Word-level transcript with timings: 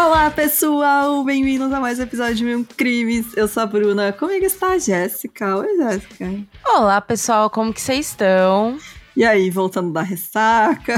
Olá, 0.00 0.30
pessoal! 0.30 1.24
Bem-vindos 1.24 1.72
a 1.72 1.80
mais 1.80 1.98
um 1.98 2.04
episódio 2.04 2.36
de 2.36 2.44
Mil 2.44 2.64
Crimes. 2.76 3.36
Eu 3.36 3.48
sou 3.48 3.64
a 3.64 3.66
Bruna. 3.66 4.12
Comigo 4.12 4.44
está 4.46 4.68
a 4.68 4.78
Jéssica. 4.78 5.56
Oi, 5.56 5.76
Jéssica. 5.76 6.38
Olá, 6.64 7.00
pessoal. 7.00 7.50
Como 7.50 7.74
que 7.74 7.80
vocês 7.80 8.06
estão? 8.06 8.78
E 9.16 9.24
aí, 9.24 9.50
voltando 9.50 9.92
da 9.92 10.00
ressaca? 10.02 10.94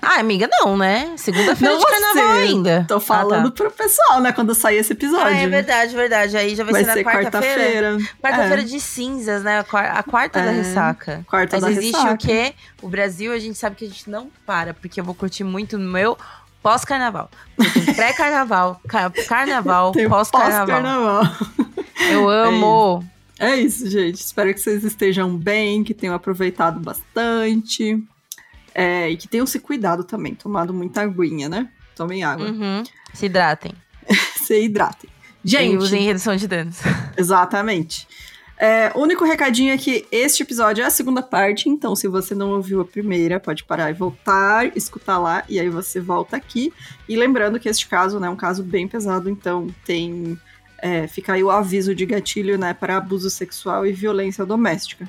Ah, 0.00 0.20
amiga, 0.20 0.48
não, 0.50 0.78
né? 0.78 1.12
Segunda-feira 1.18 1.76
de 1.76 1.84
carnaval 1.84 2.36
ainda. 2.36 2.86
Tô 2.88 2.98
falando 2.98 3.48
ah, 3.48 3.50
tá. 3.50 3.50
pro 3.50 3.70
pessoal, 3.70 4.22
né? 4.22 4.32
Quando 4.32 4.54
sair 4.54 4.78
esse 4.78 4.94
episódio. 4.94 5.26
Ah, 5.26 5.36
é 5.36 5.46
verdade, 5.46 5.94
verdade. 5.94 6.34
Aí 6.34 6.54
já 6.54 6.64
vai, 6.64 6.72
vai 6.72 6.84
ser 6.84 7.04
na 7.04 7.12
quarta-feira. 7.12 7.98
Quarta-feira 8.22 8.62
é. 8.62 8.64
de 8.64 8.80
cinzas, 8.80 9.42
né? 9.42 9.62
A 9.70 10.02
quarta 10.02 10.38
é. 10.38 10.44
da 10.46 10.50
ressaca. 10.52 11.22
Quarta 11.28 11.56
Mas 11.56 11.64
da 11.64 11.70
existe 11.72 11.92
ressaca. 11.92 12.14
o 12.14 12.16
quê? 12.16 12.54
O 12.80 12.88
Brasil, 12.88 13.30
a 13.30 13.38
gente 13.38 13.58
sabe 13.58 13.76
que 13.76 13.84
a 13.84 13.88
gente 13.88 14.08
não 14.08 14.30
para, 14.46 14.72
porque 14.72 14.98
eu 14.98 15.04
vou 15.04 15.14
curtir 15.14 15.44
muito 15.44 15.76
no 15.76 15.92
meu 15.92 16.16
pós-carnaval. 16.62 17.30
Pré-carnaval, 17.94 18.80
carnaval, 19.28 19.92
pós-carnaval. 20.08 21.22
Pós 21.22 22.10
eu 22.10 22.30
é 22.32 22.46
amo. 22.48 23.04
É 23.04 23.18
é 23.38 23.56
isso, 23.56 23.88
gente. 23.88 24.16
Espero 24.16 24.52
que 24.52 24.60
vocês 24.60 24.82
estejam 24.82 25.36
bem, 25.36 25.84
que 25.84 25.94
tenham 25.94 26.14
aproveitado 26.14 26.80
bastante. 26.80 28.02
É, 28.74 29.10
e 29.10 29.16
que 29.16 29.28
tenham 29.28 29.46
se 29.46 29.60
cuidado 29.60 30.04
também, 30.04 30.34
tomado 30.34 30.74
muita 30.74 31.02
aguinha, 31.02 31.48
né? 31.48 31.68
Tomem 31.94 32.24
água. 32.24 32.48
Uhum. 32.48 32.82
Se 33.14 33.26
hidratem. 33.26 33.72
se 34.42 34.60
hidratem. 34.60 35.08
Gente. 35.44 35.74
E 35.74 35.76
usem 35.76 36.02
redução 36.02 36.34
de 36.36 36.48
danos. 36.48 36.78
Exatamente. 37.16 38.06
É, 38.60 38.90
único 38.96 39.24
recadinho 39.24 39.72
é 39.72 39.78
que 39.78 40.04
este 40.10 40.42
episódio 40.42 40.82
é 40.82 40.86
a 40.86 40.90
segunda 40.90 41.22
parte, 41.22 41.68
então 41.68 41.94
se 41.94 42.08
você 42.08 42.34
não 42.34 42.50
ouviu 42.50 42.80
a 42.80 42.84
primeira, 42.84 43.38
pode 43.38 43.62
parar 43.62 43.88
e 43.90 43.94
voltar, 43.94 44.76
escutar 44.76 45.16
lá, 45.18 45.44
e 45.48 45.60
aí 45.60 45.70
você 45.70 46.00
volta 46.00 46.36
aqui. 46.36 46.72
E 47.08 47.16
lembrando 47.16 47.60
que 47.60 47.68
este 47.68 47.86
caso 47.86 48.18
né, 48.18 48.26
é 48.26 48.30
um 48.30 48.36
caso 48.36 48.64
bem 48.64 48.88
pesado, 48.88 49.30
então 49.30 49.68
tem 49.84 50.36
é, 50.80 51.06
fica 51.06 51.34
aí 51.34 51.42
o 51.42 51.50
aviso 51.50 51.94
de 51.94 52.04
gatilho, 52.04 52.58
né, 52.58 52.74
para 52.74 52.96
abuso 52.96 53.30
sexual 53.30 53.86
e 53.86 53.92
violência 53.92 54.44
doméstica. 54.44 55.08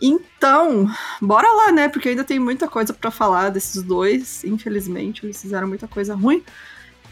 Então, 0.00 0.90
bora 1.20 1.48
lá, 1.48 1.70
né? 1.70 1.88
Porque 1.88 2.08
ainda 2.08 2.24
tem 2.24 2.40
muita 2.40 2.66
coisa 2.66 2.92
para 2.92 3.08
falar 3.12 3.50
desses 3.50 3.80
dois. 3.84 4.42
Infelizmente, 4.42 5.24
eles 5.24 5.40
fizeram 5.40 5.68
muita 5.68 5.86
coisa 5.86 6.16
ruim. 6.16 6.42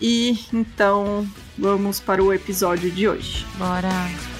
E 0.01 0.45
então, 0.53 1.25
vamos 1.57 2.01
para 2.01 2.21
o 2.21 2.33
episódio 2.33 2.91
de 2.91 3.07
hoje. 3.07 3.47
Bora! 3.57 4.40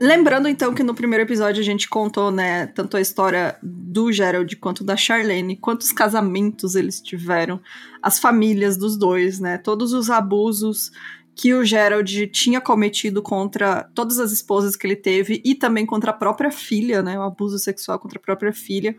Lembrando 0.00 0.46
então 0.46 0.74
que 0.74 0.82
no 0.82 0.94
primeiro 0.94 1.24
episódio 1.24 1.60
a 1.60 1.64
gente 1.64 1.88
contou, 1.88 2.30
né, 2.30 2.66
tanto 2.66 2.98
a 2.98 3.00
história 3.00 3.56
do 3.62 4.12
Gerald 4.12 4.54
quanto 4.56 4.84
da 4.84 4.94
Charlene, 4.94 5.56
quantos 5.56 5.90
casamentos 5.90 6.74
eles 6.74 7.00
tiveram, 7.00 7.60
as 8.02 8.18
famílias 8.18 8.76
dos 8.76 8.98
dois, 8.98 9.40
né, 9.40 9.56
todos 9.56 9.94
os 9.94 10.10
abusos 10.10 10.90
que 11.34 11.54
o 11.54 11.64
Gerald 11.64 12.26
tinha 12.28 12.60
cometido 12.60 13.22
contra 13.22 13.84
todas 13.94 14.18
as 14.18 14.32
esposas 14.32 14.76
que 14.76 14.86
ele 14.86 14.96
teve 14.96 15.40
e 15.44 15.54
também 15.54 15.86
contra 15.86 16.10
a 16.10 16.14
própria 16.14 16.50
filha, 16.50 17.02
né, 17.02 17.18
o 17.18 17.22
abuso 17.22 17.58
sexual 17.58 17.98
contra 17.98 18.18
a 18.18 18.22
própria 18.22 18.52
filha. 18.52 18.94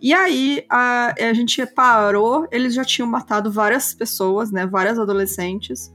E 0.00 0.14
aí 0.14 0.64
a, 0.68 1.14
a 1.28 1.32
gente 1.34 1.64
parou, 1.66 2.48
eles 2.50 2.74
já 2.74 2.84
tinham 2.84 3.08
matado 3.08 3.52
várias 3.52 3.92
pessoas, 3.94 4.50
né, 4.50 4.66
várias 4.66 4.98
adolescentes. 4.98 5.92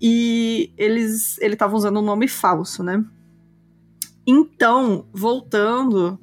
E 0.00 0.72
eles 0.76 1.38
ele 1.38 1.54
estava 1.54 1.76
usando 1.76 1.98
um 1.98 2.02
nome 2.02 2.28
falso, 2.28 2.82
né? 2.82 3.04
Então, 4.30 5.06
voltando, 5.10 6.20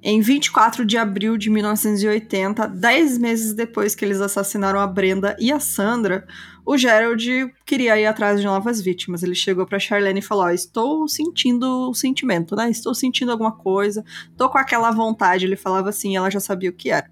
em 0.00 0.20
24 0.20 0.86
de 0.86 0.96
abril 0.96 1.36
de 1.36 1.50
1980, 1.50 2.68
dez 2.68 3.18
meses 3.18 3.52
depois 3.52 3.96
que 3.96 4.04
eles 4.04 4.20
assassinaram 4.20 4.78
a 4.78 4.86
Brenda 4.86 5.36
e 5.40 5.50
a 5.50 5.58
Sandra, 5.58 6.24
o 6.64 6.78
Gerald 6.78 7.52
queria 7.66 7.98
ir 7.98 8.06
atrás 8.06 8.38
de 8.38 8.46
novas 8.46 8.80
vítimas. 8.80 9.24
Ele 9.24 9.34
chegou 9.34 9.66
para 9.66 9.80
Charlene 9.80 10.20
e 10.20 10.22
falou: 10.22 10.44
oh, 10.44 10.50
Estou 10.50 11.08
sentindo 11.08 11.90
o 11.90 11.94
sentimento, 11.94 12.54
né? 12.54 12.70
Estou 12.70 12.94
sentindo 12.94 13.32
alguma 13.32 13.50
coisa, 13.50 14.04
tô 14.36 14.48
com 14.48 14.58
aquela 14.58 14.92
vontade. 14.92 15.44
Ele 15.44 15.56
falava 15.56 15.88
assim, 15.88 16.16
ela 16.16 16.30
já 16.30 16.38
sabia 16.38 16.70
o 16.70 16.72
que 16.72 16.90
era. 16.90 17.10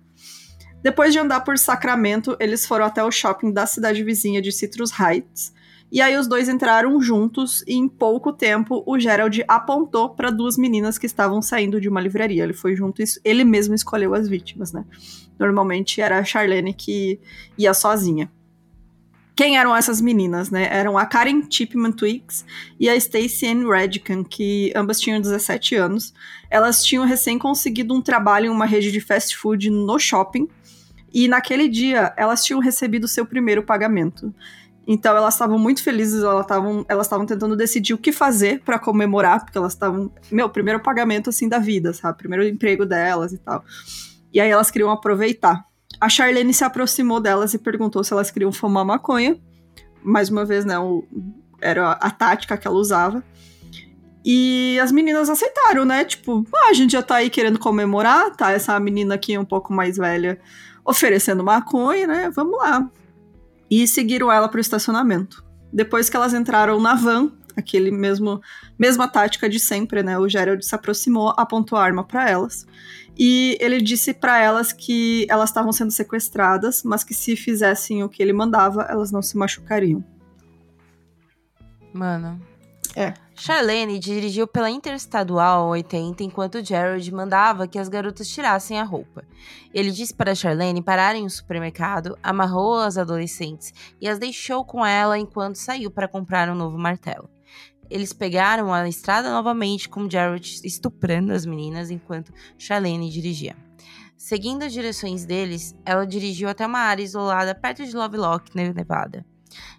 Depois 0.81 1.13
de 1.13 1.19
andar 1.19 1.41
por 1.41 1.59
Sacramento, 1.59 2.37
eles 2.39 2.65
foram 2.65 2.85
até 2.85 3.03
o 3.03 3.11
shopping 3.11 3.53
da 3.53 3.67
cidade 3.67 4.05
vizinha 4.05 4.41
de 4.41 4.53
Citrus 4.53 4.93
Heights 4.97 5.53
e 5.93 6.01
aí 6.01 6.17
os 6.17 6.29
dois 6.29 6.49
entraram 6.49 7.01
juntos 7.01 7.65
e 7.67 7.75
em 7.75 7.89
pouco 7.89 8.33
tempo 8.33 8.83
o 8.87 8.99
Gerald 8.99 9.45
apontou 9.49 10.11
para 10.11 10.31
duas 10.31 10.57
meninas 10.57 10.97
que 10.99 11.07
estavam 11.07 11.43
saindo 11.43 11.81
de 11.81 11.89
uma 11.89 12.01
livraria. 12.01 12.45
Ele 12.45 12.53
foi 12.53 12.77
junto, 12.77 13.03
ele 13.25 13.45
mesmo 13.45 13.75
escolheu 13.75 14.15
as 14.15 14.29
vítimas, 14.29 14.73
né? 14.73 14.85
Normalmente 15.39 16.01
era 16.01 16.19
a 16.19 16.25
Charlene 16.25 16.73
que 16.73 17.19
ia 17.59 17.75
sozinha. 17.75 18.31
Quem 19.35 19.57
eram 19.57 19.75
essas 19.75 20.03
meninas, 20.03 20.51
né? 20.51 20.69
Eram 20.71 20.99
a 20.99 21.07
Karen 21.07 21.43
Chipman 21.49 21.93
Twiggs 21.93 22.45
e 22.79 22.91
a 22.91 23.01
Stacey 23.01 23.49
Ann 23.49 23.67
Redkin, 23.67 24.23
que 24.23 24.71
ambas 24.77 25.01
tinham 25.01 25.19
17 25.19 25.77
anos. 25.77 26.13
Elas 26.51 26.85
tinham 26.85 27.07
recém 27.07 27.39
conseguido 27.39 27.95
um 27.95 28.03
trabalho 28.03 28.47
em 28.47 28.51
uma 28.51 28.67
rede 28.67 28.93
de 28.93 29.01
fast 29.01 29.35
food 29.37 29.71
no 29.71 29.99
shopping. 29.99 30.47
E 31.13 31.27
naquele 31.27 31.69
dia, 31.69 32.13
elas 32.17 32.45
tinham 32.45 32.61
recebido 32.61 33.09
seu 33.09 33.25
primeiro 33.25 33.63
pagamento. 33.63 34.33
Então 34.87 35.17
elas 35.17 35.35
estavam 35.35 35.59
muito 35.59 35.83
felizes, 35.83 36.23
elas 36.23 36.43
estavam 36.43 36.85
elas 36.89 37.07
tentando 37.07 37.55
decidir 37.57 37.95
o 37.95 37.99
que 37.99 38.13
fazer 38.13 38.61
para 38.61 38.79
comemorar, 38.79 39.45
porque 39.45 39.59
elas 39.59 39.73
estavam, 39.73 40.11
meu, 40.31 40.49
primeiro 40.49 40.81
pagamento 40.81 41.31
assim 41.31 41.49
da 41.49 41.59
vida, 41.59 41.93
sabe? 41.93 42.19
Primeiro 42.19 42.45
emprego 42.47 42.87
delas 42.87 43.33
e 43.33 43.39
tal. 43.39 43.65
E 44.33 44.41
aí 44.41 44.51
elas 44.51 44.71
queriam 44.71 44.91
aproveitar. 44.91 45.65
A 46.01 46.09
Charlene 46.09 46.55
se 46.55 46.65
aproximou 46.65 47.21
delas 47.21 47.53
e 47.53 47.59
perguntou 47.59 48.03
se 48.03 48.13
elas 48.13 48.31
queriam 48.31 48.53
fumar 48.53 48.85
maconha. 48.85 49.39
Mais 50.03 50.31
uma 50.31 50.45
vez, 50.45 50.65
né, 50.65 50.79
o, 50.79 51.05
era 51.61 51.93
a 51.93 52.11
tática 52.11 52.57
que 52.57 52.67
ela 52.67 52.77
usava. 52.77 53.23
E 54.25 54.79
as 54.81 54.93
meninas 54.93 55.29
aceitaram, 55.29 55.85
né? 55.85 56.05
Tipo, 56.05 56.45
ah, 56.55 56.71
a 56.71 56.73
gente 56.73 56.93
já 56.93 57.03
tá 57.03 57.17
aí 57.17 57.31
querendo 57.31 57.59
comemorar, 57.59 58.35
tá? 58.35 58.53
Essa 58.53 58.79
menina 58.81 59.15
aqui 59.15 59.37
um 59.37 59.45
pouco 59.45 59.73
mais 59.73 59.97
velha 59.97 60.39
oferecendo 60.85 61.45
maconha, 61.45 62.07
né? 62.07 62.31
Vamos 62.35 62.59
lá 62.59 62.91
e 63.71 63.87
seguiram 63.87 64.31
ela 64.31 64.49
para 64.49 64.59
o 64.59 64.61
estacionamento. 64.61 65.45
Depois 65.73 66.11
que 66.11 66.17
elas 66.17 66.35
entraram 66.35 66.81
na 66.81 66.95
van, 66.95 67.33
aquele 67.57 67.91
mesmo 67.91 68.41
mesma 68.79 69.07
tática 69.07 69.49
de 69.49 69.61
sempre, 69.61 70.03
né? 70.03 70.19
O 70.19 70.29
Gerald 70.29 70.65
se 70.65 70.75
aproximou, 70.75 71.33
apontou 71.37 71.79
a 71.79 71.85
arma 71.85 72.03
para 72.03 72.29
elas 72.29 72.67
e 73.23 73.59
ele 73.61 73.81
disse 73.81 74.15
para 74.15 74.39
elas 74.39 74.73
que 74.73 75.27
elas 75.29 75.51
estavam 75.51 75.73
sendo 75.73 75.91
sequestradas, 75.91 76.83
mas 76.83 77.05
que 77.05 77.13
se 77.13 77.37
fizessem 77.37 78.03
o 78.03 78.09
que 78.09 78.23
ele 78.23 78.33
mandava, 78.33 78.87
elas 78.89 79.13
não 79.13 79.21
se 79.21 79.37
machucariam. 79.37 80.03
Mano. 81.93 82.41
É. 82.97 83.15
Charlene 83.35 83.99
dirigiu 83.99 84.47
pela 84.47 84.71
Interestadual 84.71 85.69
80 85.69 86.25
enquanto 86.25 86.65
Jared 86.65 87.11
mandava 87.13 87.67
que 87.67 87.79
as 87.79 87.89
garotas 87.89 88.29
tirassem 88.29 88.79
a 88.79 88.85
roupa. 88.85 89.25
Ele 89.73 89.91
disse 89.91 90.13
para 90.13 90.35
Charlene 90.35 90.83
parar 90.83 91.15
em 91.15 91.25
um 91.25 91.29
supermercado, 91.29 92.19
amarrou 92.23 92.79
as 92.79 92.99
adolescentes 92.99 93.73
e 94.01 94.09
as 94.09 94.19
deixou 94.19 94.65
com 94.65 94.85
ela 94.85 95.19
enquanto 95.19 95.57
saiu 95.57 95.91
para 95.91 96.09
comprar 96.09 96.51
um 96.51 96.55
novo 96.55 96.77
martelo. 96.77 97.31
Eles 97.89 98.13
pegaram 98.13 98.73
a 98.73 98.89
estrada 98.89 99.31
novamente 99.31 99.89
com 99.89 100.09
Jared 100.09 100.61
estuprando 100.65 101.33
as 101.33 101.47
meninas 101.47 101.91
enquanto 101.91 102.33
Charlene 102.59 103.11
dirigia. 103.11 103.57
Seguindo 104.17 104.65
as 104.65 104.73
direções 104.73 105.25
deles, 105.25 105.75
ela 105.85 106.07
dirigiu 106.07 106.49
até 106.49 106.67
uma 106.67 106.81
área 106.81 107.03
isolada 107.03 107.55
perto 107.55 107.85
de 107.85 107.97
Lovelock, 107.97 108.55
Nevada. 108.55 109.25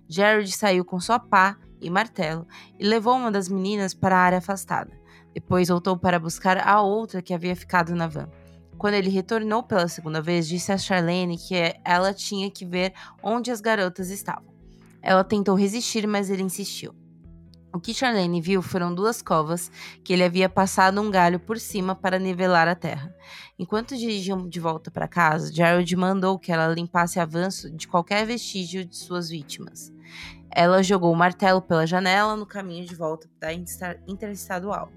Jared 0.10 0.52
saiu 0.52 0.84
com 0.84 1.00
sua 1.00 1.20
pá 1.20 1.58
e 1.82 1.90
martelo 1.90 2.48
e 2.80 2.86
levou 2.86 3.16
uma 3.16 3.32
das 3.32 3.50
meninas 3.50 3.94
para 3.94 4.16
a 4.16 4.20
área 4.20 4.38
afastada. 4.38 4.92
Depois 5.34 5.70
voltou 5.70 5.98
para 5.98 6.20
buscar 6.20 6.58
a 6.58 6.82
outra 6.82 7.22
que 7.22 7.34
havia 7.34 7.56
ficado 7.56 7.96
na 7.96 8.08
van. 8.08 8.30
Quando 8.78 8.96
ele 8.96 9.10
retornou 9.10 9.64
pela 9.64 9.88
segunda 9.88 10.22
vez, 10.22 10.48
disse 10.48 10.72
a 10.72 10.78
Charlene 10.78 11.38
que 11.38 11.56
ela 11.86 12.14
tinha 12.14 12.50
que 12.50 12.66
ver 12.66 12.94
onde 13.22 13.52
as 13.52 13.62
garotas 13.62 14.10
estavam. 14.10 14.52
Ela 15.02 15.24
tentou 15.24 15.56
resistir, 15.56 16.08
mas 16.08 16.30
ele 16.30 16.44
insistiu. 16.44 16.94
O 17.74 17.80
que 17.80 17.94
Charlene 17.94 18.42
viu 18.42 18.62
foram 18.62 18.94
duas 18.94 19.22
covas 19.22 19.72
que 20.04 20.12
ele 20.12 20.24
havia 20.24 20.50
passado 20.50 21.00
um 21.00 21.10
galho 21.10 21.40
por 21.40 21.58
cima 21.58 21.96
para 21.96 22.20
nivelar 22.20 22.68
a 22.68 22.76
terra. 22.76 23.16
Enquanto 23.58 23.96
dirigiam 23.96 24.50
de 24.50 24.60
volta 24.60 24.92
para 24.92 25.08
casa, 25.08 25.54
Gerald 25.54 25.96
mandou 25.96 26.38
que 26.38 26.52
ela 26.52 26.68
limpasse 26.68 27.18
avanço 27.18 27.72
de 27.72 27.88
qualquer 27.88 28.26
vestígio 28.26 28.84
de 28.84 28.98
suas 28.98 29.30
vítimas. 29.30 29.94
Ela 30.54 30.84
jogou 30.84 31.12
o 31.12 31.16
martelo 31.16 31.62
pela 31.62 31.86
janela 31.88 32.36
no 32.36 32.46
caminho 32.46 32.86
de 32.86 32.96
volta 32.96 33.28
da 33.40 33.54
interestadual. 34.08 34.92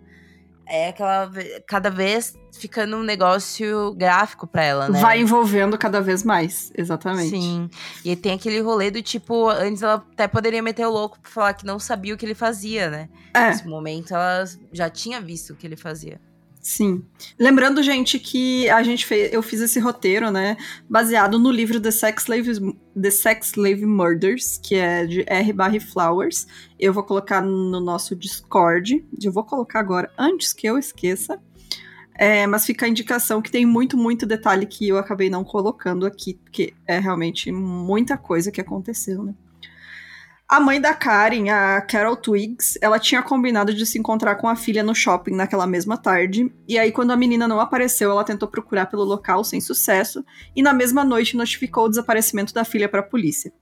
é 0.66 0.88
aquela. 0.88 1.30
Cada 1.66 1.90
vez 1.90 2.34
ficando 2.52 2.96
um 2.96 3.02
negócio 3.02 3.94
gráfico 3.94 4.46
pra 4.46 4.64
ela, 4.64 4.88
né? 4.88 5.00
Vai 5.00 5.20
envolvendo 5.20 5.76
cada 5.76 6.00
vez 6.00 6.22
mais, 6.22 6.72
exatamente. 6.76 7.30
Sim. 7.30 7.68
E 8.04 8.16
tem 8.16 8.32
aquele 8.32 8.60
rolê 8.60 8.90
do 8.90 9.02
tipo, 9.02 9.48
antes 9.48 9.82
ela 9.82 9.94
até 9.94 10.26
poderia 10.26 10.62
meter 10.62 10.86
o 10.86 10.90
louco 10.90 11.18
pra 11.20 11.30
falar 11.30 11.54
que 11.54 11.66
não 11.66 11.78
sabia 11.78 12.14
o 12.14 12.16
que 12.16 12.24
ele 12.24 12.34
fazia, 12.34 12.88
né? 12.90 13.08
É. 13.34 13.48
Nesse 13.48 13.66
momento 13.66 14.14
ela 14.14 14.44
já 14.72 14.88
tinha 14.88 15.20
visto 15.20 15.52
o 15.52 15.56
que 15.56 15.66
ele 15.66 15.76
fazia. 15.76 16.20
Sim. 16.64 17.05
Lembrando, 17.38 17.82
gente, 17.82 18.19
que 18.19 18.70
a 18.70 18.82
gente 18.82 19.05
fez, 19.05 19.31
eu 19.34 19.43
fiz 19.43 19.61
esse 19.61 19.78
roteiro, 19.78 20.31
né, 20.31 20.56
baseado 20.88 21.38
no 21.38 21.50
livro 21.50 21.78
The 21.78 21.90
Sex 21.90 22.22
Slave, 22.22 22.75
The 22.99 23.11
Sex 23.11 23.49
Slave 23.49 23.84
Murders, 23.84 24.56
que 24.56 24.76
é 24.76 25.05
de 25.05 25.25
R. 25.26 25.52
Barry 25.52 25.78
Flowers. 25.78 26.46
Eu 26.81 26.94
vou 26.94 27.02
colocar 27.02 27.43
no 27.43 27.81
nosso 27.81 28.16
Discord. 28.16 29.05
Eu 29.22 29.31
vou 29.31 29.44
colocar 29.44 29.78
agora 29.78 30.11
antes 30.16 30.55
que 30.55 30.66
eu 30.66 30.78
esqueça. 30.78 31.38
É, 32.14 32.46
mas 32.46 32.64
fica 32.64 32.87
a 32.87 32.88
indicação 32.88 33.43
que 33.43 33.50
tem 33.50 33.67
muito, 33.67 33.99
muito 33.99 34.25
detalhe 34.25 34.64
que 34.64 34.88
eu 34.88 34.96
acabei 34.96 35.28
não 35.28 35.44
colocando 35.44 36.06
aqui, 36.06 36.32
porque 36.43 36.72
é 36.87 36.99
realmente 36.99 37.52
muita 37.52 38.17
coisa 38.17 38.50
que 38.50 38.60
aconteceu, 38.60 39.22
né? 39.22 39.34
A 40.46 40.61
mãe 40.61 40.79
da 40.79 40.93
Karen, 40.93 41.49
a 41.49 41.81
Carol 41.81 42.17
Twigs, 42.17 42.79
ela 42.82 42.99
tinha 42.99 43.23
combinado 43.23 43.73
de 43.73 43.87
se 43.87 43.99
encontrar 43.99 44.35
com 44.37 44.46
a 44.46 44.55
filha 44.55 44.82
no 44.82 44.94
shopping 44.94 45.35
naquela 45.35 45.67
mesma 45.67 45.96
tarde, 45.96 46.52
e 46.69 46.79
aí 46.79 46.93
quando 46.93 47.12
a 47.12 47.17
menina 47.17 47.49
não 47.49 47.61
apareceu, 47.61 48.11
ela 48.11 48.23
tentou 48.23 48.46
procurar 48.46 48.87
pelo 48.87 49.05
local 49.05 49.43
sem 49.43 49.58
sucesso, 49.58 50.23
e 50.55 50.62
na 50.62 50.75
mesma 50.75 51.02
noite 51.02 51.35
notificou 51.35 51.87
o 51.87 51.88
desaparecimento 51.88 52.52
da 52.52 52.62
filha 52.62 52.91
para 52.91 53.00
a 53.00 53.05
polícia. 53.05 53.52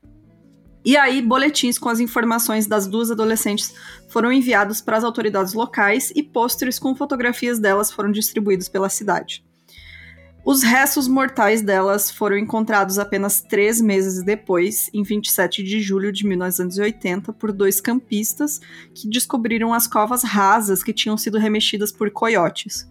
E 0.85 0.97
aí, 0.97 1.23
boletins 1.23 1.79
com 1.79 1.89
as 1.89 2.01
informações 2.01 2.67
das 2.67 2.89
duas 2.89 3.13
adolescentes 3.13 3.73
foram 4.09 4.33
enviados 4.33 4.81
para 4.81 4.97
as 4.97 5.05
autoridades 5.05 5.55
locais 5.55 6.13
e 6.17 6.23
pôsteres 6.25 6.81
com 6.81 6.97
fotografias 6.97 7.61
delas 7.61 7.93
foram 7.93 8.11
distribuídos 8.11 8.69
pela 8.69 8.89
cidade. 8.89 9.45
Os 10.45 10.65
restos 10.65 11.07
mortais 11.07 11.63
delas 11.63 12.11
foram 12.11 12.37
encontrados 12.37 12.99
apenas 12.99 13.41
três 13.41 13.81
meses 13.81 14.25
depois, 14.25 14.91
em 14.93 15.05
27 15.05 15.63
de 15.63 15.81
julho 15.81 16.11
de 16.11 16.27
1980, 16.27 17.33
por 17.33 17.53
dois 17.53 17.81
campistas 17.81 18.61
que 18.93 19.09
descobriram 19.09 19.73
as 19.73 19.87
covas 19.87 20.25
rasas 20.25 20.83
que 20.83 20.93
tinham 20.93 21.17
sido 21.17 21.39
remexidas 21.39 21.93
por 21.93 22.11
coiotes. 22.11 22.89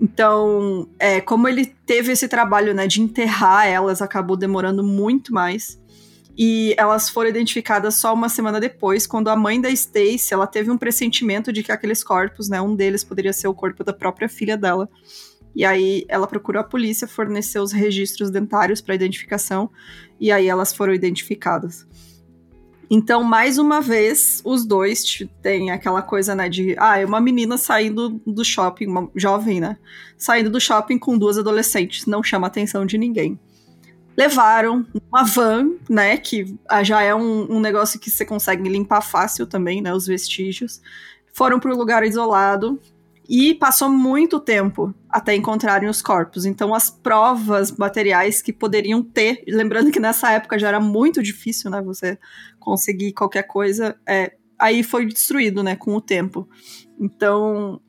Então, 0.00 0.88
é, 0.98 1.20
como 1.20 1.48
ele 1.48 1.66
teve 1.84 2.12
esse 2.12 2.28
trabalho 2.28 2.72
né, 2.72 2.86
de 2.86 3.00
enterrar 3.00 3.66
elas, 3.66 4.00
acabou 4.00 4.36
demorando 4.36 4.84
muito 4.84 5.34
mais. 5.34 5.80
E 6.38 6.74
elas 6.76 7.08
foram 7.08 7.30
identificadas 7.30 7.94
só 7.94 8.12
uma 8.12 8.28
semana 8.28 8.60
depois, 8.60 9.06
quando 9.06 9.28
a 9.28 9.34
mãe 9.34 9.58
da 9.58 9.70
Stacy, 9.70 10.34
ela 10.34 10.46
teve 10.46 10.70
um 10.70 10.76
pressentimento 10.76 11.50
de 11.50 11.62
que 11.62 11.72
aqueles 11.72 12.04
corpos, 12.04 12.48
né, 12.48 12.60
um 12.60 12.76
deles 12.76 13.02
poderia 13.02 13.32
ser 13.32 13.48
o 13.48 13.54
corpo 13.54 13.82
da 13.82 13.92
própria 13.92 14.28
filha 14.28 14.56
dela. 14.56 14.88
E 15.56 15.64
aí 15.64 16.04
ela 16.06 16.26
procurou 16.26 16.60
a 16.60 16.64
polícia, 16.64 17.08
forneceu 17.08 17.62
os 17.62 17.72
registros 17.72 18.30
dentários 18.30 18.82
para 18.82 18.94
identificação, 18.94 19.70
e 20.20 20.30
aí 20.30 20.46
elas 20.46 20.74
foram 20.74 20.92
identificadas. 20.92 21.86
Então, 22.90 23.24
mais 23.24 23.56
uma 23.56 23.80
vez, 23.80 24.42
os 24.44 24.66
dois 24.66 25.02
têm 25.40 25.70
aquela 25.70 26.02
coisa, 26.02 26.34
né, 26.34 26.50
de, 26.50 26.76
ah, 26.78 26.98
é 26.98 27.06
uma 27.06 27.22
menina 27.22 27.56
saindo 27.56 28.20
do 28.26 28.44
shopping, 28.44 28.86
uma 28.86 29.10
jovem, 29.16 29.58
né, 29.58 29.78
saindo 30.18 30.50
do 30.50 30.60
shopping 30.60 30.98
com 30.98 31.16
duas 31.16 31.38
adolescentes, 31.38 32.04
não 32.04 32.22
chama 32.22 32.46
a 32.46 32.48
atenção 32.48 32.84
de 32.84 32.98
ninguém. 32.98 33.40
Levaram 34.14 34.86
uma 35.10 35.24
van, 35.24 35.70
né, 35.88 36.18
que 36.18 36.54
já 36.84 37.02
é 37.02 37.14
um, 37.14 37.56
um 37.56 37.60
negócio 37.60 37.98
que 37.98 38.10
você 38.10 38.26
consegue 38.26 38.68
limpar 38.68 39.00
fácil 39.00 39.46
também, 39.46 39.80
né, 39.80 39.92
os 39.92 40.06
vestígios. 40.06 40.82
Foram 41.32 41.58
para 41.58 41.72
um 41.72 41.76
lugar 41.76 42.04
isolado, 42.04 42.78
e 43.28 43.54
passou 43.54 43.88
muito 43.88 44.38
tempo 44.38 44.94
até 45.08 45.34
encontrarem 45.34 45.88
os 45.88 46.00
corpos. 46.00 46.44
Então, 46.44 46.74
as 46.74 46.90
provas 46.90 47.72
materiais 47.72 48.40
que 48.40 48.52
poderiam 48.52 49.02
ter, 49.02 49.42
lembrando 49.48 49.90
que 49.90 50.00
nessa 50.00 50.30
época 50.30 50.58
já 50.58 50.68
era 50.68 50.80
muito 50.80 51.22
difícil, 51.22 51.70
né, 51.70 51.82
você 51.82 52.18
conseguir 52.60 53.12
qualquer 53.12 53.44
coisa, 53.44 53.96
é, 54.06 54.32
aí 54.58 54.82
foi 54.82 55.06
destruído, 55.06 55.62
né, 55.62 55.74
com 55.76 55.94
o 55.94 56.00
tempo. 56.00 56.48
Então, 57.00 57.80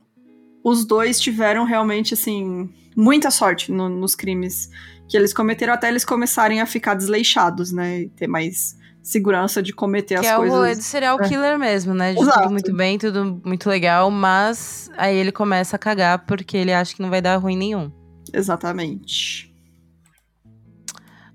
os 0.63 0.86
dois 0.86 1.19
tiveram 1.19 1.63
realmente, 1.66 2.13
assim, 2.13 2.69
muita 2.95 3.30
sorte 3.30 3.72
no, 3.72 3.88
nos 3.89 4.16
crimes 4.16 4.69
que 5.07 5.16
eles 5.16 5.34
cometeram, 5.34 5.74
até 5.74 5.88
eles 5.88 6.04
começarem 6.04 6.60
a 6.60 6.66
ficar 6.66 6.95
desleixados, 6.95 7.72
né, 7.72 8.01
e 8.01 8.10
ter 8.10 8.28
mais 8.28 8.75
segurança 9.07 9.63
de 9.63 9.71
cometer 9.71 10.19
que 10.19 10.27
as 10.27 10.36
coisas. 10.36 10.50
Que 10.50 10.54
é 10.54 10.59
o 10.59 10.62
rolê 10.62 10.75
do 10.75 10.83
serial 10.83 11.18
é. 11.21 11.27
killer 11.30 11.54
é. 11.54 11.57
mesmo, 11.57 11.94
né? 11.94 12.13
De 12.13 12.19
Exato. 12.19 12.42
tudo 12.42 12.51
muito 12.51 12.75
bem, 12.75 12.98
tudo 12.98 13.42
muito 13.45 13.69
legal, 13.69 14.12
mas 14.12 14.92
aí 14.98 15.15
ele 15.15 15.31
começa 15.31 15.77
a 15.77 15.80
cagar 15.80 16.25
porque 16.25 16.57
ele 16.57 16.74
acha 16.74 16.94
que 16.94 17.01
não 17.01 17.09
vai 17.09 17.21
dar 17.21 17.38
ruim 17.38 17.56
nenhum. 17.56 17.89
Exatamente. 18.33 19.46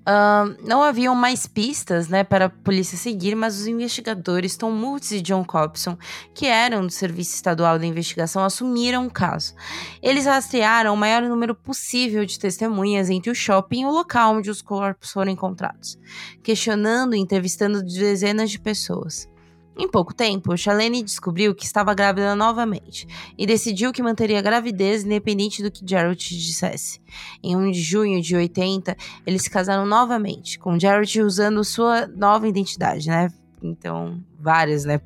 Uh, 0.02 0.56
não 0.66 0.82
haviam 0.82 1.14
mais 1.14 1.46
pistas 1.46 2.08
né, 2.08 2.24
para 2.24 2.46
a 2.46 2.50
polícia 2.50 2.98
seguir, 2.98 3.36
mas 3.36 3.60
os 3.60 3.68
investigadores 3.68 4.56
Tom 4.56 4.72
Multis 4.72 5.12
e 5.12 5.20
John 5.20 5.44
Cobson, 5.44 5.96
que 6.34 6.46
eram 6.46 6.84
do 6.84 6.92
Serviço 6.92 7.36
Estadual 7.36 7.78
da 7.78 7.86
Investigação, 7.86 8.44
assumiram 8.44 9.06
o 9.06 9.10
caso. 9.10 9.54
Eles 10.02 10.26
rastrearam 10.26 10.92
o 10.92 10.96
maior 10.96 11.22
número 11.22 11.54
possível 11.54 12.24
de 12.24 12.38
testemunhas 12.38 13.10
entre 13.10 13.30
o 13.30 13.34
shopping 13.34 13.82
e 13.82 13.86
o 13.86 13.92
local 13.92 14.34
onde 14.34 14.50
os 14.50 14.60
corpos 14.60 15.12
foram 15.12 15.30
encontrados, 15.30 15.96
questionando 16.42 17.14
e 17.14 17.20
entrevistando 17.20 17.80
dezenas 17.80 18.50
de 18.50 18.58
pessoas. 18.58 19.31
Em 19.76 19.88
pouco 19.88 20.12
tempo, 20.12 20.56
Charlene 20.56 21.02
descobriu 21.02 21.54
que 21.54 21.64
estava 21.64 21.94
grávida 21.94 22.36
novamente 22.36 23.06
e 23.38 23.46
decidiu 23.46 23.90
que 23.90 24.02
manteria 24.02 24.38
a 24.38 24.42
gravidez 24.42 25.02
independente 25.02 25.62
do 25.62 25.70
que 25.70 25.82
Jarrett 25.88 26.36
dissesse. 26.36 27.00
Em 27.42 27.56
1 27.56 27.70
de 27.70 27.80
junho 27.80 28.20
de 28.20 28.36
80, 28.36 28.94
eles 29.26 29.42
se 29.42 29.50
casaram 29.50 29.86
novamente, 29.86 30.58
com 30.58 30.78
Jarrett 30.78 31.20
usando 31.22 31.64
sua 31.64 32.06
nova 32.06 32.46
identidade, 32.46 33.08
né? 33.08 33.28
Então, 33.62 34.22
várias, 34.38 34.84
né? 34.84 35.00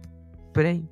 Por 0.52 0.64
aí. 0.64 0.82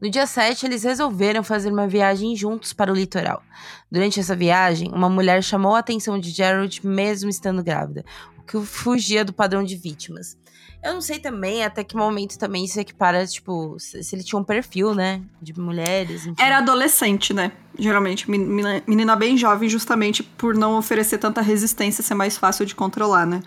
No 0.00 0.10
dia 0.10 0.26
7, 0.26 0.64
eles 0.64 0.84
resolveram 0.84 1.42
fazer 1.42 1.70
uma 1.70 1.86
viagem 1.86 2.34
juntos 2.34 2.72
para 2.72 2.90
o 2.90 2.94
litoral. 2.94 3.42
Durante 3.90 4.20
essa 4.20 4.34
viagem, 4.34 4.90
uma 4.92 5.10
mulher 5.10 5.42
chamou 5.42 5.74
a 5.74 5.80
atenção 5.80 6.18
de 6.18 6.30
Gerald 6.30 6.86
mesmo 6.86 7.28
estando 7.28 7.62
grávida, 7.62 8.04
o 8.38 8.42
que 8.42 8.58
fugia 8.64 9.24
do 9.24 9.32
padrão 9.32 9.62
de 9.62 9.76
vítimas. 9.76 10.36
Eu 10.84 10.92
não 10.92 11.00
sei 11.00 11.18
também 11.18 11.64
até 11.64 11.82
que 11.82 11.96
momento 11.96 12.38
também 12.38 12.66
isso 12.66 12.78
equipara, 12.78 13.26
tipo, 13.26 13.76
se 13.78 14.14
ele 14.14 14.22
tinha 14.22 14.38
um 14.38 14.44
perfil, 14.44 14.94
né? 14.94 15.22
De 15.40 15.58
mulheres. 15.58 16.26
Enfim. 16.26 16.34
Era 16.38 16.58
adolescente, 16.58 17.32
né? 17.32 17.52
Geralmente. 17.78 18.30
Menina, 18.30 18.82
menina 18.86 19.16
bem 19.16 19.34
jovem, 19.34 19.66
justamente 19.66 20.22
por 20.22 20.54
não 20.54 20.76
oferecer 20.76 21.16
tanta 21.16 21.40
resistência, 21.40 22.04
ser 22.04 22.14
mais 22.14 22.36
fácil 22.36 22.66
de 22.66 22.74
controlar, 22.74 23.24
né? 23.24 23.40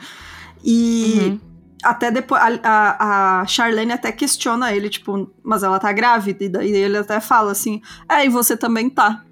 E. 0.63 1.19
Uhum. 1.19 1.39
Até 1.83 2.09
depois, 2.09 2.41
a, 2.41 2.59
a, 2.63 3.41
a, 3.41 3.45
Charlene 3.45 3.93
até 3.93 4.11
questiona 4.11 4.73
ele, 4.73 4.89
tipo, 4.89 5.31
mas 5.43 5.61
ela 5.61 5.77
tá 5.77 5.91
grávida, 5.91 6.43
e 6.43 6.49
daí 6.49 6.71
ele 6.71 6.97
até 6.97 7.19
fala 7.19 7.51
assim: 7.51 7.83
é, 8.09 8.25
e 8.25 8.29
você 8.29 8.57
também 8.57 8.89
tá. 8.89 9.23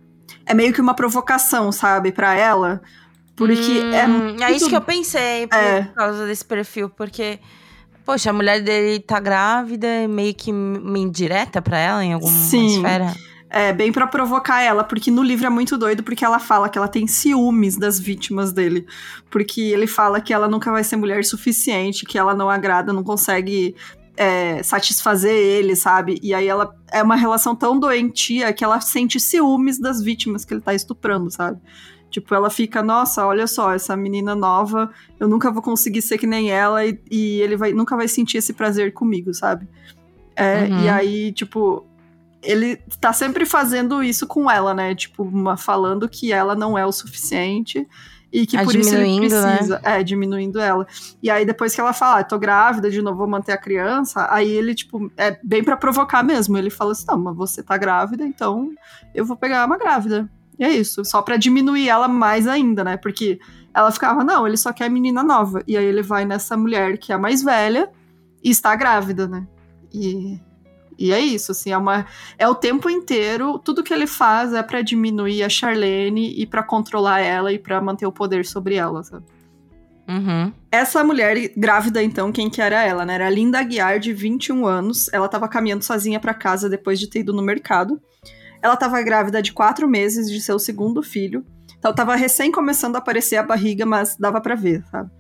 É 0.46 0.54
meio 0.54 0.72
que 0.72 0.80
uma 0.80 0.94
provocação, 0.94 1.72
sabe, 1.72 2.12
para 2.12 2.36
ela. 2.36 2.84
Porque 3.36 3.54
é 3.54 3.84
hum, 3.84 3.94
é. 3.94 4.08
Muito... 4.08 4.44
É 4.44 4.52
isso 4.52 4.70
que 4.70 4.76
eu 4.76 4.82
pensei 4.82 5.48
por 5.48 5.58
é. 5.58 5.92
causa 5.96 6.28
desse 6.28 6.46
perfil, 6.46 6.88
porque 6.88 7.40
Poxa, 8.06 8.30
a 8.30 8.34
mulher 8.34 8.62
dele 8.62 9.00
tá 9.00 9.20
grávida, 9.20 10.08
meio 10.08 10.34
que 10.34 10.52
uma 10.52 11.00
indireta 11.00 11.62
pra 11.62 11.78
ela 11.78 12.06
em 12.06 12.14
alguma 12.14 12.32
Sim. 12.32 12.68
esfera. 12.68 13.14
É, 13.50 13.72
bem 13.72 13.92
para 13.92 14.06
provocar 14.06 14.62
ela, 14.62 14.84
porque 14.84 15.10
no 15.10 15.24
livro 15.24 15.48
é 15.48 15.50
muito 15.50 15.78
doido, 15.78 16.04
porque 16.04 16.26
ela 16.26 16.40
fala 16.40 16.68
que 16.68 16.78
ela 16.78 16.88
tem 16.88 17.08
ciúmes 17.08 17.78
das 17.78 18.00
vítimas 18.00 18.52
dele. 18.52 18.86
Porque 19.30 19.62
ele 19.62 19.88
fala 19.88 20.22
que 20.22 20.34
ela 20.34 20.48
nunca 20.48 20.72
vai 20.72 20.84
ser 20.84 20.98
mulher 20.98 21.24
suficiente, 21.24 22.06
que 22.06 22.18
ela 22.18 22.36
não 22.36 22.50
agrada, 22.50 22.94
não 22.94 23.04
consegue 23.04 23.76
é, 24.18 24.62
satisfazer 24.62 25.34
ele, 25.34 25.76
sabe? 25.76 26.20
E 26.22 26.34
aí 26.34 26.48
ela 26.48 26.76
é 26.92 27.02
uma 27.02 27.16
relação 27.16 27.56
tão 27.56 27.80
doentia 27.80 28.54
que 28.54 28.64
ela 28.64 28.80
sente 28.82 29.20
ciúmes 29.20 29.80
das 29.80 30.02
vítimas 30.02 30.46
que 30.46 30.54
ele 30.54 30.62
tá 30.62 30.74
estuprando, 30.74 31.32
sabe? 31.32 31.60
Tipo, 32.16 32.34
ela 32.34 32.50
fica, 32.50 32.82
nossa, 32.82 33.28
olha 33.28 33.46
só, 33.46 33.74
essa 33.74 33.94
menina 33.94 34.34
nova, 34.34 34.90
eu 35.20 35.28
nunca 35.28 35.52
vou 35.52 35.62
conseguir 35.62 36.02
ser 36.02 36.18
que 36.18 36.26
nem 36.26 36.50
ela 36.50 36.86
e, 36.86 36.98
e 37.12 37.42
ele 37.42 37.58
vai, 37.58 37.74
nunca 37.74 37.94
vai 37.94 38.08
sentir 38.08 38.38
esse 38.38 38.54
prazer 38.54 38.94
comigo, 38.94 39.34
sabe? 39.34 39.68
É, 40.34 40.64
uhum. 40.64 40.84
E 40.86 40.88
aí, 40.88 41.34
tipo, 41.34 41.86
ele 42.42 42.78
tá 43.02 43.12
sempre 43.12 43.46
fazendo 43.46 44.02
isso 44.02 44.26
com 44.26 44.50
ela, 44.50 44.74
né? 44.74 44.96
Tipo, 44.96 45.24
uma, 45.24 45.58
falando 45.58 46.08
que 46.08 46.32
ela 46.32 46.56
não 46.56 46.78
é 46.78 46.86
o 46.86 46.92
suficiente 46.94 47.86
e 48.32 48.46
que 48.46 48.56
ah, 48.56 48.64
por 48.64 48.74
isso 48.74 48.96
ele 48.96 49.20
né? 49.20 49.28
precisa. 49.28 49.76
Né? 49.76 50.00
É, 50.00 50.02
diminuindo 50.04 50.58
ela. 50.58 50.88
E 51.22 51.30
aí, 51.30 51.46
depois 51.46 51.76
que 51.76 51.82
ela 51.82 51.92
fala, 51.92 52.20
ah, 52.20 52.24
tô 52.24 52.40
grávida, 52.40 52.90
de 52.90 53.02
novo 53.02 53.18
vou 53.18 53.28
manter 53.28 53.52
a 53.52 53.58
criança, 53.58 54.26
aí 54.32 54.50
ele, 54.50 54.74
tipo, 54.74 55.12
é 55.18 55.38
bem 55.44 55.62
para 55.62 55.76
provocar 55.76 56.24
mesmo. 56.24 56.58
Ele 56.58 56.70
fala 56.70 56.94
assim: 56.94 57.08
não, 57.10 57.18
mas 57.18 57.36
você 57.36 57.62
tá 57.62 57.76
grávida, 57.76 58.26
então 58.26 58.72
eu 59.14 59.26
vou 59.26 59.36
pegar 59.36 59.66
uma 59.66 59.78
grávida. 59.78 60.30
E 60.58 60.64
é 60.64 60.70
isso, 60.70 61.04
só 61.04 61.22
para 61.22 61.38
diminuir 61.38 61.90
ela 61.90 62.08
mais 62.08 62.48
ainda, 62.48 62.84
né? 62.84 62.98
Porque 62.98 63.40
ela 63.74 63.92
ficava, 63.92 64.24
não, 64.24 64.48
ele 64.48 64.58
só 64.58 64.72
quer 64.72 64.90
menina 64.90 65.22
nova. 65.22 65.62
E 65.68 65.78
aí 65.78 65.86
ele 65.86 66.02
vai 66.02 66.26
nessa 66.26 66.56
mulher 66.56 66.98
que 66.98 67.12
é 67.12 67.16
a 67.16 67.20
mais 67.20 67.44
velha 67.44 67.90
e 68.44 68.50
está 68.50 68.76
grávida, 68.76 69.28
né? 69.28 69.46
E, 69.94 70.40
E 70.98 71.12
é 71.12 71.20
isso, 71.20 71.52
assim, 71.52 71.72
é, 71.72 71.78
uma, 71.78 72.06
é 72.38 72.48
o 72.48 72.56
tempo 72.56 72.90
inteiro, 72.90 73.60
tudo 73.60 73.84
que 73.84 73.94
ele 73.94 74.08
faz 74.08 74.54
é 74.54 74.64
para 74.64 74.82
diminuir 74.82 75.44
a 75.44 75.50
Charlene 75.50 76.34
e 76.40 76.46
para 76.46 76.64
controlar 76.64 77.20
ela 77.20 77.52
e 77.52 77.60
para 77.60 77.82
manter 77.82 78.06
o 78.06 78.12
poder 78.12 78.46
sobre 78.46 78.76
ela, 78.76 79.04
sabe? 79.04 79.26
Uhum. 80.08 80.54
Essa 80.72 81.04
mulher 81.04 81.52
grávida, 81.58 82.02
então, 82.02 82.32
quem 82.32 82.50
que 82.50 82.62
era 82.62 82.84
ela, 82.84 83.06
né? 83.06 83.16
Era 83.16 83.28
a 83.28 83.30
Linda 83.30 83.60
Aguiar, 83.60 84.00
de 84.00 84.14
21 84.14 84.66
anos. 84.66 85.12
Ela 85.12 85.28
tava 85.28 85.48
caminhando 85.48 85.84
sozinha 85.84 86.20
para 86.20 86.34
casa 86.34 86.70
depois 86.70 87.00
de 87.00 87.08
ter 87.10 87.20
ido 87.20 87.34
no 87.34 87.42
mercado. 87.42 88.00
Ela 88.66 88.76
tava 88.76 89.00
grávida 89.04 89.44
de 89.44 89.54
quatro 89.54 89.88
meses 89.88 90.28
de 90.28 90.42
seu 90.42 90.58
segundo 90.58 91.04
filho. 91.04 91.46
Então 91.78 91.94
tava 91.94 92.16
recém 92.16 92.52
começando 92.52 92.96
a 92.96 92.98
aparecer 92.98 93.36
a 93.36 93.44
barriga, 93.44 93.86
mas 93.86 94.18
dava 94.18 94.42
para 94.42 94.56
ver, 94.56 94.84
sabe? 94.90 95.12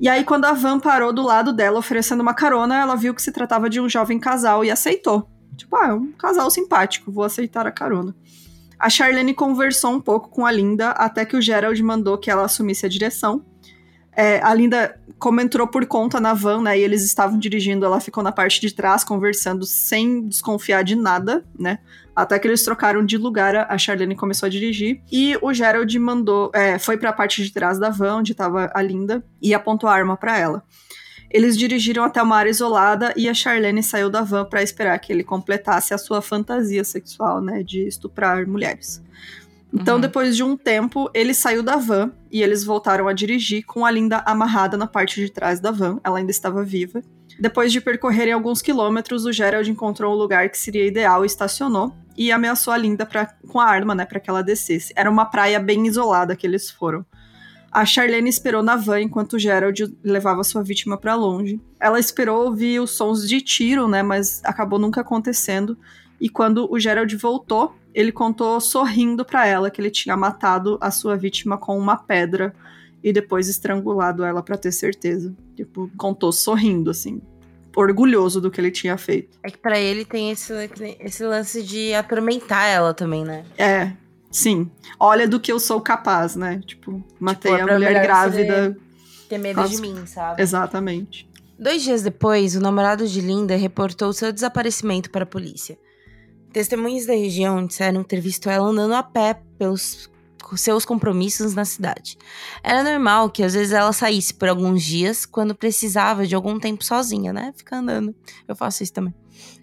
E 0.00 0.08
aí, 0.08 0.24
quando 0.24 0.46
a 0.46 0.52
van 0.52 0.80
parou 0.80 1.12
do 1.12 1.22
lado 1.22 1.52
dela 1.52 1.78
oferecendo 1.78 2.22
uma 2.22 2.34
carona, 2.34 2.80
ela 2.80 2.96
viu 2.96 3.14
que 3.14 3.22
se 3.22 3.30
tratava 3.30 3.70
de 3.70 3.80
um 3.80 3.88
jovem 3.88 4.18
casal 4.18 4.64
e 4.64 4.70
aceitou. 4.70 5.30
Tipo, 5.56 5.76
ah, 5.76 5.90
é 5.90 5.94
um 5.94 6.10
casal 6.10 6.50
simpático, 6.50 7.12
vou 7.12 7.22
aceitar 7.22 7.68
a 7.68 7.70
carona. 7.70 8.12
A 8.80 8.90
Charlene 8.90 9.32
conversou 9.32 9.92
um 9.92 10.00
pouco 10.00 10.28
com 10.28 10.44
a 10.44 10.50
Linda 10.50 10.90
até 10.90 11.24
que 11.24 11.36
o 11.36 11.40
Gerald 11.40 11.80
mandou 11.84 12.18
que 12.18 12.32
ela 12.32 12.44
assumisse 12.44 12.84
a 12.84 12.88
direção. 12.88 13.46
É, 14.16 14.40
a 14.42 14.54
Linda, 14.54 14.98
como 15.18 15.40
entrou 15.42 15.66
por 15.68 15.84
conta 15.84 16.18
na 16.18 16.32
van, 16.32 16.62
né, 16.62 16.78
e 16.78 16.82
eles 16.82 17.04
estavam 17.04 17.38
dirigindo, 17.38 17.84
ela 17.84 18.00
ficou 18.00 18.24
na 18.24 18.32
parte 18.32 18.60
de 18.60 18.74
trás 18.74 19.04
conversando 19.04 19.66
sem 19.66 20.26
desconfiar 20.26 20.82
de 20.82 20.96
nada, 20.96 21.44
né? 21.58 21.78
Até 22.14 22.38
que 22.38 22.48
eles 22.48 22.64
trocaram 22.64 23.04
de 23.04 23.18
lugar, 23.18 23.54
a 23.54 23.76
Charlene 23.76 24.16
começou 24.16 24.46
a 24.46 24.50
dirigir. 24.50 25.02
E 25.12 25.36
o 25.42 25.52
Gerald 25.52 25.98
mandou, 25.98 26.50
é, 26.54 26.78
foi 26.78 26.96
para 26.96 27.10
a 27.10 27.12
parte 27.12 27.44
de 27.44 27.52
trás 27.52 27.78
da 27.78 27.90
van, 27.90 28.16
onde 28.16 28.32
estava 28.32 28.72
a 28.74 28.80
Linda, 28.80 29.22
e 29.40 29.52
apontou 29.52 29.86
a 29.86 29.92
arma 29.92 30.16
para 30.16 30.38
ela. 30.38 30.62
Eles 31.30 31.58
dirigiram 31.58 32.04
até 32.04 32.22
uma 32.22 32.36
área 32.36 32.48
isolada 32.48 33.12
e 33.16 33.28
a 33.28 33.34
Charlene 33.34 33.82
saiu 33.82 34.08
da 34.08 34.22
van 34.22 34.46
para 34.46 34.62
esperar 34.62 34.98
que 34.98 35.12
ele 35.12 35.24
completasse 35.24 35.92
a 35.92 35.98
sua 35.98 36.22
fantasia 36.22 36.84
sexual, 36.84 37.42
né, 37.42 37.62
de 37.62 37.86
estuprar 37.86 38.46
mulheres. 38.46 39.02
Então, 39.72 39.96
uhum. 39.96 40.00
depois 40.00 40.36
de 40.36 40.42
um 40.42 40.56
tempo, 40.56 41.10
ele 41.12 41.34
saiu 41.34 41.62
da 41.62 41.76
van 41.76 42.12
e 42.30 42.42
eles 42.42 42.64
voltaram 42.64 43.08
a 43.08 43.12
dirigir 43.12 43.64
com 43.64 43.84
a 43.84 43.90
Linda 43.90 44.22
amarrada 44.24 44.76
na 44.76 44.86
parte 44.86 45.20
de 45.20 45.30
trás 45.30 45.60
da 45.60 45.70
van. 45.70 46.00
Ela 46.04 46.18
ainda 46.18 46.30
estava 46.30 46.62
viva. 46.62 47.02
Depois 47.38 47.70
de 47.70 47.80
percorrerem 47.80 48.32
alguns 48.32 48.62
quilômetros, 48.62 49.26
o 49.26 49.32
Gerald 49.32 49.70
encontrou 49.70 50.14
um 50.14 50.16
lugar 50.16 50.48
que 50.48 50.58
seria 50.58 50.86
ideal 50.86 51.24
e 51.24 51.26
estacionou 51.26 51.92
e 52.16 52.32
ameaçou 52.32 52.72
a 52.72 52.78
Linda 52.78 53.04
pra, 53.04 53.26
com 53.46 53.60
a 53.60 53.66
arma, 53.66 53.94
né, 53.94 54.06
para 54.06 54.18
que 54.18 54.30
ela 54.30 54.42
descesse. 54.42 54.92
Era 54.96 55.10
uma 55.10 55.26
praia 55.26 55.60
bem 55.60 55.86
isolada 55.86 56.34
que 56.34 56.46
eles 56.46 56.70
foram. 56.70 57.04
A 57.70 57.84
Charlene 57.84 58.30
esperou 58.30 58.62
na 58.62 58.74
van 58.74 59.02
enquanto 59.02 59.34
o 59.34 59.38
Gerald 59.38 59.94
levava 60.02 60.42
sua 60.42 60.62
vítima 60.62 60.96
para 60.96 61.14
longe. 61.14 61.60
Ela 61.78 62.00
esperou 62.00 62.46
ouvir 62.46 62.80
os 62.80 62.92
sons 62.92 63.28
de 63.28 63.42
tiro, 63.42 63.86
né, 63.86 64.02
mas 64.02 64.40
acabou 64.44 64.78
nunca 64.78 65.02
acontecendo. 65.02 65.76
E 66.18 66.30
quando 66.30 66.66
o 66.72 66.78
Gerald 66.80 67.14
voltou, 67.16 67.74
ele 67.96 68.12
contou 68.12 68.60
sorrindo 68.60 69.24
para 69.24 69.46
ela 69.46 69.70
que 69.70 69.80
ele 69.80 69.90
tinha 69.90 70.14
matado 70.14 70.76
a 70.82 70.90
sua 70.90 71.16
vítima 71.16 71.56
com 71.56 71.78
uma 71.78 71.96
pedra 71.96 72.54
e 73.02 73.10
depois 73.10 73.48
estrangulado 73.48 74.22
ela 74.22 74.42
para 74.42 74.58
ter 74.58 74.70
certeza. 74.70 75.34
Tipo, 75.56 75.90
contou 75.96 76.30
sorrindo 76.30 76.90
assim, 76.90 77.22
orgulhoso 77.74 78.38
do 78.38 78.50
que 78.50 78.60
ele 78.60 78.70
tinha 78.70 78.98
feito. 78.98 79.38
É 79.42 79.50
que 79.50 79.56
para 79.56 79.78
ele 79.78 80.04
tem 80.04 80.30
esse, 80.30 80.52
esse 81.00 81.24
lance 81.24 81.62
de 81.62 81.94
atormentar 81.94 82.68
ela 82.68 82.92
também, 82.92 83.24
né? 83.24 83.46
É, 83.56 83.92
sim. 84.30 84.70
Olha 85.00 85.26
do 85.26 85.40
que 85.40 85.50
eu 85.50 85.58
sou 85.58 85.80
capaz, 85.80 86.36
né? 86.36 86.60
Tipo, 86.66 87.02
matei 87.18 87.56
tipo, 87.56 87.70
a 87.70 87.72
mulher 87.72 88.02
grávida. 88.02 88.76
Ter 89.26 89.38
medo 89.38 89.62
Nossa. 89.62 89.74
de 89.74 89.80
mim, 89.80 90.04
sabe? 90.04 90.42
Exatamente. 90.42 91.26
Dois 91.58 91.82
dias 91.82 92.02
depois, 92.02 92.56
o 92.56 92.60
namorado 92.60 93.08
de 93.08 93.22
Linda 93.22 93.56
reportou 93.56 94.12
seu 94.12 94.30
desaparecimento 94.30 95.10
para 95.10 95.22
a 95.22 95.26
polícia. 95.26 95.78
Testemunhas 96.56 97.04
da 97.04 97.12
região 97.12 97.66
disseram 97.66 98.02
ter 98.02 98.18
visto 98.18 98.48
ela 98.48 98.66
andando 98.66 98.94
a 98.94 99.02
pé 99.02 99.42
pelos 99.58 100.08
seus 100.56 100.86
compromissos 100.86 101.54
na 101.54 101.66
cidade. 101.66 102.16
Era 102.62 102.82
normal 102.82 103.28
que 103.28 103.42
às 103.42 103.52
vezes 103.52 103.74
ela 103.74 103.92
saísse 103.92 104.32
por 104.32 104.48
alguns 104.48 104.82
dias 104.82 105.26
quando 105.26 105.54
precisava 105.54 106.26
de 106.26 106.34
algum 106.34 106.58
tempo 106.58 106.82
sozinha, 106.82 107.30
né? 107.30 107.52
Ficar 107.54 107.80
andando. 107.80 108.14
Eu 108.48 108.56
faço 108.56 108.82
isso 108.82 108.94
também. 108.94 109.14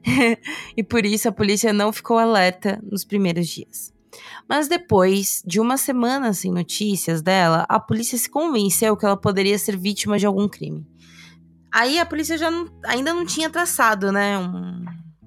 e 0.78 0.84
por 0.84 1.04
isso 1.04 1.28
a 1.28 1.32
polícia 1.32 1.74
não 1.74 1.92
ficou 1.92 2.20
alerta 2.20 2.80
nos 2.84 3.04
primeiros 3.04 3.48
dias. 3.48 3.92
Mas 4.48 4.68
depois 4.68 5.42
de 5.44 5.60
uma 5.60 5.78
semana 5.78 6.32
sem 6.32 6.52
notícias 6.52 7.24
dela, 7.24 7.66
a 7.68 7.80
polícia 7.80 8.20
se 8.20 8.30
convenceu 8.30 8.96
que 8.96 9.04
ela 9.04 9.18
poderia 9.18 9.58
ser 9.58 9.76
vítima 9.76 10.20
de 10.20 10.28
algum 10.28 10.48
crime. 10.48 10.86
Aí 11.72 11.98
a 11.98 12.06
polícia 12.06 12.38
já 12.38 12.52
não, 12.52 12.68
ainda 12.86 13.16
não 13.16 13.26
tinha 13.26 13.50
traçado, 13.50 14.12
né, 14.12 14.38
um, 14.38 14.86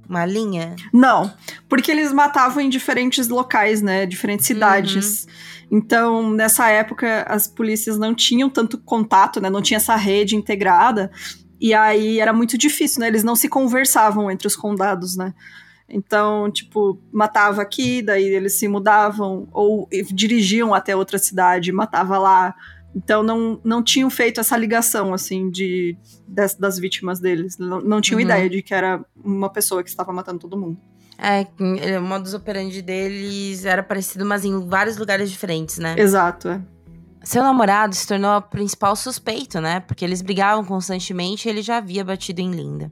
uma 0.08 0.24
linha? 0.24 0.74
Não, 0.92 1.32
porque 1.68 1.90
eles 1.90 2.12
matavam 2.12 2.62
em 2.62 2.68
diferentes 2.68 3.28
locais, 3.28 3.82
né? 3.82 4.06
Diferentes 4.06 4.46
cidades. 4.46 5.24
Uhum. 5.24 5.78
Então, 5.78 6.30
nessa 6.30 6.68
época, 6.70 7.24
as 7.28 7.46
polícias 7.46 7.98
não 7.98 8.14
tinham 8.14 8.48
tanto 8.48 8.78
contato, 8.78 9.40
né? 9.40 9.50
Não 9.50 9.62
tinha 9.62 9.78
essa 9.78 9.96
rede 9.96 10.36
integrada. 10.36 11.10
E 11.60 11.74
aí 11.74 12.20
era 12.20 12.32
muito 12.32 12.56
difícil, 12.56 13.00
né? 13.00 13.08
Eles 13.08 13.24
não 13.24 13.34
se 13.34 13.48
conversavam 13.48 14.30
entre 14.30 14.46
os 14.46 14.54
condados, 14.54 15.16
né? 15.16 15.34
Então, 15.88 16.50
tipo, 16.50 17.00
matava 17.12 17.62
aqui, 17.62 18.02
daí 18.02 18.24
eles 18.24 18.58
se 18.58 18.66
mudavam, 18.66 19.48
ou 19.52 19.88
dirigiam 20.12 20.74
até 20.74 20.96
outra 20.96 21.18
cidade, 21.18 21.72
matava 21.72 22.18
lá. 22.18 22.54
Então 22.96 23.22
não, 23.22 23.60
não 23.62 23.82
tinham 23.82 24.08
feito 24.08 24.40
essa 24.40 24.56
ligação, 24.56 25.12
assim, 25.12 25.50
de, 25.50 25.94
das, 26.26 26.54
das 26.54 26.78
vítimas 26.78 27.20
deles. 27.20 27.58
Não, 27.58 27.78
não 27.78 28.00
tinham 28.00 28.16
uhum. 28.16 28.24
ideia 28.24 28.48
de 28.48 28.62
que 28.62 28.72
era 28.72 29.04
uma 29.22 29.50
pessoa 29.50 29.82
que 29.82 29.90
estava 29.90 30.14
matando 30.14 30.38
todo 30.38 30.56
mundo. 30.56 30.78
É, 31.18 31.46
o 31.98 32.02
modus 32.02 32.32
operandi 32.32 32.80
deles 32.80 33.66
era 33.66 33.82
parecido, 33.82 34.24
mas 34.24 34.46
em 34.46 34.66
vários 34.66 34.96
lugares 34.96 35.30
diferentes, 35.30 35.76
né? 35.76 35.94
Exato, 35.98 36.48
é. 36.48 36.60
Seu 37.22 37.42
namorado 37.42 37.94
se 37.94 38.06
tornou 38.06 38.36
o 38.36 38.40
principal 38.40 38.94
suspeito, 38.96 39.60
né? 39.60 39.80
Porque 39.80 40.04
eles 40.04 40.22
brigavam 40.22 40.64
constantemente 40.64 41.46
e 41.46 41.50
ele 41.50 41.60
já 41.60 41.78
havia 41.78 42.04
batido 42.04 42.40
em 42.40 42.50
Linda. 42.50 42.90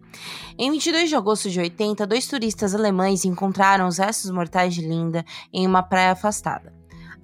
Em 0.58 0.70
22 0.70 1.08
de 1.08 1.16
agosto 1.16 1.48
de 1.48 1.60
80, 1.60 2.06
dois 2.06 2.26
turistas 2.26 2.74
alemães 2.74 3.24
encontraram 3.24 3.86
os 3.86 3.98
restos 3.98 4.30
mortais 4.30 4.74
de 4.74 4.82
Linda 4.82 5.24
em 5.52 5.66
uma 5.66 5.82
praia 5.82 6.12
afastada. 6.12 6.73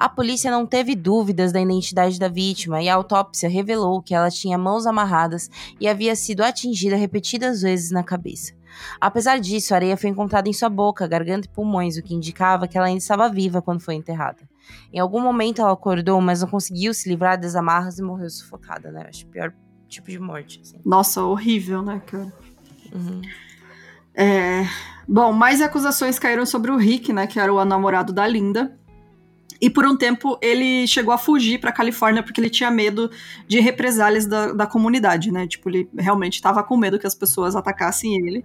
A 0.00 0.08
polícia 0.08 0.50
não 0.50 0.64
teve 0.64 0.96
dúvidas 0.96 1.52
da 1.52 1.60
identidade 1.60 2.18
da 2.18 2.26
vítima 2.26 2.82
e 2.82 2.88
a 2.88 2.94
autópsia 2.94 3.50
revelou 3.50 4.00
que 4.00 4.14
ela 4.14 4.30
tinha 4.30 4.56
mãos 4.56 4.86
amarradas 4.86 5.50
e 5.78 5.86
havia 5.86 6.16
sido 6.16 6.42
atingida 6.42 6.96
repetidas 6.96 7.60
vezes 7.60 7.90
na 7.90 8.02
cabeça. 8.02 8.54
Apesar 8.98 9.38
disso, 9.38 9.74
a 9.74 9.76
areia 9.76 9.98
foi 9.98 10.08
encontrada 10.08 10.48
em 10.48 10.54
sua 10.54 10.70
boca, 10.70 11.06
garganta 11.06 11.46
e 11.46 11.50
pulmões, 11.50 11.98
o 11.98 12.02
que 12.02 12.14
indicava 12.14 12.66
que 12.66 12.78
ela 12.78 12.86
ainda 12.86 12.96
estava 12.96 13.28
viva 13.28 13.60
quando 13.60 13.80
foi 13.80 13.94
enterrada. 13.94 14.38
Em 14.90 14.98
algum 14.98 15.20
momento 15.20 15.60
ela 15.60 15.72
acordou, 15.72 16.18
mas 16.18 16.40
não 16.40 16.48
conseguiu 16.48 16.94
se 16.94 17.06
livrar 17.06 17.38
das 17.38 17.54
amarras 17.54 17.98
e 17.98 18.02
morreu 18.02 18.30
sufocada, 18.30 18.90
né? 18.90 19.04
Acho 19.06 19.26
o 19.26 19.28
pior 19.28 19.52
tipo 19.86 20.10
de 20.10 20.18
morte. 20.18 20.62
Assim. 20.62 20.78
Nossa, 20.82 21.22
horrível, 21.22 21.82
né, 21.82 22.00
cara? 22.06 22.32
Uhum. 22.90 23.20
É... 24.14 24.64
Bom, 25.06 25.32
mais 25.32 25.60
acusações 25.60 26.18
caíram 26.18 26.46
sobre 26.46 26.70
o 26.70 26.76
Rick, 26.76 27.12
né, 27.12 27.26
que 27.26 27.38
era 27.38 27.52
o 27.52 27.64
namorado 27.64 28.12
da 28.12 28.26
Linda. 28.26 28.79
E 29.60 29.70
por 29.70 29.86
um 29.86 29.96
tempo 29.96 30.38
ele 30.40 30.86
chegou 30.86 31.12
a 31.12 31.18
fugir 31.18 31.58
para 31.58 31.72
Califórnia 31.72 32.22
porque 32.22 32.40
ele 32.40 32.50
tinha 32.50 32.70
medo 32.70 33.10
de 33.46 33.60
represálias 33.60 34.26
da, 34.26 34.52
da 34.52 34.66
comunidade, 34.66 35.32
né? 35.32 35.46
Tipo, 35.46 35.68
ele 35.70 35.88
realmente 35.96 36.34
estava 36.34 36.62
com 36.62 36.76
medo 36.76 36.98
que 36.98 37.06
as 37.06 37.14
pessoas 37.14 37.56
atacassem 37.56 38.16
ele. 38.26 38.44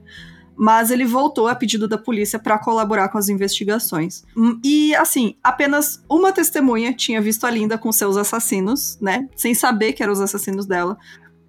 Mas 0.58 0.90
ele 0.90 1.04
voltou 1.04 1.50
a 1.50 1.56
pedido 1.56 1.86
da 1.86 1.98
polícia 1.98 2.40
para 2.40 2.58
colaborar 2.58 3.10
com 3.10 3.18
as 3.18 3.28
investigações. 3.28 4.24
Hum, 4.38 4.58
e 4.64 4.96
assim, 4.96 5.36
apenas 5.44 6.02
uma 6.10 6.32
testemunha 6.32 6.94
tinha 6.94 7.22
visto 7.22 7.46
a 7.46 7.52
Linda 7.52 7.78
com 7.78 7.92
seus 7.92 8.16
assassinos, 8.16 8.98
né? 9.02 9.28
Sem 9.36 9.54
saber 9.54 9.92
que 9.92 10.02
eram 10.02 10.14
os 10.14 10.22
assassinos 10.22 10.66
dela. 10.66 10.98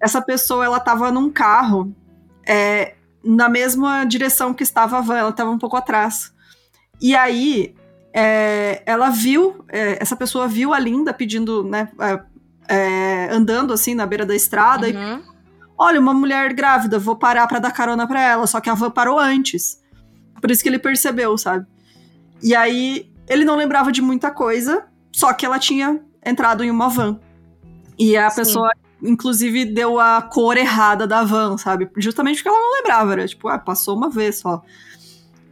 Essa 0.01 0.21
pessoa, 0.21 0.65
ela 0.65 0.79
tava 0.79 1.09
num 1.09 1.31
carro 1.31 1.95
é, 2.45 2.95
na 3.23 3.49
mesma 3.49 4.05
direção 4.05 4.53
que 4.53 4.63
estava 4.63 4.97
a 4.97 5.01
van, 5.01 5.17
ela 5.17 5.29
estava 5.29 5.51
um 5.51 5.57
pouco 5.57 5.75
atrás. 5.75 6.33
E 7.01 7.15
aí, 7.15 7.75
é, 8.13 8.81
ela 8.85 9.09
viu, 9.09 9.63
é, 9.69 10.01
essa 10.01 10.15
pessoa 10.15 10.47
viu 10.47 10.73
a 10.73 10.79
Linda 10.79 11.13
pedindo, 11.13 11.63
né, 11.63 11.89
é, 11.99 12.23
é 12.75 13.29
andando 13.31 13.73
assim 13.73 13.93
na 13.93 14.05
beira 14.05 14.25
da 14.25 14.35
estrada 14.35 14.87
uhum. 14.87 15.19
e, 15.19 15.23
olha, 15.77 15.99
uma 15.99 16.13
mulher 16.13 16.53
grávida, 16.53 16.99
vou 16.99 17.15
parar 17.15 17.47
para 17.47 17.59
dar 17.59 17.71
carona 17.71 18.07
para 18.07 18.21
ela, 18.21 18.47
só 18.47 18.59
que 18.59 18.69
a 18.69 18.73
van 18.73 18.91
parou 18.91 19.19
antes. 19.19 19.81
Por 20.41 20.51
isso 20.51 20.61
que 20.61 20.69
ele 20.69 20.79
percebeu, 20.79 21.37
sabe? 21.37 21.65
E 22.41 22.55
aí 22.55 23.11
ele 23.27 23.43
não 23.43 23.55
lembrava 23.55 23.91
de 23.91 24.01
muita 24.01 24.31
coisa, 24.31 24.85
só 25.11 25.33
que 25.33 25.45
ela 25.45 25.59
tinha 25.59 25.99
entrado 26.25 26.63
em 26.63 26.71
uma 26.71 26.89
van. 26.89 27.19
E 27.97 28.15
a 28.15 28.29
Sim. 28.29 28.41
pessoa 28.41 28.71
inclusive 29.01 29.65
deu 29.65 29.99
a 29.99 30.21
cor 30.21 30.57
errada 30.57 31.05
da 31.05 31.23
van, 31.23 31.57
sabe? 31.57 31.89
Justamente 31.97 32.37
porque 32.37 32.49
ela 32.49 32.59
não 32.59 32.73
lembrava, 32.75 33.13
era 33.13 33.27
tipo, 33.27 33.47
ah, 33.47 33.59
passou 33.59 33.95
uma 33.95 34.09
vez 34.09 34.37
só. 34.37 34.61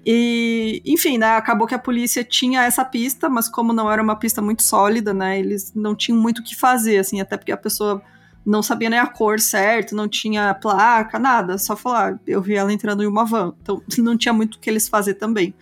E, 0.06 0.84
enfim, 0.86 1.18
né, 1.18 1.36
acabou 1.36 1.66
que 1.66 1.74
a 1.74 1.80
polícia 1.80 2.24
tinha 2.24 2.64
essa 2.64 2.86
pista, 2.86 3.28
mas 3.28 3.50
como 3.50 3.74
não 3.74 3.92
era 3.92 4.02
uma 4.02 4.16
pista 4.16 4.40
muito 4.42 4.62
sólida, 4.62 5.14
né, 5.14 5.40
eles 5.40 5.74
não 5.74 5.96
tinham 5.96 6.20
muito 6.20 6.40
o 6.40 6.44
que 6.44 6.56
fazer, 6.56 7.00
assim, 7.00 7.20
até 7.20 7.36
porque 7.36 7.52
a 7.52 7.58
pessoa 7.58 8.04
não 8.46 8.62
sabia 8.62 8.90
nem 8.90 9.00
a 9.00 9.08
cor 9.08 9.40
certa, 9.40 9.96
não 9.96 10.08
tinha 10.08 10.54
placa, 10.54 11.18
nada, 11.18 11.58
só 11.58 11.76
falar, 11.76 12.20
eu 12.28 12.40
vi 12.40 12.54
ela 12.54 12.72
entrando 12.72 13.02
em 13.02 13.08
uma 13.08 13.26
van. 13.26 13.56
Então 13.62 13.82
não 13.98 14.16
tinha 14.16 14.34
muito 14.34 14.56
o 14.56 14.60
que 14.60 14.70
eles 14.70 14.88
fazer 14.88 15.16
também. 15.16 15.56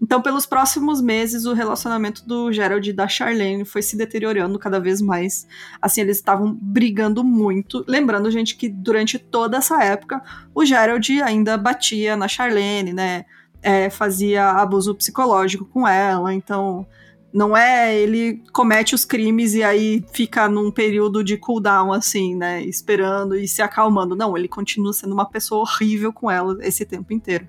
Então, 0.00 0.20
pelos 0.20 0.44
próximos 0.44 1.00
meses, 1.00 1.46
o 1.46 1.54
relacionamento 1.54 2.26
do 2.26 2.52
Gerald 2.52 2.88
e 2.88 2.92
da 2.92 3.08
Charlene 3.08 3.64
foi 3.64 3.80
se 3.80 3.96
deteriorando 3.96 4.58
cada 4.58 4.78
vez 4.78 5.00
mais. 5.00 5.46
Assim, 5.80 6.02
eles 6.02 6.18
estavam 6.18 6.52
brigando 6.60 7.24
muito. 7.24 7.82
Lembrando, 7.88 8.30
gente, 8.30 8.56
que 8.56 8.68
durante 8.68 9.18
toda 9.18 9.56
essa 9.56 9.82
época, 9.82 10.22
o 10.54 10.64
Gerald 10.66 11.22
ainda 11.22 11.56
batia 11.56 12.14
na 12.14 12.28
Charlene, 12.28 12.92
né? 12.92 13.24
É, 13.68 13.90
fazia 13.90 14.50
abuso 14.52 14.94
psicológico 14.94 15.64
com 15.64 15.88
ela. 15.88 16.32
Então, 16.32 16.86
não 17.32 17.56
é 17.56 17.94
ele 17.94 18.42
comete 18.52 18.94
os 18.94 19.04
crimes 19.04 19.54
e 19.54 19.62
aí 19.62 20.02
fica 20.12 20.48
num 20.48 20.70
período 20.70 21.22
de 21.22 21.36
cooldown, 21.36 21.92
assim, 21.92 22.34
né? 22.34 22.62
Esperando 22.62 23.36
e 23.36 23.46
se 23.46 23.60
acalmando. 23.60 24.16
Não, 24.16 24.36
ele 24.36 24.48
continua 24.48 24.92
sendo 24.92 25.12
uma 25.12 25.28
pessoa 25.28 25.60
horrível 25.60 26.12
com 26.12 26.30
ela 26.30 26.56
esse 26.62 26.84
tempo 26.86 27.12
inteiro. 27.12 27.46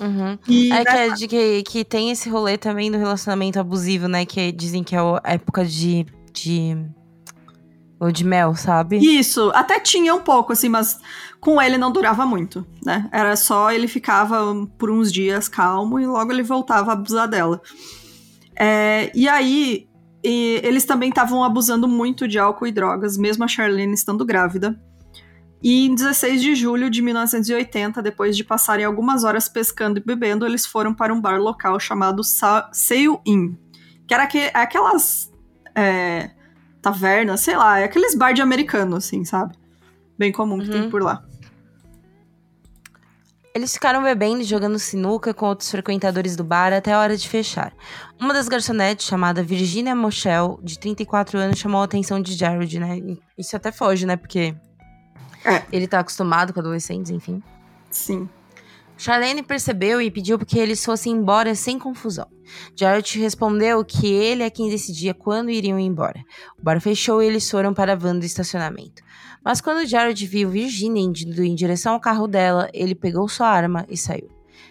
Uhum. 0.00 0.38
E, 0.48 0.70
é, 0.72 0.84
né, 0.84 1.14
que, 1.16 1.28
que, 1.28 1.62
que, 1.62 1.84
tem 1.84 2.10
esse 2.10 2.30
rolê 2.30 2.56
também 2.56 2.90
do 2.90 2.96
relacionamento 2.96 3.58
abusivo, 3.58 4.06
né? 4.06 4.24
Que 4.24 4.52
dizem 4.52 4.82
que 4.82 4.94
é 4.94 4.98
a 4.98 5.34
época 5.34 5.64
de. 5.64 6.06
de... 6.32 6.76
Ou 8.00 8.12
de 8.12 8.24
mel, 8.24 8.54
sabe? 8.54 8.98
Isso, 8.98 9.50
até 9.54 9.80
tinha 9.80 10.14
um 10.14 10.20
pouco, 10.20 10.52
assim, 10.52 10.68
mas 10.68 11.00
com 11.40 11.60
ele 11.60 11.76
não 11.76 11.90
durava 11.90 12.24
muito, 12.24 12.64
né? 12.84 13.08
Era 13.12 13.34
só 13.34 13.72
ele 13.72 13.88
ficava 13.88 14.54
por 14.78 14.90
uns 14.90 15.12
dias 15.12 15.48
calmo 15.48 15.98
e 15.98 16.06
logo 16.06 16.30
ele 16.30 16.44
voltava 16.44 16.92
a 16.92 16.94
abusar 16.94 17.28
dela. 17.28 17.60
É, 18.56 19.10
e 19.14 19.28
aí, 19.28 19.88
e 20.22 20.60
eles 20.62 20.84
também 20.84 21.08
estavam 21.08 21.42
abusando 21.42 21.88
muito 21.88 22.28
de 22.28 22.38
álcool 22.38 22.66
e 22.66 22.72
drogas, 22.72 23.16
mesmo 23.16 23.44
a 23.44 23.48
Charlene 23.48 23.94
estando 23.94 24.24
grávida. 24.24 24.80
E 25.60 25.86
em 25.86 25.94
16 25.94 26.40
de 26.40 26.54
julho 26.54 26.88
de 26.88 27.02
1980, 27.02 28.00
depois 28.00 28.36
de 28.36 28.44
passarem 28.44 28.84
algumas 28.84 29.24
horas 29.24 29.48
pescando 29.48 29.98
e 29.98 30.04
bebendo, 30.04 30.46
eles 30.46 30.64
foram 30.64 30.94
para 30.94 31.12
um 31.12 31.20
bar 31.20 31.40
local 31.40 31.80
chamado 31.80 32.22
Sa 32.22 32.70
Sail 32.72 33.20
Inn, 33.26 33.56
que 34.06 34.14
era 34.14 34.26
que, 34.28 34.50
aquelas 34.54 35.32
é, 35.74 36.30
tavernas, 36.88 37.40
sei 37.40 37.56
lá, 37.56 37.78
é 37.78 37.84
aqueles 37.84 38.14
bar 38.14 38.32
de 38.32 38.40
americano, 38.40 38.96
assim, 38.96 39.24
sabe? 39.24 39.54
Bem 40.18 40.32
comum 40.32 40.54
uhum. 40.54 40.60
que 40.60 40.70
tem 40.70 40.82
uhum. 40.82 40.90
por 40.90 41.02
lá. 41.02 41.22
Eles 43.54 43.72
ficaram 43.72 44.02
bebendo 44.02 44.40
e 44.40 44.44
jogando 44.44 44.78
sinuca 44.78 45.34
com 45.34 45.46
outros 45.46 45.70
frequentadores 45.70 46.36
do 46.36 46.44
bar 46.44 46.72
até 46.72 46.92
a 46.92 47.00
hora 47.00 47.16
de 47.16 47.28
fechar. 47.28 47.72
Uma 48.20 48.32
das 48.32 48.48
garçonetes, 48.48 49.06
chamada 49.06 49.42
Virginia 49.42 49.94
Moschel, 49.94 50.60
de 50.62 50.78
34 50.78 51.38
anos, 51.38 51.58
chamou 51.58 51.80
a 51.80 51.84
atenção 51.84 52.20
de 52.20 52.34
Jared, 52.34 52.78
né? 52.78 53.00
Isso 53.36 53.56
até 53.56 53.72
foge, 53.72 54.06
né? 54.06 54.16
Porque 54.16 54.54
é. 55.44 55.62
ele 55.72 55.88
tá 55.88 56.00
acostumado 56.00 56.52
com 56.52 56.60
adolescentes, 56.60 57.10
enfim. 57.10 57.42
Sim. 57.90 58.28
Charlene 58.98 59.44
percebeu 59.44 60.02
e 60.02 60.10
pediu 60.10 60.36
que 60.40 60.58
eles 60.58 60.84
fossem 60.84 61.12
embora 61.12 61.54
sem 61.54 61.78
confusão. 61.78 62.26
Jared 62.74 63.20
respondeu 63.20 63.84
que 63.84 64.08
ele 64.08 64.42
é 64.42 64.50
quem 64.50 64.68
decidia 64.68 65.14
quando 65.14 65.50
iriam 65.50 65.78
embora. 65.78 66.20
O 66.58 66.62
bar 66.64 66.80
fechou 66.80 67.22
e 67.22 67.26
eles 67.26 67.48
foram 67.48 67.72
para 67.72 67.92
a 67.92 67.96
van 67.96 68.18
do 68.18 68.24
estacionamento. 68.24 69.00
Mas 69.44 69.60
quando 69.60 69.86
Jared 69.86 70.26
viu 70.26 70.50
Virginia 70.50 71.00
indo 71.00 71.44
em 71.44 71.54
direção 71.54 71.92
ao 71.94 72.00
carro 72.00 72.26
dela, 72.26 72.68
ele 72.74 72.92
pegou 72.92 73.28
sua 73.28 73.46
arma 73.46 73.86
e 73.88 73.96
saiu. 73.96 74.28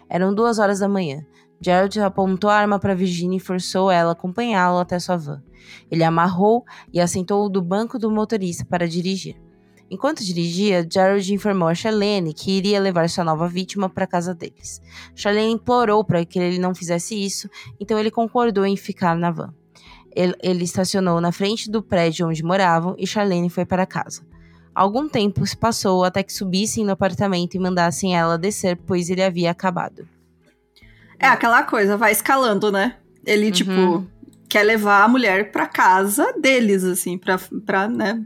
Eram 0.10 0.36
duas 0.36 0.60
horas 0.60 0.80
da 0.80 0.90
manhã. 0.90 1.26
Jared 1.62 1.98
apontou 2.02 2.50
a 2.50 2.56
arma 2.56 2.78
para 2.80 2.94
Virginia 2.94 3.38
e 3.38 3.42
forçou 3.42 3.90
ela 3.90 4.10
a 4.10 4.12
acompanhá-lo 4.12 4.78
até 4.78 5.00
sua 5.00 5.16
van. 5.16 5.42
Ele 5.90 6.04
amarrou 6.04 6.66
e 6.92 7.00
assentou 7.00 7.50
do 7.50 7.62
banco 7.62 7.98
do 7.98 8.12
motorista 8.12 8.66
para 8.66 8.90
dirigir. 8.90 9.47
Enquanto 9.90 10.24
dirigia, 10.24 10.86
Jared 10.90 11.34
informou 11.34 11.70
a 11.70 11.76
Charlene 11.76 12.34
que 12.34 12.52
iria 12.52 12.80
levar 12.80 13.10
sua 13.10 13.24
nova 13.24 13.48
vítima 13.48 13.90
para 13.90 14.06
casa 14.06 14.34
deles. 14.36 14.82
Charlene 15.16 15.54
implorou 15.54 16.04
para 16.04 16.26
que 16.26 16.38
ele 16.38 16.60
não 16.60 16.76
fizesse 16.76 17.16
isso, 17.16 17.50
então 17.80 17.98
ele 17.98 18.12
concordou 18.12 18.66
em 18.66 18.76
ficar 18.76 19.16
na 19.16 19.32
van. 19.32 19.54
Ele, 20.14 20.34
ele 20.42 20.64
estacionou 20.64 21.22
na 21.22 21.32
frente 21.32 21.72
do 21.72 21.82
prédio 21.82 22.28
onde 22.28 22.44
moravam 22.44 22.96
e 22.98 23.08
Charlene 23.08 23.50
foi 23.50 23.66
para 23.66 23.86
casa. 23.86 24.24
Algum 24.76 25.08
tempo 25.08 25.46
se 25.46 25.56
passou 25.56 26.04
até 26.04 26.22
que 26.22 26.34
subissem 26.34 26.86
no 26.86 26.92
apartamento 26.92 27.56
e 27.56 27.60
mandassem 27.60 28.16
ela 28.16 28.38
descer, 28.38 28.76
pois 28.76 29.10
ele 29.10 29.24
havia 29.24 29.50
acabado. 29.50 30.08
É 31.18 31.28
aquela 31.28 31.64
coisa, 31.64 31.98
vai 31.98 32.12
escalando, 32.12 32.72
né? 32.72 32.98
Ele, 33.26 33.48
uhum. 33.48 33.52
tipo, 33.52 34.08
quer 34.48 34.64
levar 34.64 35.04
a 35.04 35.08
mulher 35.08 35.52
pra 35.52 35.66
casa 35.66 36.32
deles, 36.40 36.84
assim, 36.84 37.18
pra, 37.18 37.40
pra, 37.66 37.88
né, 37.88 38.24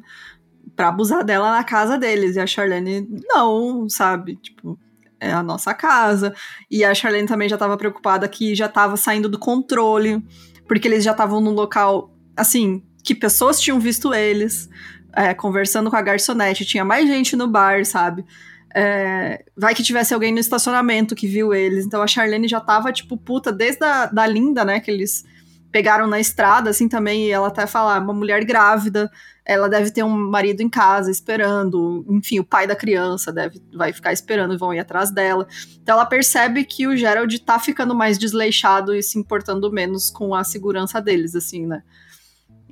pra 0.81 0.87
abusar 0.87 1.23
dela 1.23 1.51
na 1.51 1.63
casa 1.63 1.95
deles. 1.95 2.35
E 2.35 2.39
a 2.39 2.47
Charlene, 2.47 3.07
não, 3.29 3.87
sabe? 3.87 4.35
Tipo, 4.37 4.79
é 5.19 5.31
a 5.31 5.43
nossa 5.43 5.75
casa. 5.75 6.33
E 6.71 6.83
a 6.83 6.95
Charlene 6.95 7.27
também 7.27 7.47
já 7.47 7.55
tava 7.55 7.77
preocupada 7.77 8.27
que 8.27 8.55
já 8.55 8.67
tava 8.67 8.97
saindo 8.97 9.29
do 9.29 9.37
controle, 9.37 10.25
porque 10.67 10.87
eles 10.87 11.03
já 11.03 11.11
estavam 11.11 11.39
num 11.39 11.51
local, 11.51 12.11
assim, 12.35 12.83
que 13.03 13.13
pessoas 13.13 13.61
tinham 13.61 13.79
visto 13.79 14.11
eles 14.11 14.67
é, 15.15 15.35
conversando 15.35 15.91
com 15.91 15.95
a 15.95 16.01
garçonete, 16.01 16.65
tinha 16.65 16.83
mais 16.83 17.07
gente 17.07 17.35
no 17.35 17.47
bar, 17.47 17.85
sabe? 17.85 18.25
É, 18.73 19.45
vai 19.55 19.75
que 19.75 19.83
tivesse 19.83 20.15
alguém 20.15 20.33
no 20.33 20.39
estacionamento 20.39 21.13
que 21.13 21.27
viu 21.27 21.53
eles. 21.53 21.85
Então 21.85 22.01
a 22.01 22.07
Charlene 22.07 22.47
já 22.47 22.59
tava, 22.59 22.91
tipo, 22.91 23.15
puta, 23.17 23.51
desde 23.51 23.85
a 23.85 24.07
da 24.07 24.25
Linda, 24.25 24.65
né? 24.65 24.79
Que 24.79 24.89
eles 24.89 25.25
pegaram 25.71 26.07
na 26.07 26.19
estrada, 26.19 26.69
assim, 26.69 26.87
também. 26.87 27.27
E 27.27 27.31
ela 27.31 27.47
até 27.47 27.65
fala, 27.65 27.95
ah, 27.95 27.99
uma 27.99 28.13
mulher 28.13 28.43
grávida, 28.43 29.09
ela 29.45 29.69
deve 29.69 29.91
ter 29.91 30.03
um 30.03 30.29
marido 30.29 30.61
em 30.61 30.69
casa 30.69 31.09
esperando. 31.09 32.05
Enfim, 32.09 32.39
o 32.39 32.43
pai 32.43 32.67
da 32.67 32.75
criança 32.75 33.31
deve, 33.31 33.61
vai 33.73 33.93
ficar 33.93 34.13
esperando 34.13 34.53
e 34.53 34.57
vão 34.57 34.73
ir 34.73 34.79
atrás 34.79 35.11
dela. 35.11 35.47
Então 35.81 35.95
ela 35.95 36.05
percebe 36.05 36.63
que 36.63 36.87
o 36.87 36.95
Gerald 36.95 37.39
tá 37.39 37.57
ficando 37.59 37.95
mais 37.95 38.17
desleixado 38.17 38.93
e 38.93 39.01
se 39.01 39.17
importando 39.17 39.71
menos 39.71 40.09
com 40.09 40.35
a 40.35 40.43
segurança 40.43 41.01
deles, 41.01 41.35
assim, 41.35 41.65
né? 41.65 41.81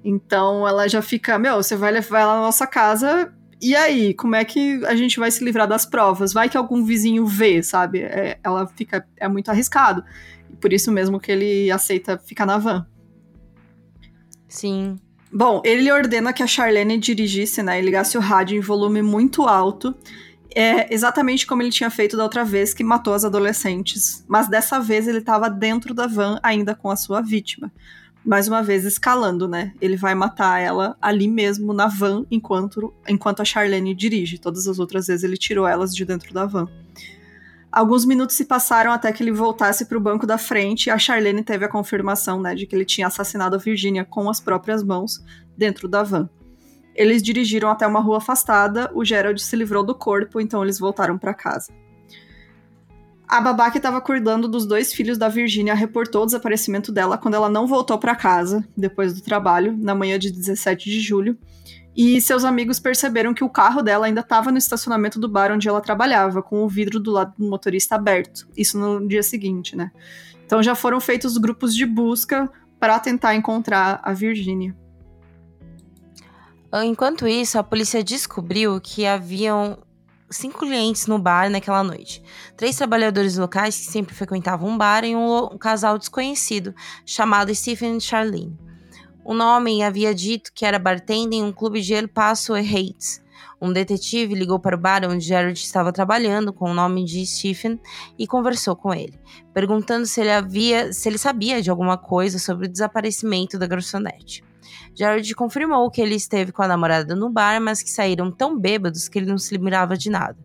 Então 0.04 0.68
ela 0.68 0.88
já 0.88 1.02
fica, 1.02 1.38
meu, 1.38 1.58
você 1.58 1.76
vai 1.76 1.92
levar 1.92 2.20
ela 2.20 2.36
na 2.36 2.42
nossa 2.42 2.66
casa, 2.66 3.34
e 3.62 3.76
aí, 3.76 4.14
como 4.14 4.36
é 4.36 4.46
que 4.46 4.84
a 4.86 4.96
gente 4.96 5.20
vai 5.20 5.30
se 5.30 5.44
livrar 5.44 5.68
das 5.68 5.86
provas? 5.86 6.32
Vai 6.32 6.48
que 6.48 6.56
algum 6.56 6.84
vizinho 6.86 7.26
vê, 7.26 7.62
sabe? 7.62 8.00
É, 8.00 8.40
ela 8.42 8.66
fica, 8.68 9.06
é 9.18 9.28
muito 9.28 9.52
arriscado. 9.52 10.04
Por 10.60 10.74
isso 10.74 10.92
mesmo 10.92 11.20
que 11.20 11.32
ele 11.32 11.72
aceita 11.72 12.18
ficar 12.18 12.46
na 12.46 12.58
van. 12.58 12.86
Sim. 14.48 14.98
Bom, 15.32 15.62
ele 15.64 15.92
ordena 15.92 16.34
que 16.34 16.42
a 16.42 16.48
Charlene 16.48 16.98
dirigisse, 16.98 17.62
né, 17.62 17.80
e 17.80 17.86
ligasse 17.86 18.18
o 18.18 18.22
rádio 18.22 18.58
em 18.58 18.62
volume 18.62 19.02
muito 19.02 19.44
alto, 19.44 19.96
é 20.56 20.92
exatamente 20.92 21.46
como 21.46 21.62
ele 21.62 21.70
tinha 21.70 21.92
feito 21.92 22.18
da 22.18 22.24
outra 22.24 22.44
vez 22.44 22.74
que 22.74 22.84
matou 22.84 23.14
as 23.14 23.24
adolescentes, 23.24 24.26
mas 24.28 24.48
dessa 24.48 24.80
vez 24.80 25.08
ele 25.08 25.20
estava 25.20 25.48
dentro 25.48 25.94
da 25.94 26.08
van 26.08 26.40
ainda 26.42 26.74
com 26.74 26.90
a 26.90 26.96
sua 26.96 27.22
vítima 27.22 27.72
mais 28.24 28.48
uma 28.48 28.62
vez 28.62 28.86
escalando, 28.86 29.48
né? 29.48 29.74
Ele 29.82 29.96
vai 29.96 30.14
matar 30.14 30.60
ela 30.60 30.96
ali 31.02 31.28
mesmo 31.28 31.74
na 31.74 31.88
van 31.88 32.26
enquanto, 32.30 32.94
enquanto 33.08 33.42
a 33.42 33.46
Charlene 33.46 33.96
dirige. 33.96 34.38
Todas 34.38 34.68
as 34.68 34.80
outras 34.80 35.08
vezes 35.08 35.24
ele 35.24 35.38
tirou 35.38 35.68
elas 35.68 35.96
de 35.96 36.06
dentro 36.06 36.34
da 36.34 36.46
van. 36.46 36.68
Alguns 37.72 38.04
minutos 38.04 38.36
se 38.36 38.46
passaram 38.46 38.92
até 38.92 39.12
que 39.12 39.22
ele 39.22 39.32
voltasse 39.32 39.86
para 39.86 39.98
o 39.98 40.02
banco 40.02 40.26
da 40.26 40.40
frente 40.40 40.88
e 40.88 40.90
a 40.90 40.98
Charlene 40.98 41.44
teve 41.44 41.66
a 41.66 41.70
confirmação, 41.70 42.42
né, 42.42 42.56
de 42.56 42.66
que 42.66 42.76
ele 42.76 42.86
tinha 42.86 43.08
assassinado 43.08 43.56
a 43.56 43.60
Virginia 43.60 44.04
com 44.04 44.28
as 44.28 44.40
próprias 44.40 44.84
mãos 44.84 45.24
dentro 45.56 45.88
da 45.88 46.02
van. 46.02 46.28
Eles 46.96 47.22
dirigiram 47.22 47.70
até 47.70 47.86
uma 47.86 48.00
rua 48.00 48.18
afastada, 48.18 48.92
o 48.94 49.06
Gerald 49.06 49.40
se 49.42 49.56
livrou 49.56 49.84
do 49.84 49.94
corpo, 49.94 50.42
então 50.42 50.64
eles 50.64 50.80
voltaram 50.80 51.18
para 51.18 51.34
casa. 51.34 51.72
A 53.28 53.40
babá 53.40 53.70
que 53.70 53.78
estava 53.78 54.02
cuidando 54.02 54.48
dos 54.48 54.66
dois 54.66 54.92
filhos 54.92 55.16
da 55.16 55.30
Virginia 55.30 55.76
reportou 55.76 56.24
o 56.24 56.26
desaparecimento 56.26 56.92
dela 56.92 57.16
quando 57.16 57.36
ela 57.36 57.48
não 57.48 57.68
voltou 57.68 58.00
para 58.00 58.16
casa 58.16 58.68
depois 58.76 59.14
do 59.14 59.22
trabalho, 59.22 59.78
na 59.78 59.94
manhã 59.94 60.18
de 60.18 60.32
17 60.32 60.90
de 60.90 61.00
julho. 61.00 61.38
E 62.02 62.22
seus 62.22 62.46
amigos 62.46 62.80
perceberam 62.80 63.34
que 63.34 63.44
o 63.44 63.50
carro 63.50 63.82
dela 63.82 64.06
ainda 64.06 64.22
estava 64.22 64.54
no 64.54 64.58
estacionamento 64.58 65.20
do 65.20 65.28
bar 65.28 65.52
onde 65.52 65.68
ela 65.68 65.82
trabalhava, 65.82 66.42
com 66.42 66.64
o 66.64 66.70
vidro 66.70 66.98
do 66.98 67.12
lado 67.12 67.34
do 67.38 67.46
motorista 67.46 67.96
aberto. 67.96 68.48
Isso 68.56 68.80
no 68.80 69.06
dia 69.06 69.22
seguinte, 69.22 69.76
né? 69.76 69.92
Então 70.46 70.64
já 70.64 70.76
foram 70.76 71.02
feitos 71.02 71.38
grupos 71.38 71.76
de 71.76 71.86
busca 71.86 72.50
para 72.80 72.98
tentar 73.00 73.36
encontrar 73.36 74.00
a 74.02 74.14
Virginia. 74.14 74.74
Enquanto 76.86 77.28
isso, 77.28 77.60
a 77.60 77.64
polícia 77.64 78.02
descobriu 78.02 78.80
que 78.80 79.06
haviam 79.06 79.78
cinco 80.30 80.60
clientes 80.60 81.06
no 81.06 81.20
bar 81.20 81.50
naquela 81.50 81.84
noite. 81.84 82.24
Três 82.56 82.78
trabalhadores 82.78 83.38
locais 83.38 83.78
que 83.78 83.92
sempre 83.92 84.16
frequentavam 84.16 84.70
um 84.70 84.78
bar 84.78 85.04
e 85.04 85.18
um, 85.18 85.54
um 85.54 85.58
casal 85.58 85.98
desconhecido 85.98 86.74
chamado 87.06 87.54
Stephen 87.54 87.98
e 87.98 88.02
Charlene. 88.02 88.69
O 89.30 89.34
nome 89.36 89.84
havia 89.84 90.12
dito 90.12 90.52
que 90.52 90.66
era 90.66 90.80
bartender 90.80 91.38
em 91.38 91.44
um 91.44 91.52
clube 91.52 91.82
de 91.82 91.94
El 91.94 92.08
Paso 92.08 92.56
Heights. 92.56 93.24
Um 93.62 93.72
detetive 93.72 94.34
ligou 94.34 94.60
para 94.60 94.76
o 94.76 94.80
bar 94.80 95.08
onde 95.08 95.24
Jared 95.24 95.56
estava 95.56 95.94
trabalhando 95.94 96.52
com 96.52 96.72
o 96.72 96.74
nome 96.74 97.06
de 97.06 97.24
Stephen 97.28 97.80
e 98.18 98.26
conversou 98.26 98.76
com 98.76 98.92
ele, 98.92 99.20
perguntando 99.54 100.08
se 100.08 100.20
ele 100.20 100.32
havia, 100.32 100.92
se 100.92 101.08
ele 101.08 101.20
sabia 101.20 101.62
de 101.62 101.70
alguma 101.70 101.96
coisa 101.96 102.40
sobre 102.40 102.66
o 102.66 102.72
desaparecimento 102.72 103.60
da 103.60 103.68
garçonete. 103.68 104.44
Jared 104.94 105.34
confirmou 105.36 105.90
que 105.90 106.02
ele 106.02 106.16
esteve 106.16 106.52
com 106.52 106.62
a 106.62 106.68
namorada 106.68 107.16
no 107.16 107.30
bar, 107.30 107.62
mas 107.62 107.82
que 107.82 107.90
saíram 107.90 108.32
tão 108.32 108.58
bêbados 108.58 109.08
que 109.08 109.20
ele 109.20 109.26
não 109.26 109.38
se 109.38 109.56
lembrava 109.56 109.98
de 109.98 110.10
nada. 110.10 110.38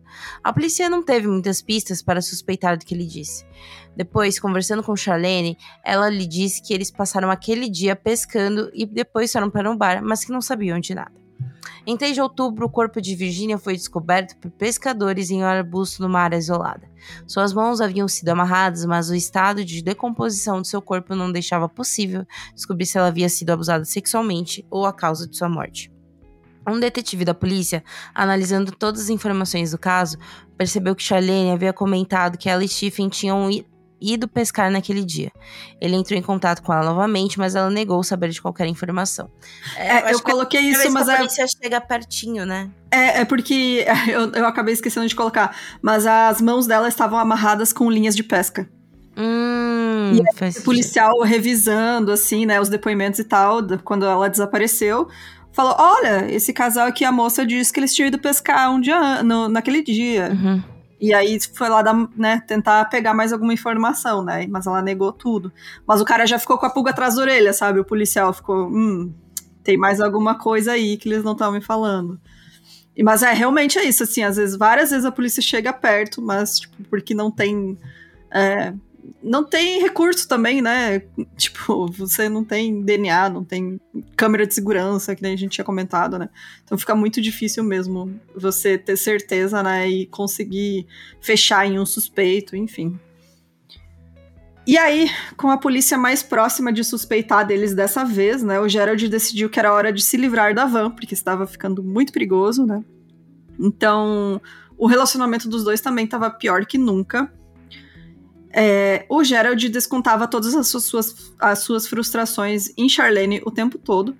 A 0.43 0.53
polícia 0.53 0.89
não 0.89 1.03
teve 1.03 1.27
muitas 1.27 1.61
pistas 1.61 2.01
para 2.01 2.21
suspeitar 2.21 2.77
do 2.77 2.85
que 2.85 2.93
ele 2.93 3.05
disse. 3.05 3.45
Depois, 3.95 4.39
conversando 4.39 4.83
com 4.83 4.95
Charlene, 4.95 5.57
ela 5.83 6.09
lhe 6.09 6.25
disse 6.25 6.61
que 6.61 6.73
eles 6.73 6.91
passaram 6.91 7.31
aquele 7.31 7.69
dia 7.69 7.95
pescando 7.95 8.69
e 8.73 8.85
depois 8.85 9.31
foram 9.31 9.49
para 9.49 9.69
um 9.69 9.77
bar, 9.77 10.01
mas 10.03 10.23
que 10.23 10.31
não 10.31 10.41
sabiam 10.41 10.79
de 10.79 10.93
nada. 10.93 11.24
Em 11.85 11.95
3 11.95 12.15
de 12.15 12.21
outubro, 12.21 12.65
o 12.65 12.69
corpo 12.69 13.01
de 13.01 13.15
Virginia 13.15 13.57
foi 13.57 13.73
descoberto 13.73 14.37
por 14.37 14.51
pescadores 14.51 15.29
em 15.29 15.43
um 15.43 15.45
arbusto 15.45 16.01
numa 16.01 16.19
área 16.19 16.37
isolada. 16.37 16.89
Suas 17.27 17.53
mãos 17.53 17.81
haviam 17.81 18.07
sido 18.07 18.29
amarradas, 18.29 18.85
mas 18.85 19.09
o 19.09 19.15
estado 19.15 19.63
de 19.63 19.81
decomposição 19.81 20.61
de 20.61 20.67
seu 20.67 20.81
corpo 20.81 21.15
não 21.15 21.31
deixava 21.31 21.69
possível 21.69 22.25
descobrir 22.53 22.85
se 22.85 22.97
ela 22.97 23.07
havia 23.07 23.29
sido 23.29 23.51
abusada 23.51 23.85
sexualmente 23.85 24.65
ou 24.69 24.85
a 24.85 24.93
causa 24.93 25.27
de 25.27 25.37
sua 25.37 25.49
morte. 25.49 25.91
Um 26.67 26.79
detetive 26.79 27.23
da 27.23 27.33
polícia, 27.33 27.83
analisando 28.13 28.71
todas 28.71 29.01
as 29.01 29.09
informações 29.09 29.71
do 29.71 29.77
caso, 29.77 30.17
percebeu 30.57 30.95
que 30.95 31.03
Charlene 31.03 31.51
havia 31.51 31.71
comentado 31.71 32.39
que 32.39 32.49
ela 32.49 32.63
e 32.63 32.67
Stephen 32.67 33.07
tinham 33.07 33.49
ido 34.13 34.27
pescar 34.27 34.71
naquele 34.71 35.03
dia. 35.03 35.31
Ele 35.79 35.95
entrou 35.95 36.17
em 36.17 36.21
contato 36.21 36.61
com 36.61 36.73
ela 36.73 36.85
novamente, 36.85 37.37
mas 37.37 37.55
ela 37.55 37.69
negou 37.69 38.03
saber 38.03 38.29
de 38.29 38.41
qualquer 38.41 38.67
informação. 38.67 39.29
É, 39.75 40.03
eu, 40.03 40.13
eu 40.13 40.21
coloquei 40.21 40.61
isso, 40.61 40.91
mas 40.91 41.09
a 41.09 41.17
polícia 41.17 41.43
é... 41.43 41.47
chega 41.47 41.81
pertinho, 41.81 42.45
né? 42.45 42.69
É, 42.91 43.21
é 43.21 43.25
porque 43.25 43.85
eu, 44.07 44.31
eu 44.31 44.45
acabei 44.45 44.73
esquecendo 44.73 45.07
de 45.07 45.15
colocar, 45.15 45.55
mas 45.81 46.05
as 46.05 46.41
mãos 46.41 46.67
dela 46.67 46.87
estavam 46.87 47.17
amarradas 47.19 47.73
com 47.73 47.89
linhas 47.89 48.15
de 48.15 48.23
pesca. 48.23 48.69
Hum, 49.17 50.11
e 50.13 50.59
o 50.59 50.63
policial 50.63 51.21
revisando, 51.21 52.11
assim, 52.11 52.45
né, 52.45 52.59
os 52.59 52.67
depoimentos 52.67 53.19
e 53.19 53.23
tal, 53.23 53.61
quando 53.83 54.05
ela 54.05 54.29
desapareceu, 54.29 55.07
falou: 55.53 55.73
Olha, 55.79 56.29
esse 56.29 56.51
casal 56.51 56.87
aqui, 56.87 57.05
a 57.05 57.11
moça 57.11 57.45
disse 57.45 57.71
que 57.71 57.79
eles 57.79 57.95
tinham 57.95 58.07
ido 58.07 58.19
pescar 58.19 58.69
um 58.69 58.79
dia, 58.79 59.23
no, 59.23 59.47
naquele 59.47 59.81
dia. 59.81 60.31
Uhum. 60.33 60.74
E 60.99 61.13
aí 61.13 61.37
foi 61.53 61.69
lá 61.69 61.81
dar, 61.81 61.93
né, 62.15 62.41
tentar 62.47 62.85
pegar 62.85 63.13
mais 63.13 63.33
alguma 63.33 63.53
informação, 63.53 64.23
né? 64.23 64.47
Mas 64.47 64.65
ela 64.65 64.81
negou 64.81 65.11
tudo. 65.11 65.51
Mas 65.85 66.01
o 66.01 66.05
cara 66.05 66.25
já 66.25 66.39
ficou 66.39 66.57
com 66.57 66.65
a 66.65 66.69
pulga 66.69 66.91
atrás 66.91 67.15
da 67.15 67.21
orelha, 67.21 67.53
sabe? 67.53 67.79
O 67.79 67.85
policial 67.85 68.33
ficou, 68.33 68.67
hum, 68.67 69.13
tem 69.63 69.77
mais 69.77 69.99
alguma 69.99 70.37
coisa 70.37 70.71
aí 70.71 70.97
que 70.97 71.09
eles 71.09 71.23
não 71.23 71.33
estão 71.33 71.51
me 71.51 71.61
falando. 71.61 72.19
E, 72.95 73.03
mas 73.03 73.23
é 73.23 73.33
realmente 73.33 73.77
é 73.77 73.83
isso, 73.83 74.03
assim, 74.03 74.23
às 74.23 74.37
vezes, 74.37 74.55
várias 74.55 74.91
vezes 74.91 75.05
a 75.05 75.11
polícia 75.11 75.41
chega 75.41 75.73
perto, 75.73 76.21
mas, 76.21 76.59
tipo, 76.59 76.83
porque 76.89 77.13
não 77.13 77.29
tem. 77.29 77.77
É, 78.31 78.73
não 79.21 79.43
tem 79.43 79.81
recurso 79.81 80.27
também, 80.27 80.61
né? 80.61 80.99
Tipo, 81.37 81.87
você 81.91 82.29
não 82.29 82.43
tem 82.43 82.81
DNA, 82.81 83.29
não 83.29 83.43
tem 83.43 83.79
câmera 84.15 84.45
de 84.45 84.53
segurança, 84.53 85.15
que 85.15 85.21
nem 85.21 85.33
a 85.33 85.37
gente 85.37 85.51
tinha 85.53 85.65
comentado, 85.65 86.17
né? 86.17 86.29
Então 86.63 86.77
fica 86.77 86.95
muito 86.95 87.21
difícil 87.21 87.63
mesmo 87.63 88.19
você 88.35 88.77
ter 88.77 88.97
certeza, 88.97 89.61
né? 89.61 89.87
E 89.89 90.05
conseguir 90.07 90.87
fechar 91.21 91.65
em 91.65 91.79
um 91.79 91.85
suspeito, 91.85 92.55
enfim. 92.55 92.99
E 94.67 94.77
aí, 94.79 95.11
com 95.37 95.51
a 95.51 95.57
polícia 95.57 95.95
mais 95.95 96.23
próxima 96.23 96.73
de 96.73 96.83
suspeitar 96.83 97.45
deles 97.45 97.75
dessa 97.75 98.03
vez, 98.03 98.41
né? 98.41 98.59
O 98.59 98.67
Gerald 98.67 99.07
decidiu 99.07 99.47
que 99.47 99.59
era 99.59 99.71
hora 99.71 99.93
de 99.93 100.01
se 100.01 100.17
livrar 100.17 100.55
da 100.55 100.65
van, 100.65 100.89
porque 100.89 101.13
estava 101.13 101.45
ficando 101.45 101.83
muito 101.83 102.11
perigoso, 102.11 102.65
né? 102.65 102.83
Então, 103.59 104.41
o 104.75 104.87
relacionamento 104.87 105.47
dos 105.47 105.63
dois 105.63 105.81
também 105.81 106.05
estava 106.05 106.31
pior 106.31 106.65
que 106.65 106.79
nunca. 106.79 107.31
É, 108.57 109.05
o 109.09 109.21
Gerald 109.21 109.67
descontava 109.67 110.29
todas 110.29 110.55
as 110.55 110.67
suas, 110.67 111.33
as 111.37 111.59
suas 111.59 111.85
frustrações 111.85 112.71
em 112.77 112.87
Charlene 112.87 113.41
o 113.45 113.51
tempo 113.51 113.77
todo. 113.77 114.15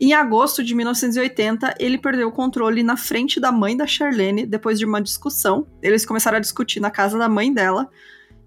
Em 0.00 0.14
agosto 0.14 0.62
de 0.62 0.76
1980, 0.76 1.74
ele 1.80 1.98
perdeu 1.98 2.28
o 2.28 2.32
controle 2.32 2.84
na 2.84 2.96
frente 2.96 3.40
da 3.40 3.50
mãe 3.50 3.76
da 3.76 3.88
Charlene 3.88 4.46
depois 4.46 4.78
de 4.78 4.86
uma 4.86 5.02
discussão. 5.02 5.66
Eles 5.82 6.06
começaram 6.06 6.38
a 6.38 6.40
discutir 6.40 6.78
na 6.78 6.90
casa 6.90 7.18
da 7.18 7.28
mãe 7.28 7.52
dela. 7.52 7.90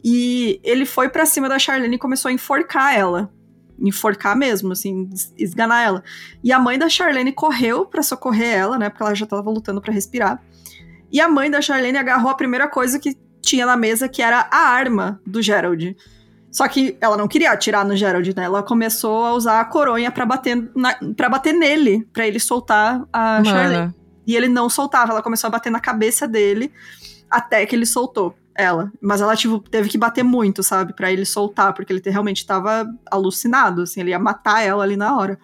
E 0.01 0.62
ele 0.63 0.86
foi 0.86 1.10
para 1.10 1.25
cima 1.25 1.49
da 1.49 1.60
Charlene 1.60 1.97
e 1.97 1.99
começou 1.99 2.29
a 2.29 2.32
enforcar 2.32 2.97
ela. 2.97 3.29
Enforcar 3.77 4.38
mesmo, 4.38 4.71
assim, 4.71 5.10
esganar 5.38 5.84
ela. 5.86 6.03
E 6.41 6.53
a 6.53 6.60
mãe 6.60 6.79
da 6.79 6.88
Charlene 6.88 7.34
correu 7.34 7.86
para 7.86 8.01
socorrer 8.01 8.56
ela, 8.56 8.79
né? 8.79 8.89
Porque 8.89 9.03
ela 9.03 9.13
já 9.13 9.25
tava 9.25 9.49
lutando 9.51 9.82
para 9.82 9.93
respirar. 9.93 10.41
E 11.12 11.19
a 11.19 11.27
mãe 11.27 11.51
da 11.51 11.62
Charlene 11.62 11.97
agarrou 11.97 12.32
a 12.32 12.36
primeira 12.36 12.67
coisa 12.67 12.97
que 12.97 13.13
tinha 13.43 13.65
na 13.65 13.75
mesa, 13.75 14.08
que 14.08 14.21
era 14.21 14.47
a 14.49 14.69
arma 14.69 15.21
do 15.25 15.41
Gerald. 15.41 15.95
Só 16.51 16.67
que 16.67 16.97
ela 17.01 17.17
não 17.17 17.27
queria 17.27 17.51
atirar 17.51 17.86
no 17.86 17.95
Gerald, 17.95 18.36
né? 18.36 18.43
Ela 18.43 18.63
começou 18.63 19.25
a 19.25 19.34
usar 19.34 19.60
a 19.60 19.65
coronha 19.65 20.12
para 20.12 20.25
bater, 20.25 20.71
para 21.17 21.29
bater 21.29 21.53
nele, 21.53 22.08
para 22.13 22.27
ele 22.27 22.39
soltar 22.39 23.03
a 23.12 23.41
Mano. 23.41 23.45
Charlene. 23.45 23.95
E 24.25 24.36
ele 24.36 24.47
não 24.47 24.69
soltava, 24.69 25.12
ela 25.12 25.21
começou 25.21 25.49
a 25.49 25.51
bater 25.51 25.69
na 25.69 25.79
cabeça 25.79 26.27
dele 26.27 26.71
até 27.29 27.65
que 27.65 27.75
ele 27.75 27.86
soltou 27.86 28.36
ela. 28.56 28.91
Mas 29.01 29.19
ela, 29.19 29.36
tipo, 29.36 29.60
teve 29.60 29.89
que 29.89 29.97
bater 29.97 30.23
muito, 30.23 30.63
sabe? 30.63 30.93
para 30.93 31.12
ele 31.12 31.25
soltar, 31.25 31.73
porque 31.73 31.91
ele 31.91 32.01
realmente 32.06 32.45
tava 32.45 32.88
alucinado, 33.12 33.82
assim, 33.82 34.01
ele 34.01 34.12
ia 34.12 34.19
matar 34.19 34.62
ela 34.62 34.84
ali 34.84 34.95
na 34.95 35.17
hora. 35.17 35.39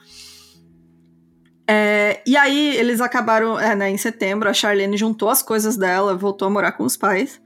É, 1.68 2.24
e 2.26 2.38
aí 2.38 2.76
eles 2.78 3.02
acabaram, 3.02 3.60
é, 3.60 3.76
né, 3.76 3.90
em 3.90 3.98
setembro, 3.98 4.50
a 4.50 4.54
Charlene 4.54 4.98
juntou 4.98 5.30
as 5.30 5.44
coisas 5.44 5.78
dela, 5.78 6.16
voltou 6.16 6.48
a 6.48 6.52
morar 6.52 6.72
com 6.72 6.84
os 6.84 6.98
pais. 6.98 7.42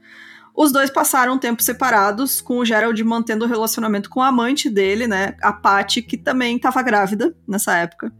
Os 0.54 0.70
dois 0.70 0.88
passaram 0.88 1.34
um 1.34 1.38
tempo 1.38 1.62
separados, 1.62 2.40
com 2.40 2.58
o 2.58 2.64
Gerald 2.64 3.02
mantendo 3.02 3.44
o 3.44 3.48
relacionamento 3.48 4.08
com 4.08 4.22
a 4.22 4.28
amante 4.28 4.70
dele, 4.70 5.08
né, 5.08 5.34
a 5.42 5.52
Patty, 5.52 6.00
que 6.00 6.16
também 6.16 6.56
estava 6.56 6.80
grávida 6.80 7.34
nessa 7.46 7.76
época. 7.76 8.12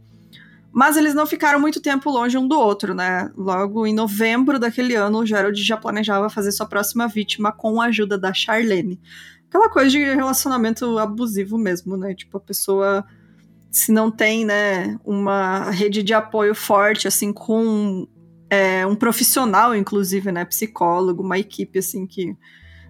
Mas 0.71 0.97
eles 0.97 1.15
não 1.15 1.25
ficaram 1.25 1.57
muito 1.57 1.79
tempo 1.79 2.09
longe 2.09 2.37
um 2.37 2.45
do 2.45 2.59
outro, 2.59 2.93
né? 2.93 3.31
Logo 3.37 3.87
em 3.87 3.93
novembro 3.93 4.59
daquele 4.59 4.93
ano, 4.93 5.19
o 5.19 5.25
Gerald 5.25 5.57
já 5.63 5.77
planejava 5.77 6.29
fazer 6.29 6.51
sua 6.51 6.65
próxima 6.65 7.07
vítima 7.07 7.49
com 7.53 7.79
a 7.79 7.85
ajuda 7.85 8.17
da 8.17 8.33
Charlene. 8.33 8.99
Aquela 9.47 9.69
coisa 9.69 9.89
de 9.89 10.03
relacionamento 10.03 10.99
abusivo 10.99 11.57
mesmo, 11.57 11.95
né? 11.95 12.13
Tipo, 12.13 12.39
a 12.39 12.41
pessoa 12.41 13.05
se 13.71 13.91
não 13.91 14.11
tem, 14.11 14.43
né, 14.43 14.97
uma 15.05 15.69
rede 15.69 16.03
de 16.03 16.13
apoio 16.13 16.53
forte, 16.53 17.07
assim, 17.07 17.31
com 17.31 18.05
é, 18.49 18.85
um 18.85 18.95
profissional, 18.95 19.75
inclusive, 19.75 20.31
né, 20.31 20.45
psicólogo, 20.45 21.23
uma 21.23 21.37
equipe 21.37 21.79
assim 21.79 22.05
que, 22.05 22.35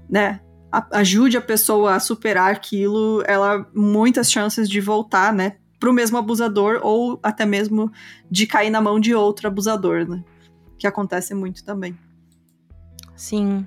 né, 0.09 0.41
ajude 0.91 1.37
a 1.37 1.41
pessoa 1.41 1.95
a 1.95 1.99
superar 1.99 2.51
aquilo, 2.51 3.23
ela 3.25 3.65
muitas 3.73 4.31
chances 4.31 4.69
de 4.69 4.81
voltar, 4.81 5.33
né, 5.33 5.57
para 5.79 5.89
o 5.89 5.93
mesmo 5.93 6.17
abusador 6.17 6.79
ou 6.83 7.19
até 7.21 7.45
mesmo 7.45 7.91
de 8.29 8.47
cair 8.47 8.69
na 8.69 8.81
mão 8.81 8.99
de 8.99 9.13
outro 9.13 9.47
abusador, 9.47 10.07
né, 10.07 10.23
que 10.77 10.87
acontece 10.87 11.33
muito 11.33 11.63
também. 11.63 11.97
Sim. 13.15 13.65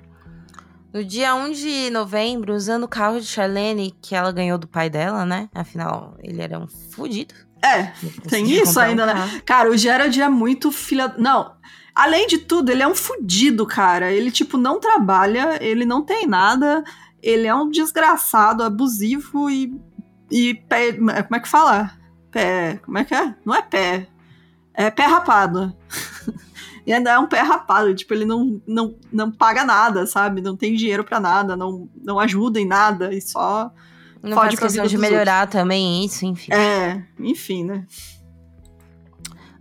No 0.91 1.03
dia 1.03 1.35
1 1.35 1.51
de 1.51 1.89
novembro, 1.91 2.55
usando 2.55 2.83
o 2.83 2.87
carro 2.87 3.19
de 3.19 3.25
Charlene, 3.25 3.95
que 4.01 4.15
ela 4.15 4.31
ganhou 4.31 4.57
do 4.57 4.67
pai 4.67 4.89
dela, 4.89 5.23
né? 5.23 5.47
Afinal, 5.53 6.17
ele 6.19 6.41
era 6.41 6.57
um 6.57 6.67
fudido. 6.67 7.35
É, 7.61 7.91
tem 8.27 8.49
isso 8.51 8.79
ainda, 8.79 9.03
um 9.03 9.07
né? 9.07 9.41
Cara, 9.45 9.69
o 9.69 9.77
Gerard 9.77 10.21
é 10.21 10.29
muito 10.29 10.71
filha. 10.71 11.13
Não, 11.17 11.53
Além 11.99 12.27
de 12.27 12.37
tudo, 12.37 12.69
ele 12.69 12.81
é 12.81 12.87
um 12.87 12.95
fudido, 12.95 13.65
cara. 13.65 14.09
Ele, 14.09 14.31
tipo, 14.31 14.57
não 14.57 14.79
trabalha, 14.79 15.61
ele 15.61 15.83
não 15.83 16.01
tem 16.01 16.25
nada, 16.25 16.81
ele 17.21 17.45
é 17.45 17.53
um 17.53 17.69
desgraçado, 17.69 18.63
abusivo 18.63 19.49
e. 19.49 19.77
E 20.31 20.53
pé. 20.53 20.93
Como 20.93 21.11
é 21.11 21.39
que 21.41 21.49
fala? 21.49 21.91
Pé. 22.31 22.79
Como 22.85 22.97
é 22.97 23.03
que 23.03 23.13
é? 23.13 23.35
Não 23.43 23.53
é 23.53 23.61
pé. 23.61 24.07
É 24.73 24.89
pé 24.89 25.07
rapado. 25.07 25.75
e 26.87 26.93
ainda 26.93 27.11
é 27.11 27.19
um 27.19 27.27
pé 27.27 27.41
rapado. 27.41 27.93
Tipo, 27.93 28.13
ele 28.13 28.23
não, 28.23 28.61
não, 28.65 28.95
não 29.11 29.29
paga 29.29 29.65
nada, 29.65 30.05
sabe? 30.05 30.39
Não 30.39 30.55
tem 30.55 30.75
dinheiro 30.75 31.03
para 31.03 31.19
nada, 31.19 31.57
não, 31.57 31.89
não 32.01 32.17
ajuda 32.17 32.61
em 32.61 32.65
nada 32.65 33.13
e 33.13 33.19
só. 33.19 33.73
Não 34.21 34.35
faz 34.35 34.57
questão 34.57 34.85
de 34.85 34.97
melhorar 34.97 35.41
outros. 35.41 35.61
também 35.61 36.05
isso, 36.05 36.25
enfim. 36.25 36.51
É, 36.53 37.03
enfim, 37.19 37.63
né? 37.63 37.85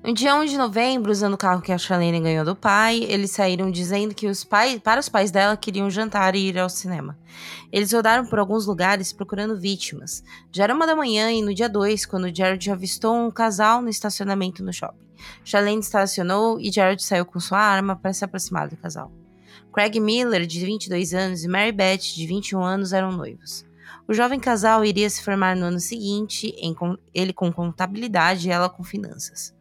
No 0.03 0.15
dia 0.15 0.35
1 0.35 0.47
de 0.47 0.57
novembro, 0.57 1.11
usando 1.11 1.35
o 1.35 1.39
carro 1.39 1.61
que 1.61 1.73
a 1.73 1.77
Charlene 1.77 2.21
ganhou 2.21 2.45
do 2.45 2.57
pai, 2.57 3.05
eles 3.09 3.33
saíram 3.33 3.71
dizendo 3.71 4.15
que 4.15 4.27
os 4.27 4.45
pais, 4.45 4.79
para 4.79 5.01
os 5.01 5.09
pais 5.09 5.31
dela 5.31 5.57
queriam 5.57 5.91
jantar 5.91 6.35
e 6.35 6.49
ir 6.49 6.59
ao 6.59 6.71
cinema. 6.71 7.19
Eles 7.71 7.93
rodaram 7.93 8.25
por 8.25 8.39
alguns 8.39 8.65
lugares 8.65 9.13
procurando 9.13 9.59
vítimas. 9.61 10.23
Já 10.53 10.65
era 10.65 10.75
uma 10.75 10.87
da 10.87 10.97
manhã 10.97 11.31
e 11.33 11.43
no 11.43 11.53
dia 11.53 11.69
2, 11.69 12.07
quando 12.07 12.35
Jared 12.35 12.71
avistou 12.71 13.15
um 13.15 13.31
casal 13.31 13.83
no 13.83 13.89
estacionamento 13.89 14.65
no 14.65 14.73
shopping. 14.73 15.07
Charlene 15.45 15.81
estacionou 15.81 16.61
e 16.61 16.73
Jared 16.73 17.03
saiu 17.03 17.27
com 17.27 17.41
sua 17.41 17.59
arma 17.59 17.97
para 17.97 18.13
se 18.13 18.25
aproximar 18.25 18.69
do 18.69 18.77
casal. 18.77 19.13
Craig 19.73 20.01
Miller, 20.01 20.47
de 20.47 20.65
22 20.65 21.13
anos, 21.13 21.45
e 21.45 21.49
Mary 21.49 21.73
Beth, 21.73 22.15
de 22.15 22.27
21 22.27 22.63
anos, 22.63 22.93
eram 22.93 23.13
noivos. 23.13 23.68
O 24.09 24.15
jovem 24.15 24.41
casal 24.41 24.87
iria 24.87 25.11
se 25.11 25.23
formar 25.23 25.55
no 25.55 25.67
ano 25.67 25.79
seguinte, 25.79 26.55
ele 27.13 27.33
com 27.35 27.53
contabilidade 27.53 28.49
e 28.49 28.51
ela 28.51 28.71
com 28.71 28.83
finanças. 28.83 29.55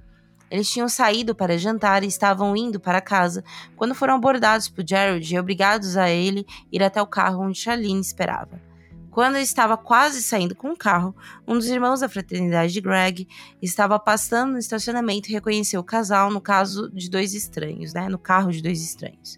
Eles 0.49 0.69
tinham 0.69 0.87
saído 0.87 1.35
para 1.35 1.57
jantar 1.57 2.01
e 2.01 2.07
estavam 2.07 2.55
indo 2.55 2.79
para 2.79 3.01
casa 3.01 3.43
quando 3.75 3.93
foram 3.93 4.15
abordados 4.15 4.69
por 4.69 4.87
Jared 4.87 5.35
e 5.35 5.37
obrigados 5.37 5.97
a 5.97 6.09
ele 6.09 6.47
ir 6.71 6.81
até 6.81 7.01
o 7.01 7.05
carro 7.05 7.43
onde 7.43 7.59
Charlene 7.59 7.99
esperava. 7.99 8.61
Quando 9.11 9.35
estava 9.35 9.75
quase 9.75 10.23
saindo 10.23 10.55
com 10.55 10.69
o 10.69 10.77
carro, 10.77 11.13
um 11.45 11.55
dos 11.55 11.67
irmãos 11.67 11.99
da 11.99 12.07
fraternidade 12.07 12.71
de 12.71 12.79
Greg 12.79 13.27
estava 13.61 13.99
passando 13.99 14.53
no 14.53 14.59
estacionamento 14.59 15.27
e 15.27 15.33
reconheceu 15.33 15.81
o 15.81 15.83
casal 15.83 16.31
no 16.31 16.39
caso 16.39 16.89
de 16.89 17.09
dois 17.09 17.33
estranhos, 17.33 17.93
né? 17.93 18.07
No 18.07 18.17
carro 18.17 18.49
de 18.49 18.61
dois 18.61 18.81
estranhos. 18.81 19.37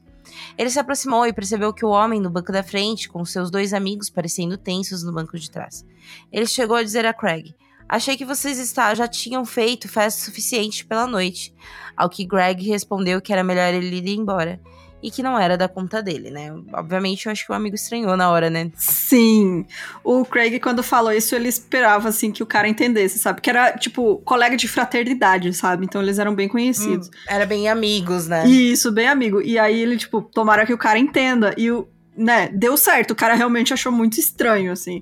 Ele 0.58 0.70
se 0.70 0.80
aproximou 0.80 1.26
e 1.26 1.34
percebeu 1.34 1.74
que 1.74 1.86
o 1.86 1.90
homem 1.90 2.20
no 2.20 2.30
banco 2.30 2.52
da 2.52 2.64
frente, 2.64 3.10
com 3.10 3.24
seus 3.26 3.50
dois 3.50 3.74
amigos 3.74 4.10
parecendo 4.10 4.58
tensos 4.58 5.04
no 5.04 5.14
banco 5.14 5.38
de 5.38 5.50
trás. 5.50 5.86
Ele 6.32 6.46
chegou 6.46 6.78
a 6.78 6.84
dizer 6.84 7.06
a 7.06 7.14
Craig: 7.14 7.56
Achei 7.88 8.16
que 8.16 8.26
vocês 8.26 8.74
já 8.96 9.08
tinham 9.08 9.44
feito 9.44 9.88
festa 9.88 10.24
suficiente 10.24 10.86
pela 10.86 11.08
noite. 11.08 11.54
Ao 11.98 12.10
que 12.10 12.26
Greg 12.26 12.64
respondeu 12.68 13.22
que 13.22 13.34
era 13.34 13.44
melhor 13.44 13.74
ele 13.74 13.98
ir 13.98 14.18
embora 14.18 14.62
e 15.02 15.10
que 15.10 15.24
não 15.24 15.40
era 15.40 15.58
da 15.58 15.68
conta 15.68 16.04
dele, 16.04 16.30
né? 16.30 16.54
Obviamente, 16.74 17.26
eu 17.26 17.32
acho 17.32 17.46
que 17.46 17.52
o 17.52 17.56
amigo 17.56 17.76
estranhou 17.76 18.18
na 18.18 18.30
hora, 18.30 18.50
né? 18.50 18.70
Sim. 18.76 19.66
O 20.04 20.26
Craig, 20.26 20.60
quando 20.60 20.84
falou 20.84 21.12
isso, 21.12 21.36
ele 21.36 21.48
esperava, 21.48 22.10
assim, 22.10 22.32
que 22.32 22.44
o 22.44 22.46
cara 22.46 22.68
entendesse, 22.68 23.18
sabe? 23.18 23.40
Que 23.40 23.50
era, 23.50 23.72
tipo, 23.74 24.18
colega 24.26 24.58
de 24.58 24.68
fraternidade, 24.68 25.54
sabe? 25.54 25.86
Então 25.86 26.02
eles 26.02 26.20
eram 26.20 26.36
bem 26.36 26.50
conhecidos. 26.50 27.08
Hum, 27.08 27.12
era 27.28 27.46
bem 27.46 27.70
amigos, 27.70 28.28
né? 28.28 28.46
Isso, 28.48 28.92
bem 28.92 29.08
amigo. 29.08 29.42
E 29.42 29.58
aí 29.58 29.80
ele, 29.80 29.98
tipo, 29.98 30.22
tomara 30.22 30.66
que 30.66 30.74
o 30.74 30.78
cara 30.78 31.00
entenda. 31.00 31.54
E 31.58 31.72
o, 31.72 31.88
né, 32.16 32.50
deu 32.54 32.76
certo. 32.76 33.12
O 33.12 33.16
cara 33.16 33.36
realmente 33.36 33.74
achou 33.74 33.92
muito 33.92 34.20
estranho, 34.20 34.72
assim. 34.72 35.02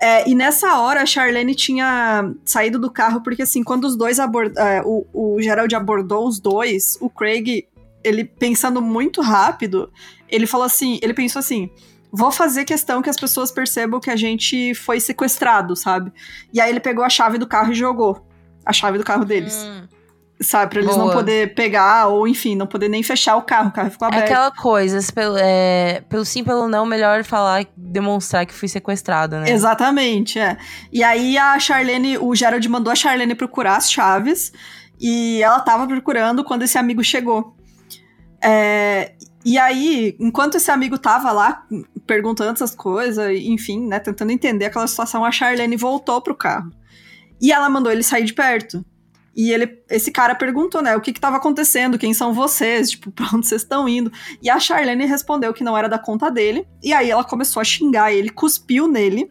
É, 0.00 0.28
e 0.28 0.34
nessa 0.34 0.78
hora 0.78 1.02
a 1.02 1.06
Charlene 1.06 1.54
tinha 1.54 2.32
saído 2.44 2.78
do 2.78 2.90
carro, 2.90 3.20
porque 3.20 3.42
assim, 3.42 3.64
quando 3.64 3.84
os 3.84 3.96
dois 3.96 4.18
abordaram. 4.18 4.68
É, 4.68 4.82
o, 4.84 5.04
o 5.12 5.42
Gerald 5.42 5.74
abordou 5.74 6.26
os 6.26 6.40
dois, 6.40 6.96
o 7.00 7.10
Craig 7.10 7.66
ele 8.02 8.24
pensando 8.24 8.80
muito 8.80 9.20
rápido, 9.20 9.90
ele 10.28 10.46
falou 10.46 10.66
assim, 10.66 10.98
ele 11.02 11.14
pensou 11.14 11.40
assim, 11.40 11.70
vou 12.12 12.30
fazer 12.30 12.64
questão 12.64 13.02
que 13.02 13.10
as 13.10 13.16
pessoas 13.16 13.50
percebam 13.50 14.00
que 14.00 14.10
a 14.10 14.16
gente 14.16 14.74
foi 14.74 15.00
sequestrado, 15.00 15.76
sabe? 15.76 16.12
E 16.52 16.60
aí 16.60 16.70
ele 16.70 16.80
pegou 16.80 17.04
a 17.04 17.10
chave 17.10 17.38
do 17.38 17.46
carro 17.46 17.72
e 17.72 17.74
jogou 17.74 18.26
a 18.64 18.72
chave 18.72 18.98
do 18.98 19.04
carro 19.04 19.24
deles. 19.24 19.64
Hum. 19.64 19.88
Sabe, 20.40 20.70
pra 20.70 20.80
eles 20.80 20.94
Boa. 20.94 21.06
não 21.06 21.12
poder 21.12 21.52
pegar, 21.54 22.06
ou 22.06 22.28
enfim, 22.28 22.54
não 22.54 22.66
poder 22.66 22.88
nem 22.88 23.02
fechar 23.02 23.34
o 23.34 23.42
carro, 23.42 23.70
o 23.70 23.72
carro 23.72 23.90
ficou 23.90 24.06
aberto. 24.06 24.22
É 24.22 24.24
aquela 24.24 24.52
coisa, 24.52 25.12
pelo, 25.12 25.36
é, 25.36 26.00
pelo 26.08 26.24
sim, 26.24 26.44
pelo 26.44 26.68
não, 26.68 26.86
melhor 26.86 27.24
falar, 27.24 27.66
demonstrar 27.76 28.46
que 28.46 28.54
fui 28.54 28.68
sequestrada, 28.68 29.40
né? 29.40 29.50
Exatamente, 29.50 30.38
é. 30.38 30.56
E 30.92 31.02
aí 31.02 31.36
a 31.36 31.58
Charlene, 31.58 32.18
o 32.18 32.32
Gerald 32.36 32.68
mandou 32.68 32.92
a 32.92 32.94
Charlene 32.94 33.34
procurar 33.34 33.78
as 33.78 33.90
chaves, 33.90 34.52
e 35.00 35.42
ela 35.42 35.58
tava 35.58 35.88
procurando 35.88 36.44
quando 36.44 36.62
esse 36.62 36.78
amigo 36.78 37.02
chegou. 37.02 37.57
É, 38.42 39.12
e 39.44 39.58
aí, 39.58 40.16
enquanto 40.18 40.56
esse 40.56 40.70
amigo 40.70 40.98
tava 40.98 41.32
lá 41.32 41.66
perguntando 42.06 42.52
essas 42.52 42.74
coisas, 42.74 43.36
enfim, 43.38 43.86
né, 43.86 43.98
tentando 43.98 44.30
entender 44.30 44.66
aquela 44.66 44.86
situação, 44.86 45.24
a 45.24 45.30
Charlene 45.30 45.76
voltou 45.76 46.20
pro 46.20 46.34
carro. 46.34 46.70
E 47.40 47.52
ela 47.52 47.68
mandou 47.70 47.92
ele 47.92 48.02
sair 48.02 48.24
de 48.24 48.34
perto. 48.34 48.84
E 49.36 49.52
ele, 49.52 49.80
esse 49.88 50.10
cara 50.10 50.34
perguntou, 50.34 50.82
né, 50.82 50.96
o 50.96 51.00
que 51.00 51.12
que 51.12 51.20
tava 51.20 51.36
acontecendo, 51.36 51.98
quem 51.98 52.12
são 52.12 52.34
vocês, 52.34 52.90
tipo, 52.90 53.10
pra 53.12 53.28
onde 53.32 53.46
vocês 53.46 53.62
estão 53.62 53.88
indo? 53.88 54.12
E 54.42 54.50
a 54.50 54.58
Charlene 54.58 55.06
respondeu 55.06 55.54
que 55.54 55.62
não 55.62 55.78
era 55.78 55.88
da 55.88 55.98
conta 55.98 56.30
dele. 56.30 56.66
E 56.82 56.92
aí 56.92 57.10
ela 57.10 57.24
começou 57.24 57.60
a 57.60 57.64
xingar 57.64 58.12
ele, 58.12 58.30
cuspiu 58.30 58.88
nele, 58.88 59.30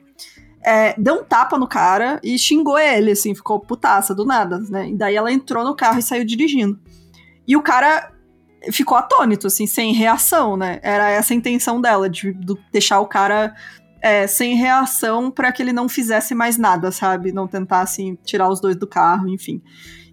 é, 0.64 0.96
deu 0.98 1.16
um 1.16 1.24
tapa 1.24 1.58
no 1.58 1.68
cara 1.68 2.20
e 2.24 2.38
xingou 2.40 2.80
ele, 2.80 3.12
assim, 3.12 3.36
ficou 3.36 3.60
putaça 3.60 4.16
do 4.16 4.26
nada, 4.26 4.60
né? 4.60 4.90
E 4.90 4.96
daí 4.96 5.16
ela 5.16 5.32
entrou 5.32 5.64
no 5.64 5.76
carro 5.76 6.00
e 6.00 6.02
saiu 6.02 6.26
dirigindo. 6.26 6.80
E 7.48 7.56
o 7.56 7.62
cara 7.62 8.12
ficou 8.72 8.98
atônito, 8.98 9.48
assim, 9.48 9.68
sem 9.68 9.94
reação, 9.94 10.58
né? 10.58 10.80
Era 10.82 11.10
essa 11.10 11.34
a 11.34 11.38
intenção 11.38 11.80
dela, 11.80 12.10
de, 12.10 12.34
de 12.34 12.56
deixar 12.72 13.00
o 13.00 13.08
cara 13.08 13.56
é, 14.02 14.28
sem 14.28 14.56
reação 14.56 15.32
para 15.32 15.52
que 15.52 15.62
ele 15.62 15.74
não 15.74 15.90
fizesse 15.90 16.34
mais 16.36 16.58
nada, 16.58 16.92
sabe? 16.92 17.32
Não 17.32 17.48
tentasse 17.48 18.02
assim, 18.02 18.18
tirar 18.24 18.50
os 18.50 18.60
dois 18.60 18.76
do 18.76 18.88
carro, 18.88 19.28
enfim. 19.28 19.62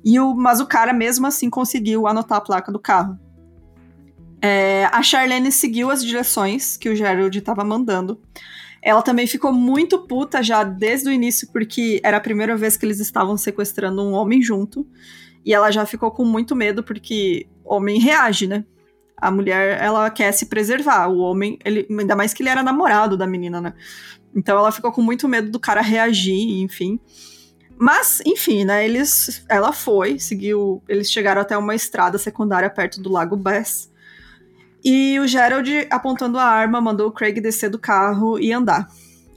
E 0.05 0.19
o, 0.21 0.35
mas 0.35 0.61
o 0.61 0.67
cara 0.67 0.93
mesmo 0.93 1.27
assim 1.27 1.49
conseguiu 1.49 2.07
anotar 2.07 2.39
a 2.39 2.41
placa 2.41 2.71
do 2.71 2.79
carro. 2.79 3.19
É, 4.43 4.85
a 4.93 5.03
Charlene 5.03 5.51
seguiu 5.51 5.91
as 5.91 6.05
direções 6.05 6.77
que 6.77 6.89
o 6.91 6.95
Gerald 6.95 7.37
estava 7.37 7.65
mandando. 7.65 8.21
Ela 8.83 9.01
também 9.01 9.27
ficou 9.27 9.51
muito 9.51 10.01
puta 10.01 10.43
já 10.43 10.63
desde 10.63 11.09
o 11.09 11.13
início, 11.13 11.49
porque 11.51 11.99
era 12.05 12.19
a 12.19 12.21
primeira 12.21 12.55
vez 12.55 12.77
que 12.77 12.85
eles 12.85 13.01
estavam 13.01 13.39
sequestrando 13.39 14.03
um 14.03 14.13
homem 14.13 14.43
junto. 14.43 14.87
E 15.45 15.53
ela 15.53 15.71
já 15.71 15.85
ficou 15.85 16.11
com 16.11 16.25
muito 16.25 16.57
medo 16.57 16.83
porque 16.83 17.47
homem 17.65 17.99
reage, 18.01 18.47
né? 18.47 18.65
A 19.17 19.31
mulher, 19.31 19.81
ela 19.81 20.11
quer 20.11 20.33
se 20.33 20.47
preservar. 20.47 21.09
O 21.09 21.19
homem, 21.19 21.59
ele, 21.65 21.87
ainda 21.91 22.17
mais 22.17 22.33
que 22.33 22.43
ele 22.43 22.49
era 22.49 22.63
namorado 22.63 23.17
da 23.17 23.27
menina, 23.27 23.61
né? 23.61 23.75
Então 24.35 24.59
ela 24.59 24.73
ficou 24.73 24.91
com 24.91 25.03
muito 25.03 25.29
medo 25.29 25.51
do 25.51 25.61
cara 25.61 25.81
reagir, 25.81 26.63
enfim. 26.63 26.99
Mas, 27.77 28.21
enfim, 28.25 28.65
né? 28.65 28.85
Eles, 28.85 29.45
ela 29.49 29.73
foi, 29.73 30.19
seguiu. 30.19 30.83
Eles 30.89 31.11
chegaram 31.11 31.41
até 31.41 31.57
uma 31.57 31.75
estrada 31.75 32.19
secundária 32.19 32.71
perto 32.71 33.01
do 33.01 33.11
Lago 33.11 33.37
Bass. 33.37 33.91
E 34.85 35.19
o 35.19 35.27
Gerald, 35.27 35.87
apontando 35.91 36.39
a 36.39 36.45
arma, 36.45 36.81
mandou 36.81 37.09
o 37.09 37.13
Craig 37.13 37.41
descer 37.41 37.71
do 37.71 37.79
carro 37.79 38.39
e 38.39 38.53
andar. 38.53 38.89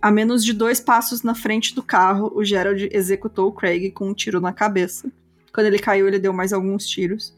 A 0.02 0.12
menos 0.12 0.44
de 0.44 0.54
dois 0.54 0.80
passos 0.80 1.24
na 1.24 1.34
frente 1.34 1.74
do 1.74 1.82
carro, 1.82 2.32
o 2.36 2.44
Gerald 2.44 2.90
executou 2.92 3.48
o 3.48 3.52
Craig 3.52 3.92
com 3.92 4.10
um 4.10 4.14
tiro 4.14 4.42
na 4.42 4.52
cabeça. 4.52 5.10
Quando 5.58 5.66
ele 5.66 5.80
caiu, 5.80 6.08
ele 6.08 6.20
deu 6.20 6.32
mais 6.32 6.54
alguns 6.54 6.86
tiros. 6.86 7.36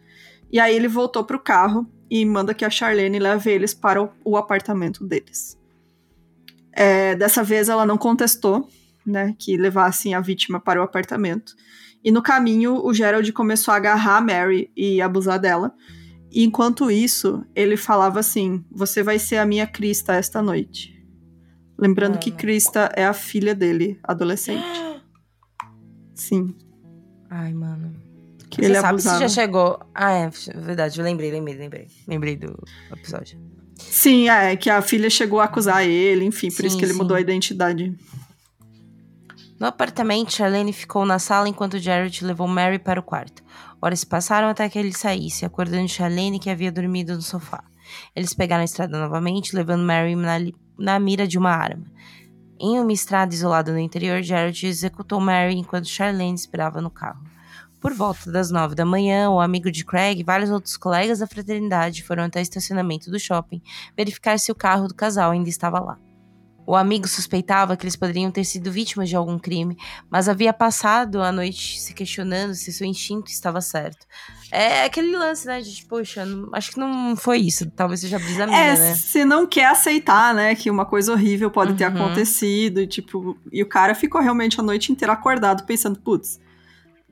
E 0.52 0.60
aí 0.60 0.76
ele 0.76 0.90
voltou 0.90 1.24
pro 1.24 1.40
carro 1.40 1.90
e 2.12 2.26
manda 2.26 2.54
que 2.54 2.66
a 2.66 2.70
Charlene 2.70 3.18
leve 3.18 3.50
eles 3.50 3.74
para 3.74 4.04
o, 4.04 4.10
o 4.26 4.36
apartamento 4.36 5.08
deles. 5.08 5.58
É, 6.74 7.16
dessa 7.16 7.46
vez 7.46 7.70
ela 7.70 7.86
não 7.86 7.98
contestou, 7.98 8.68
né, 9.06 9.34
que 9.40 9.56
levassem 9.56 10.16
a 10.16 10.20
vítima 10.20 10.60
para 10.60 10.82
o 10.82 10.84
apartamento. 10.84 11.56
E 12.04 12.12
no 12.12 12.22
caminho, 12.22 12.86
o 12.86 12.94
Gerald 12.94 13.32
começou 13.32 13.74
a 13.74 13.78
agarrar 13.78 14.18
a 14.18 14.22
Mary 14.22 14.70
e 14.76 15.02
abusar 15.02 15.40
dela. 15.40 15.74
E 16.30 16.44
enquanto 16.44 16.92
isso, 16.92 17.46
ele 17.56 17.78
falava 17.78 18.20
assim: 18.20 18.66
Você 18.70 19.02
vai 19.02 19.18
ser 19.18 19.38
a 19.38 19.46
minha 19.46 19.66
Krista 19.66 20.14
esta 20.14 20.42
noite. 20.42 20.94
Lembrando 21.78 22.20
que 22.20 22.32
Krista 22.32 22.92
é 22.98 23.06
a 23.06 23.14
filha 23.14 23.56
dele, 23.56 23.98
adolescente. 24.04 24.66
Sim. 26.14 26.54
Ai, 27.30 27.54
mano. 27.54 27.94
Que 28.60 28.65
Você 28.65 28.72
ele 28.72 28.82
sabe 28.82 28.89
abusava. 28.89 29.15
se 29.15 29.22
já 29.22 29.30
chegou. 29.30 29.80
Ah, 29.93 30.12
é 30.12 30.30
verdade, 30.56 31.00
eu 31.00 31.04
lembrei, 31.04 31.32
lembrei, 31.32 31.56
lembrei. 31.56 31.88
Lembrei 32.08 32.36
do 32.36 32.62
episódio. 32.91 33.39
Sim, 33.78 34.30
é, 34.30 34.56
que 34.56 34.69
a 34.69 34.82
filha 34.82 35.10
chegou 35.10 35.39
a 35.39 35.45
acusar 35.45 35.84
ele, 35.86 36.26
enfim, 36.26 36.50
por 36.50 36.62
sim, 36.62 36.67
isso 36.67 36.78
que 36.78 36.84
ele 36.84 36.91
sim. 36.91 36.98
mudou 36.98 37.15
a 37.15 37.22
identidade. 37.22 37.95
No 39.60 39.67
apartamento, 39.67 40.34
Charlene 40.34 40.72
ficou 40.74 41.06
na 41.06 41.19
sala 41.19 41.48
enquanto 41.50 41.80
Jared 41.80 42.24
levou 42.24 42.48
Mary 42.48 42.80
para 42.80 43.00
o 43.00 43.04
quarto. 43.04 43.43
Horas 43.82 44.02
se 44.02 44.06
passaram 44.06 44.50
até 44.50 44.67
que 44.69 44.78
ele 44.78 44.93
saísse, 44.93 45.45
acordando 45.45 45.88
Charlene 45.88 46.39
que 46.39 46.50
havia 46.50 46.72
dormido 46.72 47.15
no 47.15 47.22
sofá. 47.22 47.63
Eles 48.15 48.34
pegaram 48.34 48.62
a 48.62 48.65
estrada 48.65 49.00
novamente, 49.00 49.56
levando 49.56 49.84
Mary 49.84 50.15
na, 50.15 50.38
na 50.78 51.00
mira 51.00 51.28
de 51.28 51.38
uma 51.38 51.52
arma. 51.52 51.86
Em 52.60 52.78
uma 52.80 52.91
estrada 52.91 53.34
isolada 53.34 53.72
no 53.72 53.80
interior, 53.80 54.22
Jared 54.22 54.67
executou 54.67 55.19
Mary 55.19 55.56
enquanto 55.56 55.88
Charlene 55.88 56.36
esperava 56.36 56.82
no 56.82 56.89
carro. 56.89 57.24
Por 57.80 57.94
volta 57.94 58.32
das 58.32 58.52
nove 58.52 58.76
da 58.76 58.86
manhã, 58.86 59.30
o 59.30 59.39
amigo 59.39 59.72
de 59.72 59.86
Craig 59.86 60.20
e 60.20 60.24
vários 60.24 60.50
outros 60.50 60.76
colegas 60.76 61.20
da 61.20 61.28
fraternidade 61.28 62.04
foram 62.04 62.24
até 62.24 62.39
o 62.39 62.42
estacionamento 62.42 63.10
do 63.10 63.20
shopping 63.20 63.62
verificar 63.96 64.38
se 64.38 64.52
o 64.52 64.56
carro 64.56 64.88
do 64.88 64.94
casal 64.94 65.32
ainda 65.32 65.50
estava 65.50 65.80
lá. 65.80 65.98
O 66.70 66.76
amigo 66.76 67.08
suspeitava 67.08 67.76
que 67.76 67.84
eles 67.84 67.96
poderiam 67.96 68.30
ter 68.30 68.44
sido 68.44 68.72
vítimas 68.72 69.10
de 69.10 69.15
algum 69.15 69.39
crime, 69.39 69.76
mas 70.08 70.30
havia 70.30 70.54
passado 70.54 71.20
a 71.20 71.32
noite 71.32 71.82
se 71.82 71.96
questionando 71.96 72.54
se 72.54 72.72
seu 72.72 72.86
instinto 72.86 73.32
estava 73.32 73.60
certo. 73.60 74.06
É 74.52 74.84
aquele 74.84 75.18
lance, 75.18 75.48
né, 75.48 75.62
de 75.62 75.84
poxa, 75.86 76.24
não, 76.26 76.48
acho 76.54 76.72
que 76.72 76.80
não 76.80 77.15
foi 77.15 77.39
isso, 77.39 77.72
talvez 77.72 78.02
seja 78.02 78.20
brisa 78.20 78.46
minha, 78.46 78.60
é, 78.60 78.78
né? 78.78 78.94
você 78.94 79.26
não 79.26 79.48
quer 79.48 79.65
aceitar, 79.65 80.32
né, 80.36 80.54
que 80.54 80.70
uma 80.70 80.86
coisa 80.86 81.12
horrível 81.12 81.50
pode 81.50 81.72
uhum. 81.72 81.78
ter 81.78 81.86
acontecido, 81.86 82.82
e, 82.82 82.86
tipo, 82.86 83.36
e 83.52 83.63
o 83.63 83.65
cara 83.68 83.96
ficou 83.96 84.22
realmente 84.22 84.60
a 84.60 84.63
noite 84.63 84.92
inteira 84.92 85.13
acordado 85.13 85.65
pensando, 85.65 86.00
putz, 86.00 86.39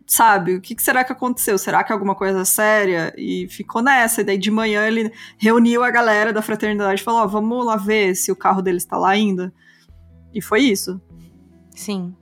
sabe, 0.08 0.56
o 0.56 0.62
que, 0.62 0.74
que, 0.74 0.82
será 0.82 1.04
que 1.04 1.12
aconteceu? 1.12 1.58
Será 1.58 1.84
que 1.84 1.92
é 1.92 1.94
alguma 1.94 2.16
coisa 2.16 2.46
séria? 2.46 3.14
E 3.18 3.48
ficou 3.50 3.82
nessa. 3.84 4.22
E 4.22 4.24
daí 4.24 4.38
de 4.38 4.50
manhã 4.50 4.88
ele 4.88 5.12
reuniu 5.38 5.84
a 5.84 5.92
galera 5.92 6.32
da 6.32 6.42
fraternidade 6.42 7.02
e 7.02 7.04
falou: 7.04 7.24
oh, 7.24 7.28
vamos 7.28 7.66
lá 7.66 7.76
ver 7.76 8.16
se 8.16 8.32
o 8.32 8.36
carro 8.36 8.62
dele 8.62 8.78
está 8.78 8.98
lá 8.98 9.10
ainda. 9.10 9.54
E 10.34 10.42
foi 10.42 10.62
isso. 10.62 11.00
Sim. 11.76 12.16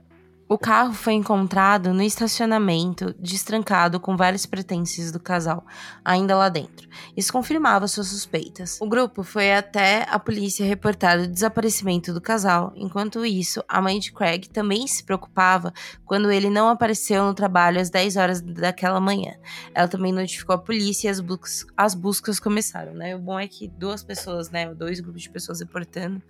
O 0.48 0.56
carro 0.56 0.92
foi 0.92 1.14
encontrado 1.14 1.92
no 1.92 2.02
estacionamento, 2.02 3.12
destrancado 3.18 3.98
com 3.98 4.16
vários 4.16 4.46
pertences 4.46 5.10
do 5.10 5.18
casal, 5.18 5.66
ainda 6.04 6.36
lá 6.36 6.48
dentro. 6.48 6.88
Isso 7.16 7.32
confirmava 7.32 7.88
suas 7.88 8.06
suspeitas. 8.06 8.78
O 8.80 8.88
grupo 8.88 9.24
foi 9.24 9.52
até 9.52 10.06
a 10.08 10.20
polícia 10.20 10.64
reportar 10.64 11.18
o 11.18 11.26
desaparecimento 11.26 12.14
do 12.14 12.20
casal. 12.20 12.72
Enquanto 12.76 13.26
isso, 13.26 13.60
a 13.66 13.82
mãe 13.82 13.98
de 13.98 14.12
Craig 14.12 14.48
também 14.48 14.86
se 14.86 15.02
preocupava 15.02 15.72
quando 16.04 16.30
ele 16.30 16.48
não 16.48 16.68
apareceu 16.68 17.24
no 17.24 17.34
trabalho 17.34 17.80
às 17.80 17.90
10 17.90 18.16
horas 18.16 18.40
daquela 18.40 19.00
manhã. 19.00 19.34
Ela 19.74 19.88
também 19.88 20.12
notificou 20.12 20.54
a 20.54 20.58
polícia 20.58 21.08
e 21.08 21.10
as, 21.10 21.18
bus 21.18 21.66
as 21.76 21.92
buscas 21.92 22.38
começaram, 22.38 22.94
né? 22.94 23.16
O 23.16 23.18
bom 23.18 23.40
é 23.40 23.48
que 23.48 23.66
duas 23.66 24.04
pessoas, 24.04 24.48
né, 24.48 24.72
dois 24.72 25.00
grupos 25.00 25.22
de 25.22 25.30
pessoas 25.30 25.58
reportando, 25.58 26.22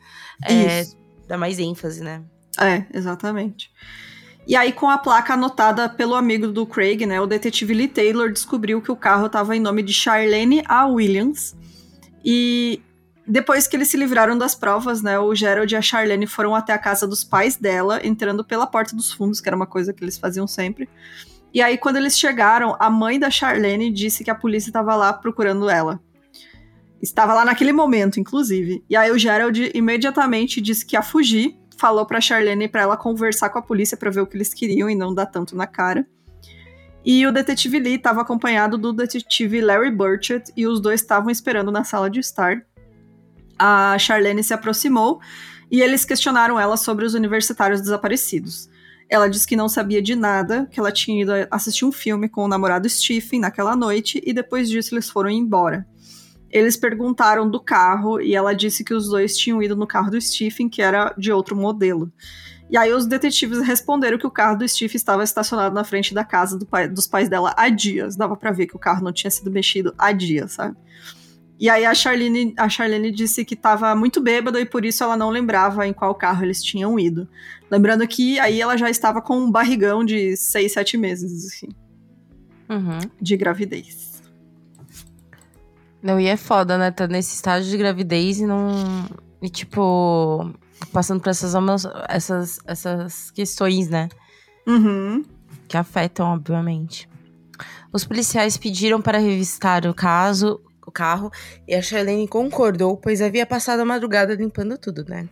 é, 0.42 0.86
dá 1.28 1.36
mais 1.36 1.58
ênfase, 1.58 2.02
né? 2.02 2.24
É, 2.60 2.86
exatamente. 2.92 3.70
E 4.46 4.54
aí, 4.54 4.72
com 4.72 4.88
a 4.88 4.96
placa 4.96 5.34
anotada 5.34 5.88
pelo 5.88 6.14
amigo 6.14 6.46
do 6.48 6.64
Craig, 6.64 7.04
né, 7.04 7.20
o 7.20 7.26
detetive 7.26 7.74
Lee 7.74 7.88
Taylor 7.88 8.30
descobriu 8.30 8.80
que 8.80 8.92
o 8.92 8.96
carro 8.96 9.26
estava 9.26 9.56
em 9.56 9.60
nome 9.60 9.82
de 9.82 9.92
Charlene 9.92 10.62
A. 10.66 10.86
Williams. 10.86 11.56
E 12.24 12.80
depois 13.26 13.66
que 13.66 13.74
eles 13.74 13.88
se 13.88 13.96
livraram 13.96 14.38
das 14.38 14.54
provas, 14.54 15.02
né, 15.02 15.18
o 15.18 15.34
Gerald 15.34 15.72
e 15.72 15.76
a 15.76 15.82
Charlene 15.82 16.28
foram 16.28 16.54
até 16.54 16.72
a 16.72 16.78
casa 16.78 17.08
dos 17.08 17.24
pais 17.24 17.56
dela, 17.56 18.00
entrando 18.04 18.44
pela 18.44 18.68
porta 18.68 18.94
dos 18.94 19.12
fundos, 19.12 19.40
que 19.40 19.48
era 19.48 19.56
uma 19.56 19.66
coisa 19.66 19.92
que 19.92 20.04
eles 20.04 20.16
faziam 20.16 20.46
sempre. 20.46 20.88
E 21.52 21.60
aí, 21.60 21.76
quando 21.76 21.96
eles 21.96 22.16
chegaram, 22.16 22.76
a 22.78 22.88
mãe 22.88 23.18
da 23.18 23.30
Charlene 23.30 23.90
disse 23.90 24.22
que 24.22 24.30
a 24.30 24.34
polícia 24.34 24.68
estava 24.68 24.94
lá 24.94 25.12
procurando 25.12 25.68
ela. 25.68 26.00
Estava 27.02 27.34
lá 27.34 27.44
naquele 27.44 27.72
momento, 27.72 28.20
inclusive. 28.20 28.84
E 28.88 28.94
aí 28.94 29.10
o 29.10 29.18
Gerald 29.18 29.72
imediatamente 29.74 30.60
disse 30.60 30.86
que 30.86 30.94
ia 30.94 31.02
fugir, 31.02 31.56
falou 31.76 32.06
pra 32.06 32.20
Charlene 32.20 32.68
para 32.68 32.82
ela 32.82 32.96
conversar 32.96 33.50
com 33.50 33.58
a 33.58 33.62
polícia 33.62 33.96
para 33.96 34.10
ver 34.10 34.20
o 34.20 34.26
que 34.26 34.36
eles 34.36 34.52
queriam 34.52 34.88
e 34.88 34.94
não 34.94 35.14
dar 35.14 35.26
tanto 35.26 35.54
na 35.54 35.66
cara. 35.66 36.06
E 37.04 37.24
o 37.26 37.32
detetive 37.32 37.78
Lee 37.78 37.94
estava 37.94 38.22
acompanhado 38.22 38.76
do 38.76 38.92
detetive 38.92 39.60
Larry 39.60 39.92
Burchett 39.92 40.52
e 40.56 40.66
os 40.66 40.80
dois 40.80 41.00
estavam 41.00 41.30
esperando 41.30 41.70
na 41.70 41.84
sala 41.84 42.10
de 42.10 42.18
estar. 42.18 42.62
A 43.58 43.96
Charlene 43.98 44.42
se 44.42 44.52
aproximou 44.52 45.20
e 45.70 45.80
eles 45.80 46.04
questionaram 46.04 46.58
ela 46.58 46.76
sobre 46.76 47.04
os 47.04 47.14
universitários 47.14 47.80
desaparecidos. 47.80 48.68
Ela 49.08 49.28
disse 49.28 49.46
que 49.46 49.54
não 49.54 49.68
sabia 49.68 50.02
de 50.02 50.16
nada, 50.16 50.66
que 50.66 50.80
ela 50.80 50.90
tinha 50.90 51.22
ido 51.22 51.32
assistir 51.48 51.84
um 51.84 51.92
filme 51.92 52.28
com 52.28 52.44
o 52.44 52.48
namorado 52.48 52.88
Stephen 52.88 53.38
naquela 53.38 53.76
noite 53.76 54.20
e 54.26 54.32
depois 54.32 54.68
disso 54.68 54.94
eles 54.94 55.08
foram 55.08 55.30
embora. 55.30 55.86
Eles 56.56 56.74
perguntaram 56.74 57.50
do 57.50 57.60
carro 57.60 58.18
e 58.18 58.34
ela 58.34 58.54
disse 58.54 58.82
que 58.82 58.94
os 58.94 59.10
dois 59.10 59.36
tinham 59.36 59.62
ido 59.62 59.76
no 59.76 59.86
carro 59.86 60.10
do 60.10 60.18
Stephen, 60.18 60.70
que 60.70 60.80
era 60.80 61.14
de 61.18 61.30
outro 61.30 61.54
modelo. 61.54 62.10
E 62.70 62.78
aí 62.78 62.94
os 62.94 63.04
detetives 63.04 63.60
responderam 63.60 64.16
que 64.16 64.26
o 64.26 64.30
carro 64.30 64.56
do 64.56 64.66
Stephen 64.66 64.96
estava 64.96 65.22
estacionado 65.22 65.74
na 65.74 65.84
frente 65.84 66.14
da 66.14 66.24
casa 66.24 66.58
do 66.58 66.64
pai, 66.64 66.88
dos 66.88 67.06
pais 67.06 67.28
dela 67.28 67.52
há 67.58 67.68
dias. 67.68 68.16
Dava 68.16 68.34
para 68.38 68.52
ver 68.52 68.66
que 68.68 68.74
o 68.74 68.78
carro 68.78 69.04
não 69.04 69.12
tinha 69.12 69.30
sido 69.30 69.50
mexido 69.50 69.94
há 69.98 70.12
dias, 70.12 70.52
sabe? 70.52 70.74
E 71.60 71.68
aí 71.68 71.84
a 71.84 71.94
Charlene, 71.94 72.54
a 72.56 72.70
Charlene 72.70 73.12
disse 73.12 73.44
que 73.44 73.52
estava 73.52 73.94
muito 73.94 74.18
bêbada 74.18 74.58
e 74.58 74.64
por 74.64 74.82
isso 74.82 75.04
ela 75.04 75.14
não 75.14 75.28
lembrava 75.28 75.86
em 75.86 75.92
qual 75.92 76.14
carro 76.14 76.42
eles 76.42 76.62
tinham 76.62 76.98
ido. 76.98 77.28
Lembrando 77.70 78.08
que 78.08 78.38
aí 78.38 78.62
ela 78.62 78.78
já 78.78 78.88
estava 78.88 79.20
com 79.20 79.36
um 79.36 79.50
barrigão 79.50 80.02
de 80.02 80.34
6, 80.38 80.72
7 80.72 80.96
meses, 80.96 81.46
assim. 81.46 81.68
Uhum. 82.70 82.98
De 83.20 83.36
gravidez. 83.36 84.15
Não, 86.06 86.20
e 86.20 86.28
é 86.28 86.36
foda, 86.36 86.78
né? 86.78 86.92
Tá 86.92 87.08
nesse 87.08 87.34
estágio 87.34 87.68
de 87.68 87.76
gravidez 87.76 88.38
e 88.38 88.46
não. 88.46 89.08
E 89.42 89.48
tipo. 89.50 90.54
Passando 90.92 91.20
por 91.20 91.30
essas, 91.30 91.52
essas, 92.08 92.60
essas 92.64 93.30
questões, 93.32 93.88
né? 93.88 94.08
Uhum. 94.68 95.24
Que 95.66 95.76
afetam, 95.76 96.32
obviamente. 96.32 97.08
Os 97.92 98.04
policiais 98.04 98.56
pediram 98.56 99.02
para 99.02 99.18
revistar 99.18 99.84
o 99.84 99.92
caso, 99.92 100.60
o 100.86 100.92
carro, 100.92 101.28
e 101.66 101.74
a 101.74 101.82
Charlene 101.82 102.28
concordou, 102.28 102.96
pois 102.96 103.20
havia 103.20 103.44
passado 103.44 103.80
a 103.80 103.84
madrugada 103.84 104.34
limpando 104.34 104.78
tudo, 104.78 105.04
né? 105.08 105.28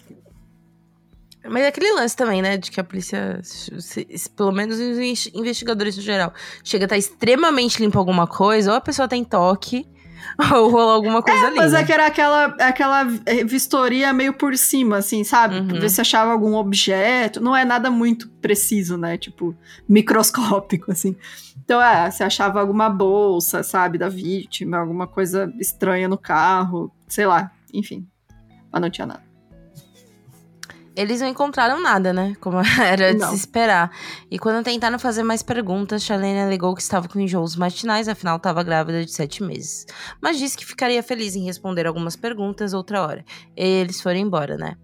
Mas 1.45 1.63
é 1.63 1.69
aquele 1.69 1.93
lance 1.93 2.17
também, 2.17 2.43
né? 2.43 2.57
De 2.57 2.71
que 2.71 2.81
a 2.81 2.85
polícia, 2.85 3.39
se, 3.45 3.81
se, 3.81 4.31
pelo 4.31 4.51
menos 4.51 4.81
os 4.81 4.99
investigadores 5.33 5.97
no 5.97 6.03
geral, 6.03 6.33
chega 6.65 6.85
a 6.85 6.87
estar 6.87 6.97
extremamente 6.97 7.81
limpo 7.81 7.97
alguma 7.97 8.27
coisa, 8.27 8.73
ou 8.73 8.77
a 8.77 8.81
pessoa 8.81 9.07
tem 9.07 9.23
toque, 9.23 9.87
ou 10.55 10.71
rolou 10.71 10.91
alguma 10.91 11.23
coisa 11.23 11.45
é, 11.45 11.47
ali. 11.47 11.57
Mas 11.57 11.73
né? 11.73 11.81
é 11.81 11.85
que 11.85 11.93
era 11.93 12.07
aquela, 12.07 12.45
aquela 12.61 13.05
vistoria 13.47 14.13
meio 14.13 14.33
por 14.33 14.57
cima, 14.57 14.99
assim, 14.99 15.25
sabe? 15.25 15.57
Uhum. 15.57 15.81
Ver 15.81 15.89
se 15.89 16.01
achava 16.01 16.33
algum 16.33 16.55
objeto. 16.55 17.41
Não 17.41 17.57
é 17.57 17.65
nada 17.65 17.91
muito 17.91 18.29
preciso, 18.41 18.97
né? 18.97 19.17
Tipo, 19.17 19.57
microscópico, 19.89 20.91
assim. 20.91 21.17
Então, 21.65 21.81
é, 21.81 22.11
se 22.11 22.23
achava 22.23 22.61
alguma 22.61 22.91
bolsa, 22.91 23.63
sabe, 23.63 23.97
da 23.97 24.09
vítima, 24.09 24.79
alguma 24.79 25.07
coisa 25.07 25.53
estranha 25.59 26.09
no 26.09 26.19
carro, 26.19 26.93
sei 27.09 27.27
lá, 27.27 27.51
enfim. 27.73 28.07
Mas 28.71 28.83
não 28.83 28.91
tinha 28.91 29.07
nada. 29.07 29.24
Eles 30.97 31.21
não 31.21 31.29
encontraram 31.29 31.83
nada, 31.83 32.13
né? 32.13 32.37
Como 32.41 32.59
era 32.81 33.13
de 33.13 33.21
Não. 33.21 33.29
se 33.31 33.35
esperar. 33.35 33.91
E 34.31 34.39
quando 34.39 34.65
tentaram 34.65 34.99
fazer 34.99 35.23
mais 35.23 35.43
perguntas, 35.43 36.03
Charlene 36.05 36.41
alegou 36.41 36.75
que 36.75 36.83
estava 36.83 37.09
com 37.09 37.19
enjoos 37.19 37.57
matinais, 37.57 38.09
afinal 38.09 38.37
estava 38.37 38.63
grávida 38.63 39.05
de 39.05 39.13
sete 39.13 39.43
meses. 39.43 39.87
Mas 40.21 40.39
disse 40.39 40.57
que 40.57 40.65
ficaria 40.65 41.03
feliz 41.03 41.35
em 41.35 41.45
responder 41.45 41.87
algumas 41.87 42.15
perguntas 42.17 42.73
outra 42.73 43.03
hora. 43.03 43.25
E 43.57 43.65
eles 43.65 44.01
foram 44.01 44.19
embora, 44.21 44.57
né? 44.57 44.77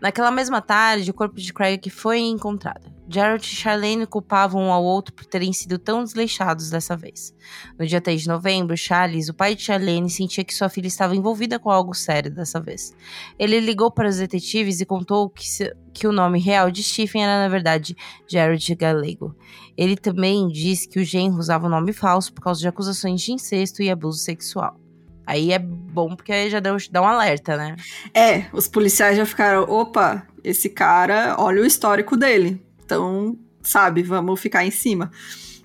Naquela 0.00 0.30
mesma 0.30 0.60
tarde, 0.60 1.10
o 1.10 1.14
corpo 1.14 1.36
de 1.36 1.52
Craig 1.52 1.88
foi 1.88 2.18
encontrado. 2.18 2.93
Jarrett 3.08 3.52
e 3.52 3.56
Charlene 3.56 4.06
culpavam 4.06 4.62
um 4.62 4.72
ao 4.72 4.82
outro 4.82 5.12
por 5.12 5.26
terem 5.26 5.52
sido 5.52 5.78
tão 5.78 6.02
desleixados 6.02 6.70
dessa 6.70 6.96
vez. 6.96 7.34
No 7.78 7.86
dia 7.86 8.00
3 8.00 8.22
de 8.22 8.28
novembro, 8.28 8.76
Charles, 8.76 9.28
o 9.28 9.34
pai 9.34 9.54
de 9.54 9.62
Charlene, 9.62 10.08
sentia 10.08 10.42
que 10.42 10.54
sua 10.54 10.68
filha 10.70 10.86
estava 10.86 11.14
envolvida 11.14 11.58
com 11.58 11.70
algo 11.70 11.92
sério 11.94 12.30
dessa 12.30 12.58
vez. 12.60 12.92
Ele 13.38 13.60
ligou 13.60 13.90
para 13.90 14.08
os 14.08 14.16
detetives 14.16 14.80
e 14.80 14.86
contou 14.86 15.28
que, 15.28 15.46
se- 15.48 15.74
que 15.92 16.06
o 16.06 16.12
nome 16.12 16.40
real 16.40 16.70
de 16.70 16.82
Stephen 16.82 17.22
era, 17.24 17.42
na 17.42 17.48
verdade, 17.48 17.94
Jared 18.26 18.74
Gallego. 18.74 19.36
Ele 19.76 19.96
também 19.96 20.48
disse 20.48 20.88
que 20.88 20.98
o 20.98 21.04
genro 21.04 21.38
usava 21.38 21.66
um 21.66 21.70
nome 21.70 21.92
falso 21.92 22.32
por 22.32 22.42
causa 22.42 22.60
de 22.60 22.68
acusações 22.68 23.20
de 23.20 23.32
incesto 23.32 23.82
e 23.82 23.90
abuso 23.90 24.18
sexual. 24.18 24.80
Aí 25.26 25.52
é 25.52 25.58
bom 25.58 26.14
porque 26.14 26.48
já 26.50 26.60
deu, 26.60 26.76
dá 26.90 27.00
um 27.02 27.06
alerta, 27.06 27.56
né? 27.56 27.76
É, 28.12 28.46
os 28.52 28.68
policiais 28.68 29.16
já 29.16 29.24
ficaram, 29.24 29.62
opa, 29.62 30.26
esse 30.42 30.68
cara, 30.68 31.34
olha 31.38 31.62
o 31.62 31.66
histórico 31.66 32.16
dele. 32.16 32.62
Então, 32.84 33.38
sabe, 33.62 34.02
vamos 34.02 34.40
ficar 34.40 34.64
em 34.64 34.70
cima. 34.70 35.10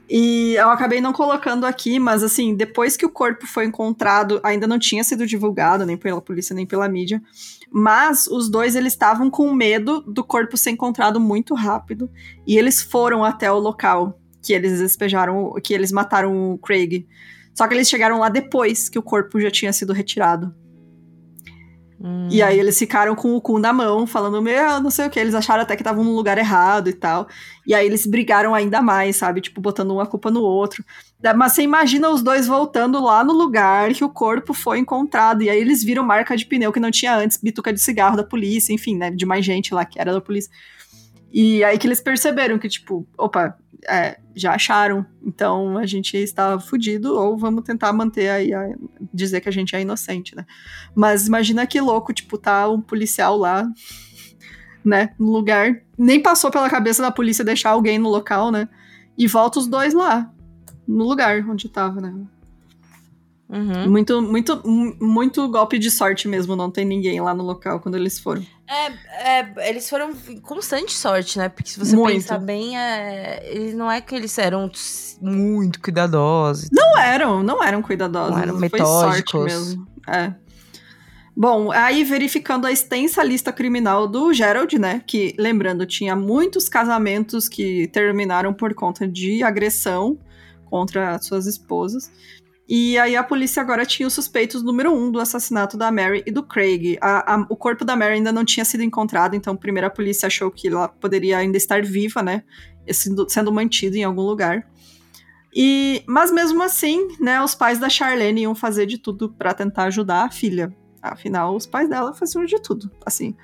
E 0.09 0.55
eu 0.55 0.71
acabei 0.71 0.99
não 0.99 1.13
colocando 1.13 1.65
aqui, 1.65 1.99
mas 1.99 2.23
assim, 2.23 2.55
depois 2.55 2.97
que 2.97 3.05
o 3.05 3.09
corpo 3.09 3.45
foi 3.45 3.65
encontrado, 3.65 4.39
ainda 4.43 4.65
não 4.65 4.79
tinha 4.79 5.03
sido 5.03 5.27
divulgado, 5.27 5.85
nem 5.85 5.95
pela 5.95 6.19
polícia, 6.19 6.55
nem 6.55 6.65
pela 6.65 6.89
mídia. 6.89 7.21
Mas 7.71 8.25
os 8.25 8.49
dois, 8.49 8.75
eles 8.75 8.93
estavam 8.93 9.29
com 9.29 9.53
medo 9.53 10.01
do 10.01 10.23
corpo 10.23 10.57
ser 10.57 10.71
encontrado 10.71 11.19
muito 11.19 11.53
rápido. 11.53 12.09
E 12.47 12.57
eles 12.57 12.81
foram 12.81 13.23
até 13.23 13.51
o 13.51 13.59
local 13.59 14.19
que 14.41 14.51
eles 14.51 14.79
despejaram, 14.79 15.53
que 15.63 15.75
eles 15.75 15.91
mataram 15.91 16.53
o 16.53 16.57
Craig. 16.57 17.05
Só 17.53 17.67
que 17.67 17.75
eles 17.75 17.87
chegaram 17.87 18.19
lá 18.19 18.29
depois 18.29 18.89
que 18.89 18.97
o 18.97 19.03
corpo 19.03 19.39
já 19.39 19.51
tinha 19.51 19.71
sido 19.71 19.93
retirado. 19.93 20.55
Hum. 22.01 22.29
E 22.31 22.41
aí 22.41 22.57
eles 22.57 22.79
ficaram 22.79 23.13
com 23.13 23.35
o 23.35 23.41
cu 23.41 23.59
na 23.59 23.73
mão, 23.73 24.07
falando, 24.07 24.41
meu, 24.41 24.79
não 24.79 24.89
sei 24.89 25.07
o 25.07 25.09
que. 25.09 25.19
Eles 25.19 25.35
acharam 25.35 25.63
até 25.63 25.75
que 25.75 25.81
estavam 25.81 26.03
no 26.03 26.15
lugar 26.15 26.37
errado 26.37 26.89
e 26.89 26.93
tal. 26.93 27.27
E 27.67 27.73
aí 27.73 27.85
eles 27.85 28.05
brigaram 28.05 28.55
ainda 28.55 28.81
mais, 28.81 29.17
sabe? 29.17 29.41
Tipo, 29.41 29.59
botando 29.59 29.91
uma 29.91 30.05
culpa 30.05 30.31
no 30.31 30.41
outro. 30.41 30.83
Mas 31.35 31.53
você 31.53 31.61
imagina 31.63 32.09
os 32.09 32.23
dois 32.23 32.47
voltando 32.47 33.03
lá 33.03 33.23
no 33.23 33.33
lugar 33.33 33.93
que 33.93 34.03
o 34.03 34.09
corpo 34.09 34.53
foi 34.53 34.79
encontrado. 34.79 35.41
E 35.43 35.49
aí 35.49 35.59
eles 35.59 35.83
viram 35.83 36.03
marca 36.03 36.37
de 36.37 36.45
pneu 36.45 36.71
que 36.71 36.79
não 36.79 36.91
tinha 36.91 37.15
antes, 37.15 37.37
bituca 37.37 37.73
de 37.73 37.81
cigarro 37.81 38.15
da 38.15 38.23
polícia, 38.23 38.71
enfim, 38.71 38.95
né? 38.95 39.11
De 39.11 39.25
mais 39.25 39.43
gente 39.43 39.73
lá 39.73 39.83
que 39.83 39.99
era 39.99 40.13
da 40.13 40.21
polícia. 40.21 40.51
E 41.31 41.63
aí 41.63 41.77
que 41.77 41.85
eles 41.85 42.01
perceberam 42.01 42.57
que, 42.57 42.69
tipo, 42.69 43.05
opa, 43.17 43.55
é, 43.87 44.19
já 44.35 44.53
acharam. 44.53 45.05
Então 45.23 45.77
a 45.77 45.85
gente 45.85 46.17
está 46.17 46.59
fudido, 46.59 47.15
ou 47.15 47.37
vamos 47.37 47.63
tentar 47.63 47.93
manter 47.93 48.29
aí, 48.29 48.53
a- 48.53 48.75
dizer 49.13 49.41
que 49.41 49.49
a 49.49 49.51
gente 49.51 49.75
é 49.75 49.81
inocente, 49.81 50.35
né? 50.35 50.45
Mas 50.95 51.27
imagina 51.27 51.65
que 51.67 51.79
louco, 51.79 52.13
tipo, 52.13 52.37
tá 52.37 52.67
um 52.69 52.81
policial 52.81 53.37
lá, 53.37 53.67
né, 54.83 55.13
no 55.19 55.31
lugar. 55.31 55.81
Nem 55.97 56.21
passou 56.21 56.49
pela 56.49 56.69
cabeça 56.69 57.01
da 57.01 57.11
polícia 57.11 57.43
deixar 57.45 57.71
alguém 57.71 57.99
no 57.99 58.09
local, 58.09 58.51
né? 58.51 58.67
E 59.17 59.27
volta 59.27 59.59
os 59.59 59.67
dois 59.67 59.93
lá, 59.93 60.31
no 60.87 61.07
lugar 61.07 61.43
onde 61.49 61.67
tava, 61.69 61.99
né? 62.01 62.13
Uhum. 63.49 63.89
Muito, 63.89 64.21
muito, 64.21 64.61
mu- 64.67 64.95
muito 65.01 65.47
golpe 65.49 65.79
de 65.79 65.89
sorte 65.89 66.27
mesmo, 66.27 66.55
não 66.55 66.69
tem 66.69 66.85
ninguém 66.85 67.19
lá 67.19 67.33
no 67.33 67.43
local 67.43 67.79
quando 67.79 67.95
eles 67.95 68.19
foram. 68.19 68.45
É, 68.69 69.39
é, 69.39 69.69
eles 69.69 69.89
foram 69.89 70.13
constante 70.43 70.93
sorte, 70.93 71.39
né? 71.39 71.49
Porque 71.49 71.71
se 71.71 71.79
você 71.79 71.95
Muito. 71.95 72.13
pensar 72.13 72.37
bem, 72.37 72.77
é, 72.77 73.41
eles 73.43 73.73
não 73.73 73.89
é 73.89 73.99
que 73.99 74.13
eles 74.13 74.37
eram 74.37 74.69
muito 75.19 75.81
cuidadosos. 75.81 76.69
Não 76.71 76.95
eram, 76.99 77.41
não 77.41 77.63
eram 77.63 77.81
cuidadosos. 77.81 78.35
Não 78.35 78.43
eram 78.43 78.59
Foi 78.59 78.69
sorte 78.77 79.17
metódicos. 79.33 79.43
mesmo. 79.43 79.87
É. 80.07 80.33
Bom, 81.35 81.71
aí 81.71 82.03
verificando 82.03 82.67
a 82.67 82.71
extensa 82.71 83.23
lista 83.23 83.51
criminal 83.51 84.07
do 84.07 84.31
Gerald, 84.33 84.77
né? 84.77 85.01
Que, 85.07 85.33
lembrando, 85.39 85.85
tinha 85.87 86.15
muitos 86.15 86.69
casamentos 86.69 87.49
que 87.49 87.87
terminaram 87.87 88.53
por 88.53 88.75
conta 88.75 89.07
de 89.07 89.41
agressão 89.41 90.19
contra 90.65 91.17
suas 91.19 91.47
esposas. 91.47 92.11
E 92.71 92.99
aí 92.99 93.15
a 93.15 93.23
polícia 93.23 93.61
agora 93.63 93.83
tinha 93.83 94.05
os 94.07 94.13
suspeitos 94.13 94.61
número 94.61 94.93
um 94.93 95.09
do 95.11 95.19
assassinato 95.19 95.75
da 95.75 95.91
Mary 95.91 96.21
e 96.23 96.31
do 96.31 96.43
Craig. 96.43 96.99
A- 97.01 97.33
a- 97.33 97.45
o 97.49 97.55
corpo 97.55 97.83
da 97.83 97.95
Mary 97.95 98.13
ainda 98.13 98.31
não 98.31 98.45
tinha 98.45 98.63
sido 98.63 98.83
encontrado, 98.83 99.35
então 99.35 99.55
primeiro 99.57 99.87
a 99.87 99.89
polícia 99.89 100.27
achou 100.27 100.51
que 100.51 100.67
ela 100.67 100.87
poderia 100.87 101.39
ainda 101.39 101.57
estar 101.57 101.81
viva, 101.83 102.21
né? 102.21 102.43
Sendo, 102.91 103.27
sendo 103.27 103.51
mantida 103.51 103.97
em 103.97 104.03
algum 104.03 104.21
lugar. 104.21 104.67
E, 105.51 106.03
mas 106.07 106.31
mesmo 106.31 106.61
assim, 106.61 107.07
né, 107.19 107.41
os 107.43 107.55
pais 107.55 107.79
da 107.79 107.89
Charlene 107.89 108.41
iam 108.41 108.53
fazer 108.53 108.85
de 108.85 108.99
tudo 108.99 109.29
pra 109.33 109.51
tentar 109.51 109.85
ajudar 109.85 110.25
a 110.25 110.29
filha. 110.29 110.71
Afinal, 111.01 111.55
os 111.55 111.65
pais 111.65 111.89
dela 111.89 112.13
faziam 112.13 112.45
de 112.45 112.61
tudo, 112.61 112.91
assim. 113.03 113.35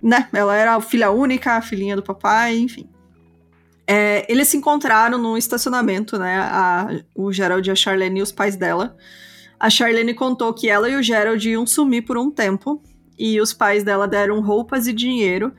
né, 0.00 0.28
ela 0.32 0.54
era 0.56 0.74
a 0.76 0.80
filha 0.80 1.10
única, 1.10 1.52
a 1.56 1.62
filhinha 1.62 1.96
do 1.96 2.02
papai, 2.04 2.56
enfim. 2.58 2.88
É, 3.94 4.24
eles 4.26 4.48
se 4.48 4.56
encontraram 4.56 5.18
no 5.18 5.36
estacionamento, 5.36 6.18
né, 6.18 6.38
a, 6.38 6.88
o 7.14 7.30
Gerald 7.30 7.68
e 7.68 7.70
a 7.70 7.74
Charlene 7.74 8.20
e 8.20 8.22
os 8.22 8.32
pais 8.32 8.56
dela. 8.56 8.96
A 9.60 9.68
Charlene 9.68 10.14
contou 10.14 10.54
que 10.54 10.66
ela 10.66 10.88
e 10.88 10.96
o 10.96 11.02
Gerald 11.02 11.46
iam 11.46 11.66
sumir 11.66 12.00
por 12.00 12.16
um 12.16 12.30
tempo, 12.30 12.82
e 13.18 13.38
os 13.38 13.52
pais 13.52 13.84
dela 13.84 14.08
deram 14.08 14.40
roupas 14.40 14.86
e 14.86 14.94
dinheiro, 14.94 15.52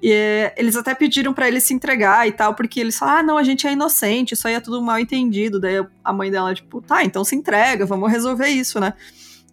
e 0.00 0.10
é, 0.10 0.54
eles 0.56 0.74
até 0.74 0.94
pediram 0.94 1.34
para 1.34 1.48
ele 1.48 1.60
se 1.60 1.74
entregar 1.74 2.26
e 2.26 2.32
tal, 2.32 2.54
porque 2.54 2.80
eles 2.80 2.96
falaram: 2.98 3.18
ah, 3.18 3.22
não, 3.22 3.36
a 3.36 3.42
gente 3.42 3.66
é 3.66 3.72
inocente, 3.72 4.32
isso 4.32 4.48
aí 4.48 4.54
é 4.54 4.60
tudo 4.60 4.80
mal 4.80 4.98
entendido. 4.98 5.60
Daí 5.60 5.84
a 6.02 6.12
mãe 6.14 6.30
dela, 6.30 6.54
tipo, 6.54 6.80
tá, 6.80 7.04
então 7.04 7.24
se 7.24 7.36
entrega, 7.36 7.84
vamos 7.84 8.10
resolver 8.10 8.48
isso, 8.48 8.80
né? 8.80 8.94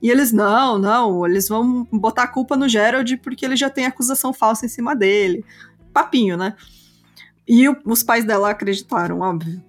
E 0.01 0.09
eles, 0.09 0.31
não, 0.31 0.79
não, 0.79 1.25
eles 1.25 1.49
vão 1.49 1.85
botar 1.91 2.23
a 2.23 2.27
culpa 2.27 2.55
no 2.55 2.69
Gerald 2.69 3.17
porque 3.17 3.45
ele 3.45 3.57
já 3.57 3.69
tem 3.69 3.85
acusação 3.85 4.31
falsa 4.31 4.65
em 4.65 4.69
cima 4.69 4.95
dele. 4.95 5.43
Papinho, 5.91 6.37
né? 6.37 6.55
E 7.47 7.67
o, 7.67 7.77
os 7.85 8.03
pais 8.03 8.23
dela 8.23 8.49
acreditaram, 8.49 9.19
óbvio. 9.19 9.61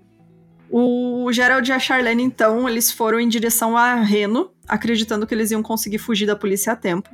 O 0.71 1.31
Gerald 1.33 1.69
e 1.69 1.73
a 1.73 1.79
Charlene, 1.79 2.23
então, 2.23 2.69
eles 2.69 2.91
foram 2.91 3.21
em 3.21 3.29
direção 3.29 3.77
a 3.77 3.95
Reno, 3.95 4.51
acreditando 4.67 5.27
que 5.27 5.35
eles 5.35 5.51
iam 5.51 5.63
conseguir 5.63 5.99
fugir 5.99 6.27
da 6.27 6.35
polícia 6.35 6.73
a 6.73 6.77
tempo. 6.77 7.09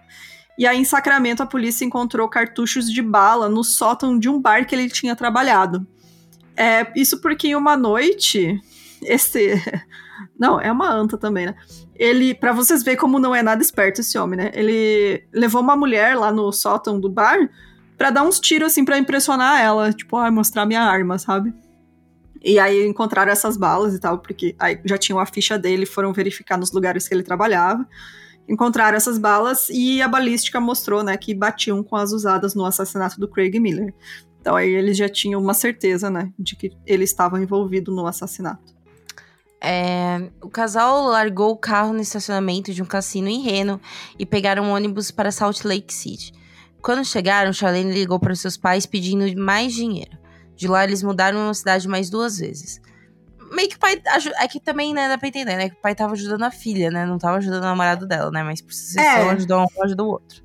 E 0.58 0.66
aí, 0.66 0.78
em 0.78 0.84
Sacramento, 0.84 1.42
a 1.42 1.46
polícia 1.46 1.84
encontrou 1.84 2.28
cartuchos 2.28 2.90
de 2.90 3.02
bala 3.02 3.48
no 3.48 3.64
sótão 3.64 4.18
de 4.18 4.28
um 4.28 4.40
bar 4.40 4.66
que 4.66 4.74
ele 4.74 4.88
tinha 4.88 5.16
trabalhado. 5.16 5.86
É, 6.56 6.90
isso 6.94 7.20
porque 7.20 7.48
em 7.48 7.54
uma 7.54 7.76
noite, 7.76 8.60
esse. 9.02 9.54
Não, 10.38 10.60
é 10.60 10.70
uma 10.70 10.90
anta 10.90 11.18
também, 11.18 11.46
né? 11.46 11.54
ele, 12.00 12.34
para 12.34 12.50
vocês 12.50 12.82
verem 12.82 12.98
como 12.98 13.18
não 13.18 13.34
é 13.34 13.42
nada 13.42 13.60
esperto 13.60 14.00
esse 14.00 14.16
homem, 14.16 14.38
né? 14.38 14.50
Ele 14.54 15.22
levou 15.34 15.60
uma 15.60 15.76
mulher 15.76 16.16
lá 16.16 16.32
no 16.32 16.50
sótão 16.50 16.98
do 16.98 17.10
bar 17.10 17.38
para 18.00 18.08
dar 18.08 18.22
uns 18.22 18.40
tiros 18.40 18.72
assim 18.72 18.82
para 18.82 18.96
impressionar 18.96 19.60
ela, 19.60 19.92
tipo, 19.92 20.16
ah, 20.16 20.30
mostrar 20.30 20.64
minha 20.64 20.80
arma, 20.80 21.18
sabe? 21.18 21.52
E 22.42 22.58
aí 22.58 22.86
encontraram 22.86 23.30
essas 23.30 23.58
balas 23.58 23.94
e 23.94 24.00
tal, 24.00 24.20
porque 24.20 24.56
aí 24.58 24.80
já 24.86 24.96
tinham 24.96 25.18
a 25.18 25.26
ficha 25.26 25.58
dele, 25.58 25.84
foram 25.84 26.10
verificar 26.10 26.56
nos 26.56 26.72
lugares 26.72 27.06
que 27.06 27.12
ele 27.12 27.22
trabalhava. 27.22 27.86
Encontraram 28.48 28.96
essas 28.96 29.18
balas 29.18 29.68
e 29.68 30.00
a 30.00 30.08
balística 30.08 30.58
mostrou, 30.58 31.04
né, 31.04 31.14
que 31.18 31.34
batiam 31.34 31.82
com 31.82 31.94
as 31.94 32.10
usadas 32.10 32.54
no 32.54 32.64
assassinato 32.64 33.20
do 33.20 33.28
Craig 33.28 33.60
Miller. 33.60 33.92
Então 34.40 34.56
aí 34.56 34.70
eles 34.70 34.96
já 34.96 35.06
tinham 35.06 35.38
uma 35.38 35.52
certeza, 35.52 36.08
né, 36.08 36.32
de 36.38 36.56
que 36.56 36.72
ele 36.86 37.04
estava 37.04 37.38
envolvido 37.38 37.94
no 37.94 38.06
assassinato. 38.06 38.74
É, 39.60 40.30
o 40.40 40.48
casal 40.48 41.04
largou 41.04 41.50
o 41.50 41.58
carro 41.58 41.92
no 41.92 42.00
estacionamento 42.00 42.72
de 42.72 42.82
um 42.82 42.86
cassino 42.86 43.28
em 43.28 43.42
Reno 43.42 43.78
e 44.18 44.24
pegaram 44.24 44.64
um 44.64 44.70
ônibus 44.70 45.10
para 45.10 45.30
Salt 45.30 45.64
Lake 45.66 45.92
City. 45.92 46.39
Quando 46.82 47.04
chegaram, 47.04 47.52
Charlene 47.52 47.92
ligou 47.92 48.18
para 48.18 48.34
seus 48.34 48.56
pais 48.56 48.86
pedindo 48.86 49.24
mais 49.40 49.72
dinheiro. 49.72 50.18
De 50.56 50.68
lá, 50.68 50.84
eles 50.84 51.02
mudaram 51.02 51.48
a 51.48 51.54
cidade 51.54 51.88
mais 51.88 52.10
duas 52.10 52.38
vezes. 52.38 52.80
Meio 53.52 53.68
que 53.68 53.76
o 53.76 53.78
pai. 53.78 54.00
É 54.38 54.46
que 54.46 54.60
também, 54.60 54.94
né, 54.94 55.08
dá 55.08 55.18
pra 55.18 55.28
entender, 55.28 55.56
né? 55.56 55.68
Que 55.68 55.76
o 55.76 55.80
pai 55.80 55.94
tava 55.94 56.12
ajudando 56.12 56.42
a 56.42 56.50
filha, 56.50 56.90
né? 56.90 57.04
Não 57.04 57.18
tava 57.18 57.38
ajudando 57.38 57.62
o 57.62 57.66
namorado 57.66 58.06
dela, 58.06 58.30
né? 58.30 58.42
Mas 58.42 58.60
por 58.60 58.72
si 58.72 58.98
é. 58.98 59.22
só 59.22 59.30
ajudou 59.30 59.62
um, 59.62 59.84
ajudou 59.84 60.06
o 60.06 60.10
outro. 60.12 60.42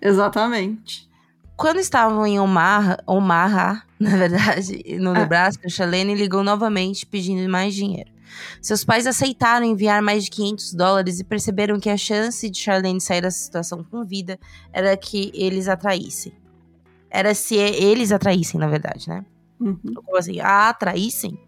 Exatamente. 0.00 1.08
Quando 1.56 1.78
estavam 1.78 2.26
em 2.26 2.38
Omaha, 2.38 2.98
Omaha 3.06 3.82
na 3.98 4.16
verdade, 4.16 4.82
no 4.98 5.14
é. 5.14 5.20
Nebraska, 5.20 5.68
Charlene 5.68 6.14
ligou 6.14 6.44
novamente 6.44 7.06
pedindo 7.06 7.48
mais 7.50 7.74
dinheiro. 7.74 8.10
Seus 8.60 8.84
pais 8.84 9.06
aceitaram 9.06 9.64
enviar 9.66 10.02
mais 10.02 10.24
de 10.24 10.30
500 10.30 10.74
dólares 10.74 11.20
e 11.20 11.24
perceberam 11.24 11.78
que 11.78 11.90
a 11.90 11.96
chance 11.96 12.48
de 12.48 12.58
Charlene 12.58 13.00
sair 13.00 13.20
dessa 13.20 13.38
situação 13.38 13.84
com 13.84 14.04
vida 14.04 14.38
era 14.72 14.96
que 14.96 15.30
eles 15.34 15.68
atraíssem. 15.68 16.32
Era 17.10 17.34
se 17.34 17.54
eles 17.54 18.10
atraíssem, 18.10 18.58
na 18.58 18.66
verdade, 18.66 19.08
né? 19.08 19.24
Uhum. 19.60 19.78
Como 19.94 20.16
assim? 20.16 20.40
Ah, 20.40 20.70
atraíssem? 20.70 21.38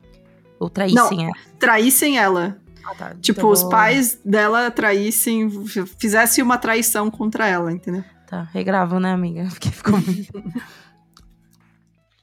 Ou 0.59 0.71
traíssem 0.71 1.19
Não, 1.19 1.25
ela? 1.25 1.33
traíssem 1.59 2.19
ela. 2.19 2.57
Ah, 2.85 2.95
tá. 2.95 3.15
Tipo, 3.21 3.41
então 3.41 3.51
os 3.51 3.65
pais 3.65 4.21
dela 4.25 4.71
traíssem, 4.71 5.51
fizessem 5.99 6.43
uma 6.43 6.57
traição 6.57 7.11
contra 7.11 7.47
ela, 7.49 7.73
entendeu? 7.73 8.05
Tá, 8.27 8.49
regravam, 8.53 9.01
né, 9.01 9.13
amiga? 9.13 9.47
Porque 9.51 9.71
ficou 9.71 9.95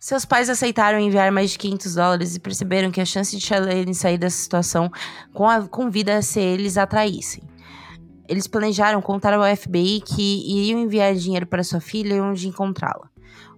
Seus 0.03 0.25
pais 0.25 0.49
aceitaram 0.49 0.99
enviar 0.99 1.31
mais 1.31 1.51
de 1.51 1.57
500 1.57 1.95
dólares 1.95 2.35
e 2.35 2.39
perceberam 2.41 2.91
que 2.91 2.99
a 2.99 3.05
chance 3.05 3.37
de 3.37 3.41
Charlene 3.41 3.95
sair 3.95 4.17
dessa 4.17 4.35
situação 4.35 4.91
com, 5.33 5.47
a, 5.47 5.65
com 5.65 5.89
vida 5.89 6.11
é 6.11 6.21
se 6.21 6.41
eles 6.41 6.77
atraíssem. 6.77 7.41
Eles 8.27 8.45
planejaram 8.45 9.01
contar 9.01 9.33
ao 9.33 9.55
FBI 9.55 10.01
que 10.01 10.43
iriam 10.45 10.81
enviar 10.81 11.15
dinheiro 11.15 11.47
para 11.47 11.63
sua 11.63 11.79
filha 11.79 12.15
e 12.15 12.19
onde 12.19 12.49
encontrá-la. 12.49 13.09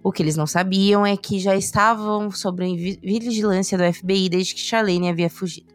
O 0.04 0.12
que 0.12 0.22
eles 0.22 0.36
não 0.36 0.46
sabiam 0.46 1.04
é 1.04 1.16
que 1.16 1.40
já 1.40 1.56
estavam 1.56 2.30
sob 2.30 2.64
vigilância 3.02 3.76
do 3.76 3.92
FBI 3.92 4.28
desde 4.28 4.54
que 4.54 4.60
Charlene 4.60 5.10
havia 5.10 5.28
fugido. 5.28 5.74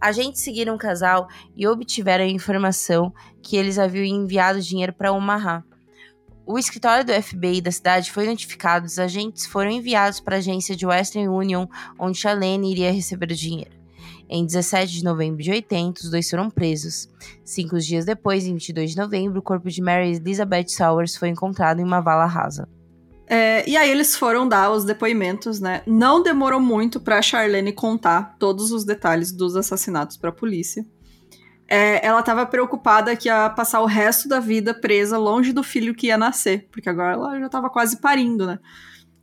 Agentes 0.00 0.40
seguiram 0.40 0.76
o 0.76 0.78
casal 0.78 1.28
e 1.54 1.66
obtiveram 1.66 2.24
a 2.24 2.28
informação 2.28 3.12
que 3.42 3.54
eles 3.54 3.78
haviam 3.78 4.06
enviado 4.06 4.62
dinheiro 4.62 4.94
para 4.94 5.12
Omaha 5.12 5.62
o 6.46 6.58
escritório 6.58 7.04
do 7.04 7.12
FBI 7.12 7.60
da 7.60 7.72
cidade 7.72 8.12
foi 8.12 8.26
notificado, 8.26 8.86
os 8.86 9.00
agentes 9.00 9.46
foram 9.46 9.70
enviados 9.70 10.20
para 10.20 10.36
a 10.36 10.38
agência 10.38 10.76
de 10.76 10.86
Western 10.86 11.28
Union, 11.28 11.66
onde 11.98 12.18
Charlene 12.18 12.70
iria 12.70 12.92
receber 12.92 13.32
o 13.32 13.34
dinheiro. 13.34 13.74
Em 14.28 14.46
17 14.46 14.92
de 14.92 15.04
novembro 15.04 15.42
de 15.42 15.50
80, 15.50 16.02
os 16.02 16.10
dois 16.10 16.30
foram 16.30 16.48
presos. 16.48 17.08
Cinco 17.44 17.78
dias 17.78 18.04
depois, 18.04 18.46
em 18.46 18.54
22 18.54 18.92
de 18.92 18.96
novembro, 18.96 19.40
o 19.40 19.42
corpo 19.42 19.68
de 19.68 19.82
Mary 19.82 20.16
Elizabeth 20.16 20.68
Sowers 20.68 21.16
foi 21.16 21.28
encontrado 21.28 21.80
em 21.80 21.84
uma 21.84 22.00
vala 22.00 22.26
rasa. 22.26 22.68
É, 23.28 23.68
e 23.68 23.76
aí 23.76 23.90
eles 23.90 24.14
foram 24.16 24.48
dar 24.48 24.70
os 24.70 24.84
depoimentos, 24.84 25.58
né? 25.58 25.82
Não 25.84 26.22
demorou 26.22 26.60
muito 26.60 27.00
para 27.00 27.20
Charlene 27.20 27.72
contar 27.72 28.36
todos 28.38 28.70
os 28.70 28.84
detalhes 28.84 29.32
dos 29.32 29.56
assassinatos 29.56 30.16
para 30.16 30.30
a 30.30 30.32
polícia 30.32 30.86
é, 31.68 32.04
ela 32.06 32.20
estava 32.20 32.46
preocupada 32.46 33.16
que 33.16 33.28
ia 33.28 33.50
passar 33.50 33.80
o 33.80 33.86
resto 33.86 34.28
da 34.28 34.40
vida 34.40 34.72
presa 34.72 35.18
longe 35.18 35.52
do 35.52 35.62
filho 35.62 35.94
que 35.94 36.08
ia 36.08 36.18
nascer, 36.18 36.68
porque 36.70 36.88
agora 36.88 37.14
ela 37.14 37.38
já 37.40 37.46
estava 37.46 37.68
quase 37.68 38.00
parindo, 38.00 38.46
né? 38.46 38.58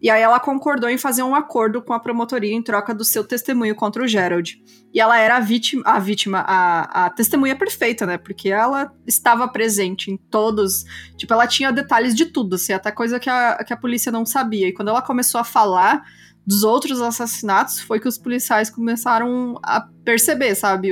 E 0.03 0.09
aí 0.09 0.21
ela 0.21 0.37
concordou 0.37 0.89
em 0.89 0.97
fazer 0.97 1.23
um 1.23 1.33
acordo 1.33 1.81
com 1.81 1.93
a 1.93 1.99
promotoria 1.99 2.53
em 2.53 2.61
troca 2.61 2.93
do 2.93 3.05
seu 3.05 3.23
testemunho 3.23 3.73
contra 3.73 4.03
o 4.03 4.07
Gerald. 4.07 4.61
E 4.93 4.99
ela 4.99 5.17
era 5.17 5.37
a 5.37 5.39
vítima, 5.39 5.81
a 5.85 5.97
vítima, 5.97 6.39
a, 6.45 7.05
a 7.05 7.09
testemunha 7.09 7.55
perfeita, 7.55 8.05
né? 8.05 8.17
Porque 8.17 8.49
ela 8.49 8.91
estava 9.07 9.47
presente 9.47 10.11
em 10.11 10.17
todos. 10.17 10.83
Tipo, 11.15 11.31
ela 11.31 11.47
tinha 11.47 11.71
detalhes 11.71 12.13
de 12.13 12.25
tudo, 12.25 12.55
assim, 12.55 12.73
até 12.73 12.91
coisa 12.91 13.17
que 13.17 13.29
a, 13.29 13.63
que 13.65 13.71
a 13.71 13.77
polícia 13.77 14.11
não 14.11 14.25
sabia. 14.25 14.67
E 14.67 14.73
quando 14.73 14.89
ela 14.89 15.01
começou 15.01 15.39
a 15.39 15.45
falar 15.45 16.03
dos 16.45 16.65
outros 16.65 17.01
assassinatos, 17.01 17.79
foi 17.79 17.97
que 18.01 18.07
os 18.09 18.17
policiais 18.17 18.69
começaram 18.69 19.57
a 19.63 19.87
perceber, 20.03 20.53
sabe? 20.53 20.89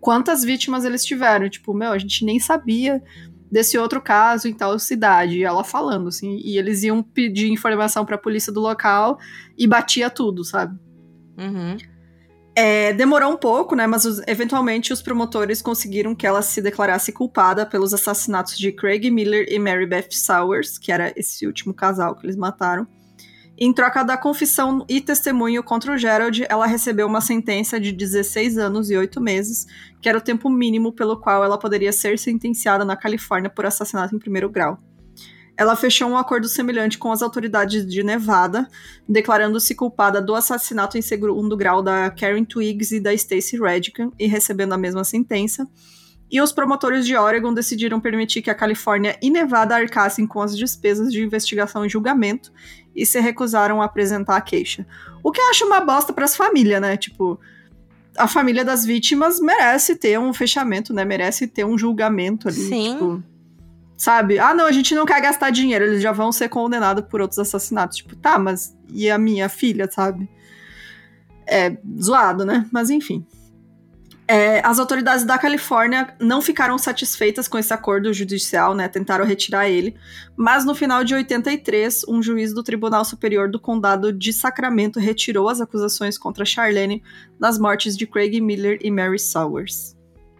Quantas 0.00 0.42
vítimas 0.42 0.84
eles 0.84 1.04
tiveram. 1.04 1.48
Tipo, 1.48 1.74
meu, 1.74 1.92
a 1.92 1.98
gente 1.98 2.24
nem 2.24 2.38
sabia 2.38 3.02
desse 3.50 3.76
outro 3.76 4.00
caso 4.00 4.48
em 4.48 4.54
tal 4.54 4.78
cidade. 4.78 5.38
E 5.38 5.44
ela 5.44 5.64
falando, 5.64 6.08
assim, 6.08 6.40
e 6.42 6.56
eles 6.56 6.82
iam 6.82 7.02
pedir 7.02 7.50
informação 7.50 8.04
para 8.04 8.14
a 8.14 8.18
polícia 8.18 8.52
do 8.52 8.60
local 8.60 9.18
e 9.58 9.66
batia 9.66 10.08
tudo, 10.08 10.44
sabe? 10.44 10.78
Uhum. 11.36 11.76
É, 12.54 12.92
demorou 12.92 13.32
um 13.32 13.36
pouco, 13.36 13.74
né? 13.74 13.86
Mas 13.86 14.04
os, 14.04 14.20
eventualmente 14.26 14.92
os 14.92 15.00
promotores 15.00 15.62
conseguiram 15.62 16.14
que 16.14 16.26
ela 16.26 16.42
se 16.42 16.60
declarasse 16.60 17.12
culpada 17.12 17.64
pelos 17.64 17.94
assassinatos 17.94 18.58
de 18.58 18.72
Craig 18.72 19.10
Miller 19.10 19.46
e 19.48 19.58
Mary 19.58 19.86
Beth 19.86 20.08
Sowers, 20.10 20.76
que 20.76 20.92
era 20.92 21.12
esse 21.16 21.46
último 21.46 21.72
casal 21.72 22.14
que 22.14 22.26
eles 22.26 22.36
mataram. 22.36 22.86
Em 23.62 23.74
troca 23.74 24.02
da 24.02 24.16
confissão 24.16 24.86
e 24.88 25.02
testemunho 25.02 25.62
contra 25.62 25.92
o 25.92 25.98
Gerald, 25.98 26.46
ela 26.48 26.64
recebeu 26.64 27.06
uma 27.06 27.20
sentença 27.20 27.78
de 27.78 27.92
16 27.92 28.56
anos 28.56 28.90
e 28.90 28.96
8 28.96 29.20
meses, 29.20 29.66
que 30.00 30.08
era 30.08 30.16
o 30.16 30.20
tempo 30.22 30.48
mínimo 30.48 30.94
pelo 30.94 31.20
qual 31.20 31.44
ela 31.44 31.58
poderia 31.58 31.92
ser 31.92 32.18
sentenciada 32.18 32.86
na 32.86 32.96
Califórnia 32.96 33.50
por 33.50 33.66
assassinato 33.66 34.16
em 34.16 34.18
primeiro 34.18 34.48
grau. 34.48 34.78
Ela 35.58 35.76
fechou 35.76 36.08
um 36.08 36.16
acordo 36.16 36.48
semelhante 36.48 36.96
com 36.96 37.12
as 37.12 37.20
autoridades 37.20 37.84
de 37.86 38.02
Nevada, 38.02 38.66
declarando-se 39.06 39.74
culpada 39.74 40.22
do 40.22 40.34
assassinato 40.34 40.96
em 40.96 41.02
segundo 41.02 41.54
grau 41.54 41.82
da 41.82 42.10
Karen 42.10 42.44
Twiggs 42.44 42.96
e 42.96 42.98
da 42.98 43.14
Stacey 43.14 43.60
Redican 43.60 44.10
e 44.18 44.26
recebendo 44.26 44.72
a 44.72 44.78
mesma 44.78 45.04
sentença. 45.04 45.68
E 46.30 46.40
os 46.40 46.52
promotores 46.52 47.04
de 47.04 47.16
Oregon 47.16 47.52
decidiram 47.52 48.00
permitir 48.00 48.40
que 48.40 48.50
a 48.50 48.54
Califórnia 48.54 49.18
e 49.20 49.28
Nevada 49.28 49.74
arcassem 49.74 50.28
com 50.28 50.40
as 50.40 50.56
despesas 50.56 51.12
de 51.12 51.20
investigação 51.20 51.84
e 51.84 51.88
julgamento, 51.88 52.52
e 52.94 53.06
se 53.06 53.20
recusaram 53.20 53.80
a 53.80 53.84
apresentar 53.84 54.36
a 54.36 54.40
queixa. 54.40 54.86
O 55.22 55.30
que 55.30 55.40
eu 55.40 55.48
acho 55.50 55.66
uma 55.66 55.80
bosta 55.80 56.12
para 56.12 56.24
as 56.24 56.36
famílias, 56.36 56.80
né? 56.80 56.96
Tipo, 56.96 57.38
a 58.16 58.26
família 58.26 58.64
das 58.64 58.84
vítimas 58.84 59.40
merece 59.40 59.96
ter 59.96 60.18
um 60.18 60.32
fechamento, 60.32 60.92
né? 60.92 61.04
Merece 61.04 61.46
ter 61.46 61.64
um 61.64 61.78
julgamento 61.78 62.48
ali. 62.48 62.56
Sim. 62.56 62.92
Tipo, 62.92 63.22
sabe? 63.96 64.38
Ah, 64.38 64.54
não, 64.54 64.66
a 64.66 64.72
gente 64.72 64.94
não 64.94 65.04
quer 65.04 65.20
gastar 65.20 65.50
dinheiro, 65.50 65.84
eles 65.84 66.02
já 66.02 66.12
vão 66.12 66.32
ser 66.32 66.48
condenados 66.48 67.04
por 67.04 67.20
outros 67.20 67.38
assassinatos. 67.38 67.98
Tipo, 67.98 68.16
tá, 68.16 68.38
mas 68.38 68.74
e 68.88 69.10
a 69.10 69.18
minha 69.18 69.48
filha, 69.48 69.88
sabe? 69.90 70.28
É 71.46 71.76
zoado, 72.00 72.44
né? 72.44 72.66
Mas 72.72 72.90
enfim. 72.90 73.26
É, 74.32 74.64
as 74.64 74.78
autoridades 74.78 75.24
da 75.24 75.36
Califórnia 75.36 76.14
não 76.20 76.40
ficaram 76.40 76.78
satisfeitas 76.78 77.48
com 77.48 77.58
esse 77.58 77.74
acordo 77.74 78.14
judicial, 78.14 78.76
né? 78.76 78.86
Tentaram 78.86 79.24
retirar 79.24 79.68
ele. 79.68 79.96
Mas 80.36 80.64
no 80.64 80.72
final 80.72 81.02
de 81.02 81.12
83, 81.12 82.04
um 82.06 82.22
juiz 82.22 82.54
do 82.54 82.62
Tribunal 82.62 83.04
Superior 83.04 83.50
do 83.50 83.58
Condado 83.58 84.12
de 84.12 84.32
Sacramento 84.32 85.00
retirou 85.00 85.48
as 85.48 85.60
acusações 85.60 86.16
contra 86.16 86.44
Charlene 86.44 87.02
nas 87.40 87.58
mortes 87.58 87.96
de 87.96 88.06
Craig 88.06 88.40
Miller 88.40 88.78
e 88.80 88.88
Mary 88.88 89.18
Sowers. 89.18 89.96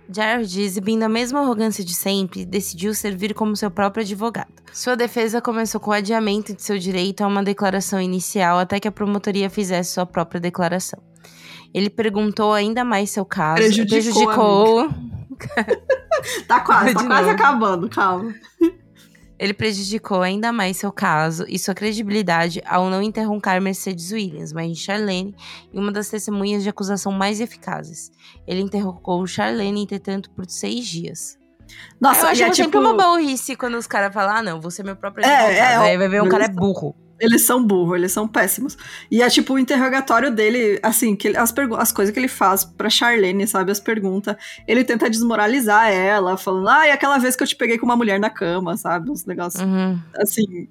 Jared, 0.09 0.63
exibindo 0.63 1.03
a 1.03 1.09
mesma 1.09 1.41
arrogância 1.41 1.85
de 1.85 1.93
sempre, 1.93 2.45
decidiu 2.45 2.95
servir 2.95 3.35
como 3.35 3.57
seu 3.57 3.73
próprio 3.73 4.05
advogado. 4.05 4.55
Sua 4.73 4.95
defesa 4.95 5.41
começou 5.41 5.81
com 5.81 5.91
o 5.91 5.95
adiamento 5.95 6.55
de 6.55 6.63
seu 6.63 6.79
direito 6.79 7.23
a 7.23 7.27
uma 7.27 7.43
declaração 7.43 8.01
inicial 8.01 8.57
até 8.57 8.79
que 8.79 8.87
a 8.87 8.93
promotoria 8.93 9.51
fizesse 9.51 9.95
sua 9.95 10.07
própria 10.07 10.41
declaração. 10.41 11.03
Ele 11.73 11.91
perguntou 11.91 12.53
ainda 12.53 12.85
mais 12.85 13.11
seu 13.11 13.25
caso. 13.25 13.57
Prejudicou. 13.57 14.89
prejudicou... 14.89 14.89
tá 16.47 16.61
quase, 16.61 16.95
tá 16.95 17.07
quase 17.07 17.31
acabando, 17.31 17.89
calma. 17.89 18.35
Ele 19.41 19.55
prejudicou 19.55 20.21
ainda 20.21 20.53
mais 20.53 20.77
seu 20.77 20.93
caso 20.93 21.47
e 21.49 21.59
sua 21.59 21.73
credibilidade 21.73 22.61
ao 22.67 22.91
não 22.91 23.03
interromper 23.03 23.59
Mercedes 23.59 24.13
Williams, 24.13 24.53
de 24.53 24.77
Charlene, 24.77 25.35
e 25.73 25.79
uma 25.79 25.91
das 25.91 26.11
testemunhas 26.11 26.63
de 26.63 26.69
acusação 26.69 27.11
mais 27.11 27.41
eficazes. 27.41 28.13
Ele 28.47 28.61
interrogou 28.61 29.27
Charlene, 29.27 29.83
entretanto, 29.83 30.31
por 30.33 30.45
seis 30.47 30.87
dias. 30.87 31.39
Nossa, 31.99 32.27
eu 32.27 32.31
acho 32.31 32.43
é, 32.43 32.51
tipo... 32.51 32.57
sempre 32.57 32.79
uma 32.81 32.93
burrice 32.93 33.57
quando 33.57 33.79
os 33.79 33.87
caras 33.87 34.13
falam, 34.13 34.37
ah, 34.37 34.43
não, 34.43 34.61
você 34.61 34.83
é 34.83 34.85
meu 34.85 34.97
próprio 34.97 35.25
advogado. 35.25 35.53
É, 35.53 35.59
é, 35.59 35.77
Aí 35.77 35.97
vai 35.97 36.09
ver 36.09 36.23
um 36.23 36.29
cara 36.29 36.45
é 36.45 36.49
burro. 36.49 36.95
Eles 37.21 37.43
são 37.43 37.63
burros, 37.63 37.97
eles 37.97 38.13
são 38.13 38.27
péssimos. 38.27 38.79
E 39.11 39.23
é 39.23 39.29
tipo 39.29 39.55
o 39.55 39.59
interrogatório 39.59 40.31
dele, 40.31 40.81
assim, 40.83 41.15
que 41.15 41.29
ele, 41.29 41.37
as, 41.37 41.55
as 41.79 41.93
coisas 41.93 42.13
que 42.13 42.19
ele 42.19 42.29
faz 42.29 42.65
pra 42.65 42.89
Charlene, 42.89 43.47
sabe? 43.47 43.71
As 43.71 43.79
perguntas. 43.79 44.35
Ele 44.67 44.83
tenta 44.83 45.11
desmoralizar 45.11 45.91
ela, 45.93 46.37
falando, 46.37 46.69
ah, 46.69 46.89
e 46.89 46.91
aquela 46.91 47.19
vez 47.19 47.37
que 47.37 47.43
eu 47.43 47.47
te 47.47 47.55
peguei 47.55 47.77
com 47.77 47.85
uma 47.85 47.97
mulher 47.97 48.19
na 48.19 48.31
cama, 48.31 48.77
sabe? 48.77 49.11
Uns 49.11 49.27
negócios 49.27 49.63
uhum. 49.63 50.01
assim. 50.17 50.67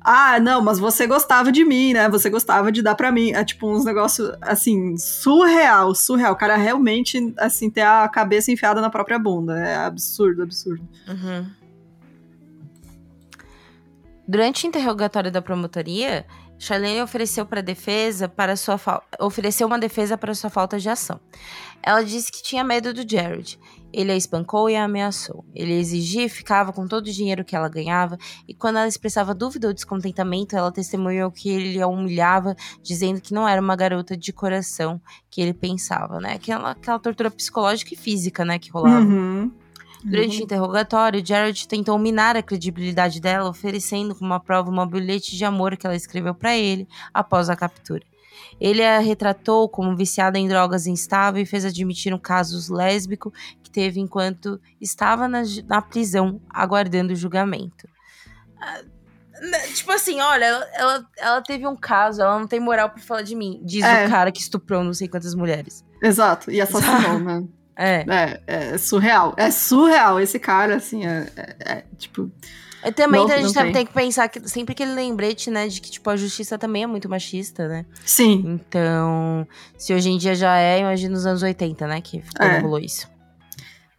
Ah, 0.00 0.38
não, 0.38 0.62
mas 0.62 0.78
você 0.78 1.06
gostava 1.06 1.50
de 1.50 1.64
mim, 1.64 1.92
né? 1.92 2.08
Você 2.08 2.30
gostava 2.30 2.70
de 2.70 2.80
dar 2.80 2.94
para 2.94 3.10
mim. 3.10 3.32
É 3.32 3.44
tipo 3.44 3.68
uns 3.68 3.84
negócios, 3.84 4.30
assim, 4.40 4.96
surreal, 4.96 5.94
surreal. 5.94 6.32
O 6.32 6.36
cara 6.36 6.56
realmente, 6.56 7.34
assim, 7.36 7.68
ter 7.68 7.82
a 7.82 8.08
cabeça 8.08 8.50
enfiada 8.50 8.80
na 8.80 8.88
própria 8.88 9.18
bunda. 9.18 9.58
É 9.58 9.76
absurdo, 9.76 10.42
absurdo. 10.42 10.86
Uhum. 11.08 11.46
Durante 14.28 14.66
o 14.66 14.68
interrogatório 14.68 15.32
da 15.32 15.40
promotoria, 15.40 16.26
Charlene 16.58 17.00
ofereceu 17.00 17.46
para 17.46 17.62
defesa 17.62 18.28
para 18.28 18.56
sua 18.56 18.78
ofereceu 19.18 19.66
uma 19.66 19.78
defesa 19.78 20.18
para 20.18 20.34
sua 20.34 20.50
falta 20.50 20.78
de 20.78 20.90
ação. 20.90 21.18
Ela 21.82 22.04
disse 22.04 22.30
que 22.30 22.42
tinha 22.42 22.62
medo 22.62 22.92
do 22.92 23.08
Jared. 23.08 23.58
Ele 23.90 24.12
a 24.12 24.16
espancou 24.16 24.68
e 24.68 24.76
a 24.76 24.84
ameaçou. 24.84 25.46
Ele 25.54 25.72
exigia 25.72 26.26
e 26.26 26.28
ficava 26.28 26.74
com 26.74 26.86
todo 26.86 27.06
o 27.06 27.10
dinheiro 27.10 27.42
que 27.42 27.56
ela 27.56 27.70
ganhava, 27.70 28.18
e 28.46 28.52
quando 28.52 28.76
ela 28.76 28.86
expressava 28.86 29.32
dúvida 29.32 29.68
ou 29.68 29.72
descontentamento, 29.72 30.54
ela 30.54 30.70
testemunhou 30.70 31.30
que 31.30 31.48
ele 31.48 31.80
a 31.80 31.86
humilhava, 31.86 32.54
dizendo 32.82 33.22
que 33.22 33.32
não 33.32 33.48
era 33.48 33.62
uma 33.62 33.76
garota 33.76 34.14
de 34.14 34.30
coração 34.30 35.00
que 35.30 35.40
ele 35.40 35.54
pensava, 35.54 36.20
né? 36.20 36.34
Aquela, 36.34 36.72
aquela 36.72 36.98
tortura 36.98 37.30
psicológica 37.30 37.94
e 37.94 37.96
física, 37.96 38.44
né, 38.44 38.58
que 38.58 38.70
rolava. 38.70 39.06
Uhum. 39.06 39.50
Durante 40.04 40.36
uhum. 40.36 40.40
o 40.40 40.44
interrogatório, 40.44 41.26
Jared 41.26 41.66
tentou 41.66 41.98
minar 41.98 42.36
a 42.36 42.42
credibilidade 42.42 43.20
dela, 43.20 43.50
oferecendo 43.50 44.14
como 44.14 44.38
prova 44.40 44.70
uma 44.70 44.86
bilhete 44.86 45.36
de 45.36 45.44
amor 45.44 45.76
que 45.76 45.86
ela 45.86 45.96
escreveu 45.96 46.34
para 46.34 46.56
ele 46.56 46.86
após 47.12 47.50
a 47.50 47.56
captura. 47.56 48.02
Ele 48.60 48.84
a 48.84 48.98
retratou 48.98 49.68
como 49.68 49.96
viciada 49.96 50.38
em 50.38 50.48
drogas 50.48 50.86
instável 50.86 51.42
e 51.42 51.46
fez 51.46 51.64
admitir 51.64 52.12
um 52.12 52.18
caso 52.18 52.72
lésbico 52.72 53.32
que 53.62 53.70
teve 53.70 54.00
enquanto 54.00 54.60
estava 54.80 55.28
na, 55.28 55.42
na 55.66 55.82
prisão, 55.82 56.40
aguardando 56.48 57.12
o 57.12 57.16
julgamento. 57.16 57.88
Ah, 58.60 58.82
né, 59.40 59.58
tipo 59.68 59.92
assim, 59.92 60.20
olha, 60.20 60.44
ela, 60.44 60.68
ela, 60.74 61.06
ela, 61.16 61.42
teve 61.42 61.66
um 61.66 61.76
caso, 61.76 62.20
ela 62.22 62.38
não 62.38 62.46
tem 62.46 62.58
moral 62.58 62.90
para 62.90 63.02
falar 63.02 63.22
de 63.22 63.36
mim, 63.36 63.60
diz 63.64 63.84
é. 63.84 64.06
o 64.06 64.10
cara 64.10 64.32
que 64.32 64.40
estuprou 64.40 64.82
não 64.82 64.92
sei 64.92 65.06
quantas 65.08 65.34
mulheres. 65.34 65.84
Exato, 66.02 66.50
e 66.50 66.60
assassinou, 66.60 67.18
né? 67.20 67.44
É. 67.78 68.04
é. 68.08 68.40
É, 68.46 68.78
surreal. 68.78 69.34
É 69.36 69.50
surreal. 69.52 70.18
Esse 70.18 70.38
cara, 70.40 70.76
assim, 70.76 71.06
é, 71.06 71.28
é, 71.36 71.72
é 71.72 71.84
tipo. 71.96 72.30
E 72.84 72.92
também 72.92 73.26
não, 73.26 73.32
a 73.32 73.38
gente 73.38 73.54
tem. 73.54 73.72
tem. 73.72 73.86
que 73.86 73.92
pensar 73.92 74.28
que 74.28 74.48
sempre 74.48 74.72
aquele 74.72 74.92
lembrete, 74.94 75.50
né, 75.50 75.66
de 75.68 75.80
que, 75.80 75.90
tipo, 75.90 76.08
a 76.10 76.16
justiça 76.16 76.58
também 76.58 76.82
é 76.82 76.86
muito 76.86 77.08
machista, 77.08 77.68
né? 77.68 77.86
Sim. 78.04 78.42
Então, 78.46 79.46
se 79.76 79.94
hoje 79.94 80.10
em 80.10 80.18
dia 80.18 80.34
já 80.34 80.58
é, 80.58 80.80
imagina 80.80 81.14
nos 81.14 81.26
anos 81.26 81.42
80, 81.42 81.86
né, 81.86 82.00
que 82.00 82.22
é. 82.38 82.58
rolou 82.58 82.78
isso. 82.78 83.08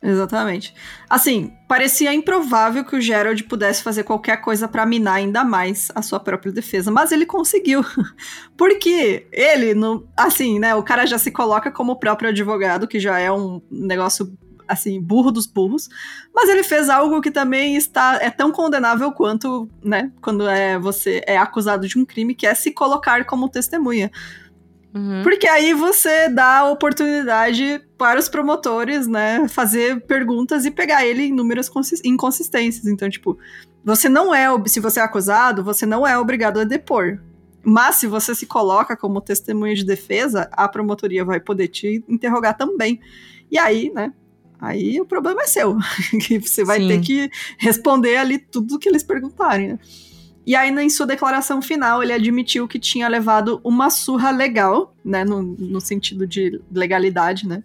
Exatamente. 0.01 0.73
Assim, 1.09 1.51
parecia 1.67 2.13
improvável 2.13 2.85
que 2.85 2.95
o 2.95 3.01
Gerald 3.01 3.43
pudesse 3.43 3.83
fazer 3.83 4.03
qualquer 4.03 4.37
coisa 4.37 4.65
para 4.65 4.85
minar 4.85 5.15
ainda 5.15 5.43
mais 5.43 5.89
a 5.93 6.01
sua 6.01 6.21
própria 6.21 6.53
defesa, 6.53 6.89
mas 6.89 7.11
ele 7.11 7.25
conseguiu. 7.25 7.83
Porque 8.55 9.27
ele, 9.31 9.73
no, 9.73 10.07
assim, 10.15 10.57
né, 10.57 10.73
o 10.73 10.83
cara 10.83 11.05
já 11.05 11.17
se 11.17 11.31
coloca 11.31 11.69
como 11.69 11.91
o 11.91 11.99
próprio 11.99 12.29
advogado, 12.29 12.87
que 12.87 12.99
já 12.99 13.19
é 13.19 13.29
um 13.29 13.61
negócio 13.69 14.31
assim, 14.69 15.01
burro 15.01 15.31
dos 15.31 15.47
burros, 15.47 15.89
mas 16.33 16.47
ele 16.47 16.63
fez 16.63 16.89
algo 16.89 17.21
que 17.21 17.31
também 17.31 17.75
está 17.75 18.19
é 18.21 18.29
tão 18.29 18.51
condenável 18.51 19.11
quanto, 19.11 19.67
né, 19.83 20.11
quando 20.21 20.47
é 20.47 20.77
você 20.77 21.23
é 21.25 21.37
acusado 21.39 21.87
de 21.87 21.97
um 21.97 22.05
crime, 22.05 22.35
que 22.35 22.45
é 22.45 22.53
se 22.53 22.71
colocar 22.71 23.25
como 23.25 23.49
testemunha. 23.49 24.11
Uhum. 24.93 25.21
Porque 25.21 25.47
aí 25.47 25.73
você 25.73 26.29
dá 26.29 26.59
a 26.59 26.71
oportunidade 26.71 27.81
para 27.97 28.19
os 28.19 28.27
promotores, 28.27 29.07
né, 29.07 29.47
fazer 29.47 30.01
perguntas 30.01 30.65
e 30.65 30.71
pegar 30.71 31.05
ele 31.05 31.23
em 31.23 31.29
inúmeras 31.29 31.69
inconsistências. 32.03 32.87
Então, 32.87 33.09
tipo, 33.09 33.37
você 33.83 34.09
não 34.09 34.33
é, 34.33 34.47
se 34.65 34.79
você 34.79 34.99
é 34.99 35.03
acusado, 35.03 35.63
você 35.63 35.85
não 35.85 36.05
é 36.05 36.17
obrigado 36.17 36.59
a 36.59 36.63
depor. 36.63 37.19
Mas 37.61 37.97
se 37.97 38.07
você 38.07 38.33
se 38.33 38.45
coloca 38.45 38.95
como 38.95 39.21
testemunha 39.21 39.75
de 39.75 39.85
defesa, 39.85 40.49
a 40.53 40.67
promotoria 40.67 41.25
vai 41.25 41.39
poder 41.39 41.67
te 41.67 42.03
interrogar 42.07 42.57
também. 42.57 42.99
E 43.51 43.59
aí, 43.59 43.91
né, 43.93 44.13
aí 44.59 44.99
o 44.99 45.05
problema 45.05 45.43
é 45.43 45.47
seu. 45.47 45.77
que 46.25 46.39
você 46.39 46.63
vai 46.63 46.79
Sim. 46.79 46.87
ter 46.87 47.01
que 47.01 47.29
responder 47.57 48.15
ali 48.17 48.39
tudo 48.39 48.79
que 48.79 48.89
eles 48.89 49.03
perguntarem, 49.03 49.73
né? 49.73 49.79
E 50.49 50.55
aí, 50.55 50.71
em 50.71 50.89
sua 50.89 51.05
declaração 51.05 51.61
final, 51.61 52.01
ele 52.01 52.11
admitiu 52.11 52.67
que 52.67 52.79
tinha 52.79 53.07
levado 53.07 53.61
uma 53.63 53.91
surra 53.91 54.31
legal, 54.31 54.95
né? 55.05 55.23
No, 55.23 55.43
no 55.43 55.79
sentido 55.79 56.25
de 56.25 56.59
legalidade, 56.71 57.47
né? 57.47 57.63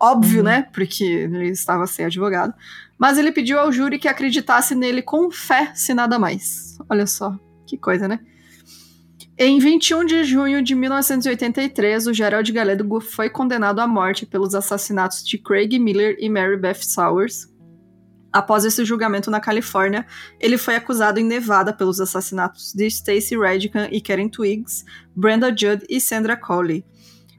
Óbvio, 0.00 0.38
uhum. 0.38 0.46
né? 0.46 0.66
Porque 0.72 1.04
ele 1.04 1.50
estava 1.50 1.86
sem 1.86 2.06
advogado. 2.06 2.52
Mas 2.98 3.18
ele 3.18 3.30
pediu 3.30 3.60
ao 3.60 3.70
júri 3.70 4.00
que 4.00 4.08
acreditasse 4.08 4.74
nele 4.74 5.00
com 5.00 5.30
fé, 5.30 5.70
se 5.76 5.94
nada 5.94 6.18
mais. 6.18 6.76
Olha 6.90 7.06
só, 7.06 7.38
que 7.64 7.78
coisa, 7.78 8.08
né? 8.08 8.18
Em 9.38 9.60
21 9.60 10.04
de 10.04 10.24
junho 10.24 10.60
de 10.60 10.74
1983, 10.74 12.08
o 12.08 12.12
Gerald 12.12 12.50
Galedo 12.50 13.00
foi 13.00 13.30
condenado 13.30 13.78
à 13.78 13.86
morte 13.86 14.26
pelos 14.26 14.56
assassinatos 14.56 15.24
de 15.24 15.38
Craig 15.38 15.78
Miller 15.78 16.16
e 16.18 16.28
Mary 16.28 16.56
Beth 16.56 16.82
Sowers, 16.82 17.48
Após 18.34 18.64
esse 18.64 18.84
julgamento 18.84 19.30
na 19.30 19.38
Califórnia, 19.38 20.04
ele 20.40 20.58
foi 20.58 20.74
acusado 20.74 21.20
em 21.20 21.24
Nevada 21.24 21.72
pelos 21.72 22.00
assassinatos 22.00 22.72
de 22.74 22.90
Stacey 22.90 23.38
Redican 23.38 23.86
e 23.92 24.00
Karen 24.00 24.28
Twiggs, 24.28 24.84
Brenda 25.14 25.54
Judd 25.56 25.84
e 25.88 26.00
Sandra 26.00 26.36
Coley. 26.36 26.84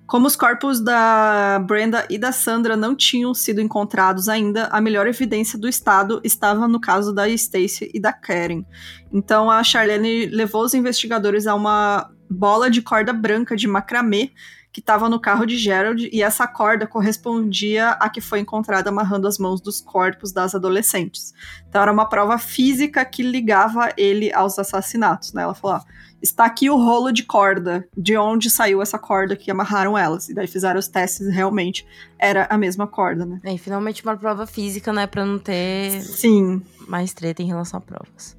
Como 0.08 0.26
os 0.26 0.38
corpos 0.38 0.80
da 0.80 1.60
Brenda 1.68 2.08
e 2.10 2.18
da 2.18 2.32
Sandra 2.32 2.78
não 2.78 2.96
tinham 2.96 3.34
sido 3.34 3.60
encontrados 3.60 4.30
ainda, 4.30 4.68
a 4.68 4.80
melhor 4.80 5.06
evidência 5.06 5.60
do 5.60 5.68
estado 5.68 6.22
estava 6.24 6.66
no 6.66 6.80
caso 6.80 7.12
da 7.12 7.28
Stacey 7.28 7.92
e 7.94 8.00
da 8.00 8.14
Karen. 8.14 8.64
Então 9.12 9.52
a 9.52 9.62
Charlene 9.66 10.28
levou 10.28 10.64
os 10.64 10.74
investigadores 10.74 11.46
a 11.46 11.56
uma 11.56 12.10
bola 12.30 12.70
de 12.70 12.82
corda 12.82 13.12
branca 13.12 13.54
de 13.54 13.68
macramê 13.68 14.32
que 14.76 14.82
estava 14.82 15.08
no 15.08 15.22
carro 15.22 15.46
de 15.46 15.58
Gerald 15.58 16.10
e 16.12 16.22
essa 16.22 16.46
corda 16.46 16.86
correspondia 16.86 17.92
à 17.92 18.10
que 18.10 18.20
foi 18.20 18.42
encontrada 18.42 18.90
amarrando 18.90 19.26
as 19.26 19.38
mãos 19.38 19.62
dos 19.62 19.80
corpos 19.80 20.34
das 20.34 20.54
adolescentes. 20.54 21.34
Então 21.70 21.82
era 21.82 21.90
uma 21.94 22.10
prova 22.10 22.38
física 22.38 23.06
que 23.06 23.24
ligava 23.24 23.94
ele 23.96 24.34
aos 24.34 24.60
assassinatos, 24.60 25.32
né? 25.32 25.44
Ela 25.44 25.54
falou: 25.56 25.78
ó, 25.78 25.82
está 26.22 26.44
aqui 26.44 26.70
o 26.70 26.76
rolo 26.76 27.14
de 27.14 27.24
corda, 27.24 27.88
de 27.96 28.18
onde 28.18 28.50
saiu 28.50 28.82
essa 28.82 29.00
corda 29.00 29.38
que 29.38 29.50
amarraram 29.50 29.98
elas. 29.98 30.28
E 30.28 30.34
daí 30.34 30.46
fizeram 30.46 30.78
os 30.78 30.90
testes 30.90 31.26
e 31.26 31.32
realmente 31.32 31.88
era 32.20 32.46
a 32.50 32.58
mesma 32.58 32.86
corda, 32.86 33.26
né? 33.26 33.40
É, 33.46 33.54
e 33.54 33.58
finalmente 33.58 34.04
uma 34.04 34.18
prova 34.18 34.46
física, 34.46 34.92
né, 34.92 35.08
para 35.08 35.26
não 35.26 35.40
ter 35.40 36.02
Sim. 36.02 36.62
mais 36.86 37.14
treta 37.14 37.42
em 37.42 37.48
relação 37.48 37.78
a 37.78 37.82
provas. 37.82 38.36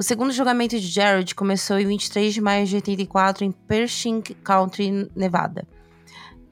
O 0.00 0.02
segundo 0.02 0.32
julgamento 0.32 0.80
de 0.80 0.86
Jared 0.86 1.34
começou 1.34 1.78
em 1.78 1.84
23 1.84 2.32
de 2.32 2.40
maio 2.40 2.64
de 2.64 2.74
84 2.74 3.44
em 3.44 3.52
Pershing 3.52 4.22
County, 4.42 5.10
Nevada. 5.14 5.68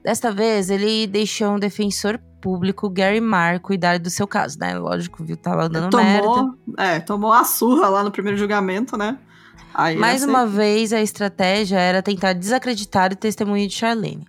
Desta 0.03 0.31
vez, 0.31 0.69
ele 0.69 1.07
deixou 1.07 1.53
um 1.53 1.57
defensor 1.57 2.19
público, 2.39 2.87
Gary 2.87 3.19
Marr, 3.19 3.59
cuidar 3.59 3.97
do 3.97 4.07
seu 4.07 4.27
caso, 4.27 4.59
né? 4.59 4.77
Lógico, 4.77 5.23
viu, 5.23 5.35
tava 5.35 5.67
dando 5.67 5.89
tomou, 5.89 6.05
merda. 6.05 6.57
É, 6.77 6.99
tomou 6.99 7.33
a 7.33 7.43
surra 7.43 7.89
lá 7.89 8.03
no 8.03 8.11
primeiro 8.11 8.37
julgamento, 8.37 8.95
né? 8.95 9.17
Aí 9.73 9.97
Mais 9.97 10.23
uma 10.23 10.45
vez, 10.45 10.93
a 10.93 11.01
estratégia 11.01 11.79
era 11.79 12.03
tentar 12.03 12.33
desacreditar 12.33 13.11
o 13.11 13.15
testemunho 13.15 13.67
de 13.67 13.73
Charlene. 13.73 14.27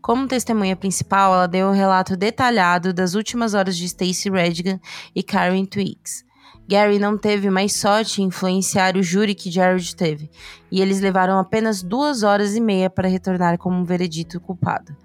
Como 0.00 0.26
testemunha 0.26 0.76
principal, 0.76 1.34
ela 1.34 1.46
deu 1.46 1.68
um 1.68 1.72
relato 1.72 2.16
detalhado 2.16 2.94
das 2.94 3.14
últimas 3.14 3.52
horas 3.52 3.76
de 3.76 3.86
Stacey 3.86 4.32
Redigan 4.32 4.80
e 5.14 5.22
Karen 5.22 5.66
Twiggs. 5.66 6.24
Gary 6.72 6.98
não 6.98 7.18
teve 7.18 7.50
mais 7.50 7.74
sorte 7.74 8.22
em 8.22 8.28
influenciar 8.28 8.96
o 8.96 9.02
júri 9.02 9.34
que 9.34 9.50
Jared 9.50 9.94
teve, 9.94 10.30
e 10.70 10.80
eles 10.80 11.02
levaram 11.02 11.38
apenas 11.38 11.82
duas 11.82 12.22
horas 12.22 12.56
e 12.56 12.62
meia 12.62 12.88
para 12.88 13.10
retornar 13.10 13.58
como 13.58 13.76
um 13.76 13.84
veredito 13.84 14.40
culpado. 14.40 14.96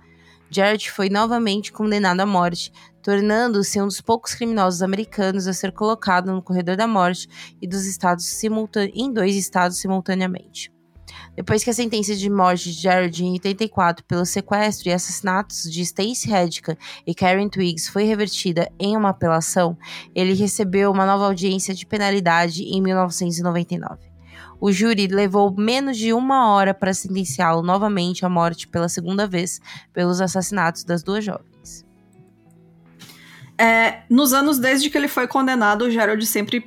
Jared 0.49 0.89
foi 0.89 1.09
novamente 1.09 1.73
condenado 1.73 2.21
à 2.21 2.25
morte, 2.25 2.71
tornando-se 3.03 3.81
um 3.81 3.85
dos 3.85 3.99
poucos 3.99 4.33
criminosos 4.33 4.81
americanos 4.81 5.45
a 5.45 5.51
ser 5.51 5.73
colocado 5.73 6.31
no 6.31 6.41
corredor 6.41 6.77
da 6.77 6.87
morte 6.87 7.27
e 7.61 7.67
dos 7.67 7.85
estados 7.85 8.41
em 8.93 9.11
dois 9.11 9.35
estados 9.35 9.77
simultaneamente. 9.77 10.71
Depois 11.37 11.63
que 11.63 11.69
a 11.69 11.73
sentença 11.73 12.15
de 12.15 12.31
morte 12.31 12.71
de 12.71 12.81
Jared 12.81 13.23
em 13.23 13.33
84 13.33 14.03
pelo 14.05 14.25
sequestro 14.25 14.89
e 14.89 14.91
assassinatos 14.91 15.71
de 15.71 15.85
Stacey 15.85 16.31
Redican 16.31 16.75
e 17.05 17.13
Karen 17.13 17.47
Twiggs 17.47 17.91
foi 17.91 18.05
revertida 18.05 18.71
em 18.79 18.97
uma 18.97 19.09
apelação, 19.09 19.77
ele 20.15 20.33
recebeu 20.33 20.91
uma 20.91 21.05
nova 21.05 21.25
audiência 21.25 21.75
de 21.75 21.85
penalidade 21.85 22.63
em 22.63 22.81
1999. 22.81 23.99
O 24.59 24.71
júri 24.71 25.05
levou 25.05 25.53
menos 25.55 25.95
de 25.95 26.11
uma 26.11 26.49
hora 26.49 26.73
para 26.73 26.91
sentenciá-lo 26.91 27.61
novamente 27.61 28.25
à 28.25 28.29
morte 28.29 28.67
pela 28.67 28.89
segunda 28.89 29.27
vez 29.27 29.61
pelos 29.93 30.19
assassinatos 30.19 30.83
das 30.83 31.03
duas 31.03 31.23
jovens. 31.23 31.85
É, 33.59 34.01
nos 34.09 34.33
anos 34.33 34.57
desde 34.57 34.89
que 34.89 34.97
ele 34.97 35.07
foi 35.07 35.27
condenado, 35.27 35.89
Gerald 35.91 36.25
sempre 36.25 36.61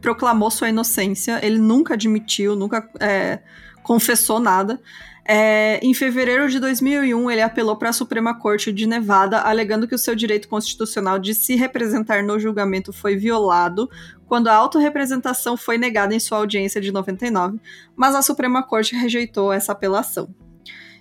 proclamou 0.00 0.50
sua 0.50 0.68
inocência. 0.68 1.38
Ele 1.40 1.58
nunca 1.58 1.94
admitiu, 1.94 2.56
nunca 2.56 2.88
é, 2.98 3.40
confessou 3.88 4.38
nada. 4.38 4.78
É, 5.24 5.80
em 5.82 5.94
fevereiro 5.94 6.46
de 6.50 6.60
2001, 6.60 7.30
ele 7.30 7.40
apelou 7.40 7.74
para 7.74 7.88
a 7.88 7.92
Suprema 7.92 8.38
Corte 8.38 8.70
de 8.70 8.86
Nevada, 8.86 9.40
alegando 9.40 9.88
que 9.88 9.94
o 9.94 9.98
seu 9.98 10.14
direito 10.14 10.46
constitucional 10.46 11.18
de 11.18 11.34
se 11.34 11.56
representar 11.56 12.22
no 12.22 12.38
julgamento 12.38 12.92
foi 12.92 13.16
violado 13.16 13.88
quando 14.26 14.48
a 14.48 14.54
autorrepresentação 14.54 15.56
foi 15.56 15.78
negada 15.78 16.14
em 16.14 16.20
sua 16.20 16.36
audiência 16.36 16.82
de 16.82 16.92
99, 16.92 17.58
mas 17.96 18.14
a 18.14 18.20
Suprema 18.20 18.62
Corte 18.62 18.94
rejeitou 18.94 19.50
essa 19.50 19.72
apelação. 19.72 20.28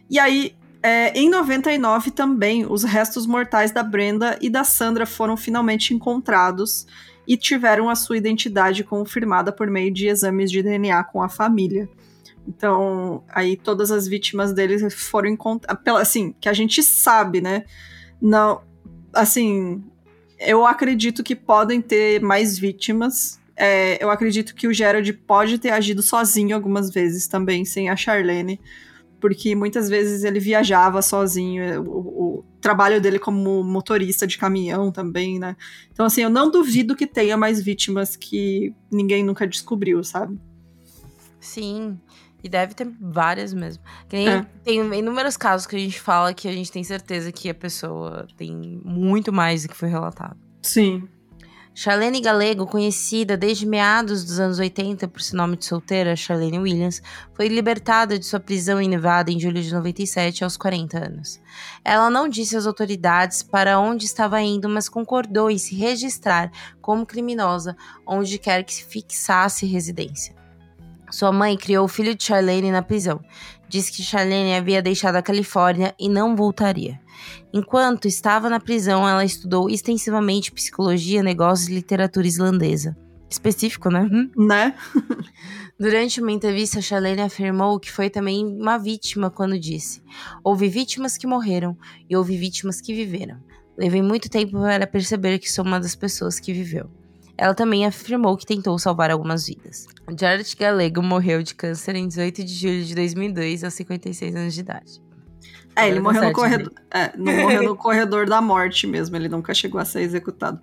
E 0.10 0.18
aí, 0.18 0.56
é, 0.82 1.12
em 1.18 1.30
99 1.30 2.12
também, 2.12 2.66
os 2.66 2.86
restos 2.86 3.26
mortais 3.26 3.72
da 3.72 3.84
Brenda 3.84 4.38
e 4.42 4.50
da 4.50 4.64
Sandra 4.64 5.06
foram 5.06 5.36
finalmente 5.36 5.94
encontrados 5.94 6.88
e 7.28 7.36
tiveram 7.36 7.90
a 7.90 7.96
sua 7.96 8.18
identidade 8.18 8.86
confirmada 8.86 9.52
por 9.52 9.70
meio 9.70 9.94
de 9.94 10.08
exames 10.08 10.50
de 10.50 10.64
DNA 10.64 11.04
com 11.04 11.22
a 11.22 11.28
família. 11.28 11.90
Então, 12.48 13.24
aí 13.28 13.58
todas 13.58 13.92
as 13.92 14.08
vítimas 14.08 14.54
deles 14.54 14.94
foram 14.94 15.30
encontradas, 15.30 16.02
assim, 16.02 16.34
que 16.40 16.48
a 16.48 16.54
gente 16.54 16.82
sabe, 16.82 17.42
né? 17.42 17.66
Não, 18.22 18.62
assim, 19.14 19.84
eu 20.40 20.66
acredito 20.66 21.24
que 21.24 21.36
podem 21.36 21.82
ter 21.82 22.22
mais 22.22 22.58
vítimas. 22.58 23.40
É, 23.56 24.02
eu 24.02 24.10
acredito 24.10 24.56
que 24.56 24.68
o 24.68 24.74
Gerald 24.74 25.12
pode 25.14 25.58
ter 25.58 25.72
agido 25.72 26.02
sozinho 26.02 26.56
algumas 26.56 26.90
vezes 26.90 27.28
também, 27.28 27.66
sem 27.66 27.90
a 27.90 27.96
Charlene, 27.96 28.62
porque 29.20 29.56
muitas 29.56 29.90
vezes 29.90 30.24
ele 30.24 30.40
viajava 30.40 31.02
sozinho, 31.02 31.64
é, 31.64 31.80
o, 31.80 31.84
o, 31.84 32.46
trabalho 32.62 33.02
dele 33.02 33.18
como 33.20 33.64
motorista 33.64 34.28
de 34.28 34.38
caminhão 34.38 34.92
também, 34.92 35.40
né? 35.40 35.56
Então, 35.92 36.06
assim, 36.06 36.22
eu 36.22 36.30
não 36.30 36.52
duvido 36.52 36.96
que 36.96 37.08
tenha 37.08 37.36
mais 37.36 37.62
vítimas 37.62 38.16
que 38.16 38.74
ninguém 38.92 39.24
nunca 39.24 39.48
descobriu, 39.48 40.04
sabe? 40.04 40.38
Sim. 41.40 41.98
E 42.44 42.50
deve 42.50 42.74
ter 42.74 42.88
várias 43.02 43.54
mesmo. 43.54 43.84
É. 44.12 44.42
Tem 44.64 44.80
inúmeros 44.98 45.36
casos 45.36 45.66
que 45.66 45.76
a 45.76 45.80
gente 45.80 46.00
fala 46.00 46.34
que 46.34 46.48
a 46.48 46.52
gente 46.54 46.72
tem 46.72 46.84
certeza 46.84 47.32
que 47.32 47.50
a 47.50 47.54
pessoa 47.54 48.28
tem 48.38 48.82
muito 48.84 49.34
mais 49.34 49.64
do 49.64 49.70
que 49.70 49.76
foi 49.76 49.90
relatado. 49.90 50.38
Sim. 50.62 51.08
Charlene 51.80 52.20
Galego, 52.20 52.66
conhecida 52.66 53.38
desde 53.38 53.64
meados 53.64 54.24
dos 54.24 54.40
anos 54.40 54.58
80 54.58 55.08
por 55.10 55.22
seu 55.22 55.38
nome 55.38 55.56
de 55.56 55.66
solteira, 55.66 56.16
Charlene 56.16 56.58
Williams, 56.58 57.04
foi 57.36 57.48
libertada 57.48 58.18
de 58.18 58.26
sua 58.26 58.40
prisão 58.40 58.82
em 58.82 58.90
Nevada 58.90 59.32
em 59.32 59.40
julho 59.40 59.62
de 59.62 59.72
97, 59.72 60.44
aos 60.44 60.58
40 60.58 60.98
anos. 60.98 61.40
Ela 61.86 62.10
não 62.10 62.28
disse 62.28 62.58
às 62.58 62.66
autoridades 62.66 63.44
para 63.44 63.80
onde 63.80 64.06
estava 64.06 64.42
indo, 64.42 64.68
mas 64.68 64.90
concordou 64.90 65.52
em 65.52 65.60
se 65.60 65.76
registrar 65.76 66.52
como 66.82 67.06
criminosa 67.06 67.78
onde 68.08 68.40
quer 68.40 68.64
que 68.64 68.74
se 68.74 68.84
fixasse 68.84 69.68
residência. 69.68 70.37
Sua 71.10 71.32
mãe 71.32 71.58
criou 71.58 71.86
o 71.86 71.88
filho 71.88 72.16
de 72.16 72.24
Charlene 72.24 72.72
na 72.72 72.82
prisão. 72.82 73.20
Disse 73.70 73.92
que 73.92 74.04
Charlene 74.04 74.56
havia 74.56 74.82
deixado 74.82 75.16
a 75.16 75.22
Califórnia 75.22 75.94
e 76.00 76.10
não 76.10 76.36
voltaria. 76.36 77.00
Enquanto 77.54 78.08
estava 78.08 78.50
na 78.50 78.60
prisão, 78.60 79.08
ela 79.08 79.24
estudou 79.24 79.70
extensivamente 79.70 80.52
psicologia, 80.52 81.24
negócios 81.24 81.70
e 81.70 81.74
literatura 81.74 82.28
islandesa. 82.28 82.96
Específico, 83.30 83.90
né? 83.90 84.08
Hum? 84.10 84.30
Né? 84.48 84.74
Durante 85.78 86.22
uma 86.22 86.32
entrevista, 86.32 86.82
Charlene 86.82 87.22
afirmou 87.22 87.80
que 87.80 87.92
foi 87.92 88.10
também 88.10 88.46
uma 88.46 88.78
vítima 88.78 89.30
quando 89.30 89.60
disse: 89.60 90.02
Houve 90.44 90.70
vítimas 90.70 91.18
que 91.18 91.28
morreram 91.28 91.78
e 92.10 92.16
houve 92.16 92.38
vítimas 92.38 92.80
que 92.80 92.94
viveram. 92.94 93.38
Levei 93.78 94.02
muito 94.02 94.30
tempo 94.30 94.60
para 94.60 94.88
perceber 94.88 95.40
que 95.40 95.52
sou 95.52 95.66
uma 95.66 95.80
das 95.80 95.96
pessoas 95.96 96.40
que 96.40 96.54
viveu. 96.54 96.90
Ela 97.38 97.54
também 97.54 97.86
afirmou 97.86 98.36
que 98.36 98.46
tentou 98.46 98.78
salvar 98.80 99.12
algumas 99.12 99.48
vidas. 99.48 99.88
Jared 100.20 100.56
Galego 100.56 101.04
morreu 101.04 101.44
de 101.44 101.54
câncer 101.54 101.96
em 101.96 102.08
18 102.08 102.44
de 102.44 102.54
julho 102.54 102.84
de 102.84 102.96
2002, 102.96 103.64
aos 103.64 103.74
56 103.76 104.36
anos 104.36 104.54
de 104.54 104.60
idade. 104.62 105.02
É, 105.76 105.88
ele 105.88 106.00
morreu 106.00 106.24
no, 106.24 106.34
corredor, 106.34 106.74
é, 106.90 107.12
não 107.16 107.34
morreu 107.34 107.62
no 107.62 107.76
corredor 107.78 108.28
da 108.28 108.42
morte 108.42 108.88
mesmo, 108.88 109.16
ele 109.16 109.30
nunca 109.30 109.54
chegou 109.54 109.80
a 109.80 109.86
ser 109.86 110.02
executado. 110.02 110.60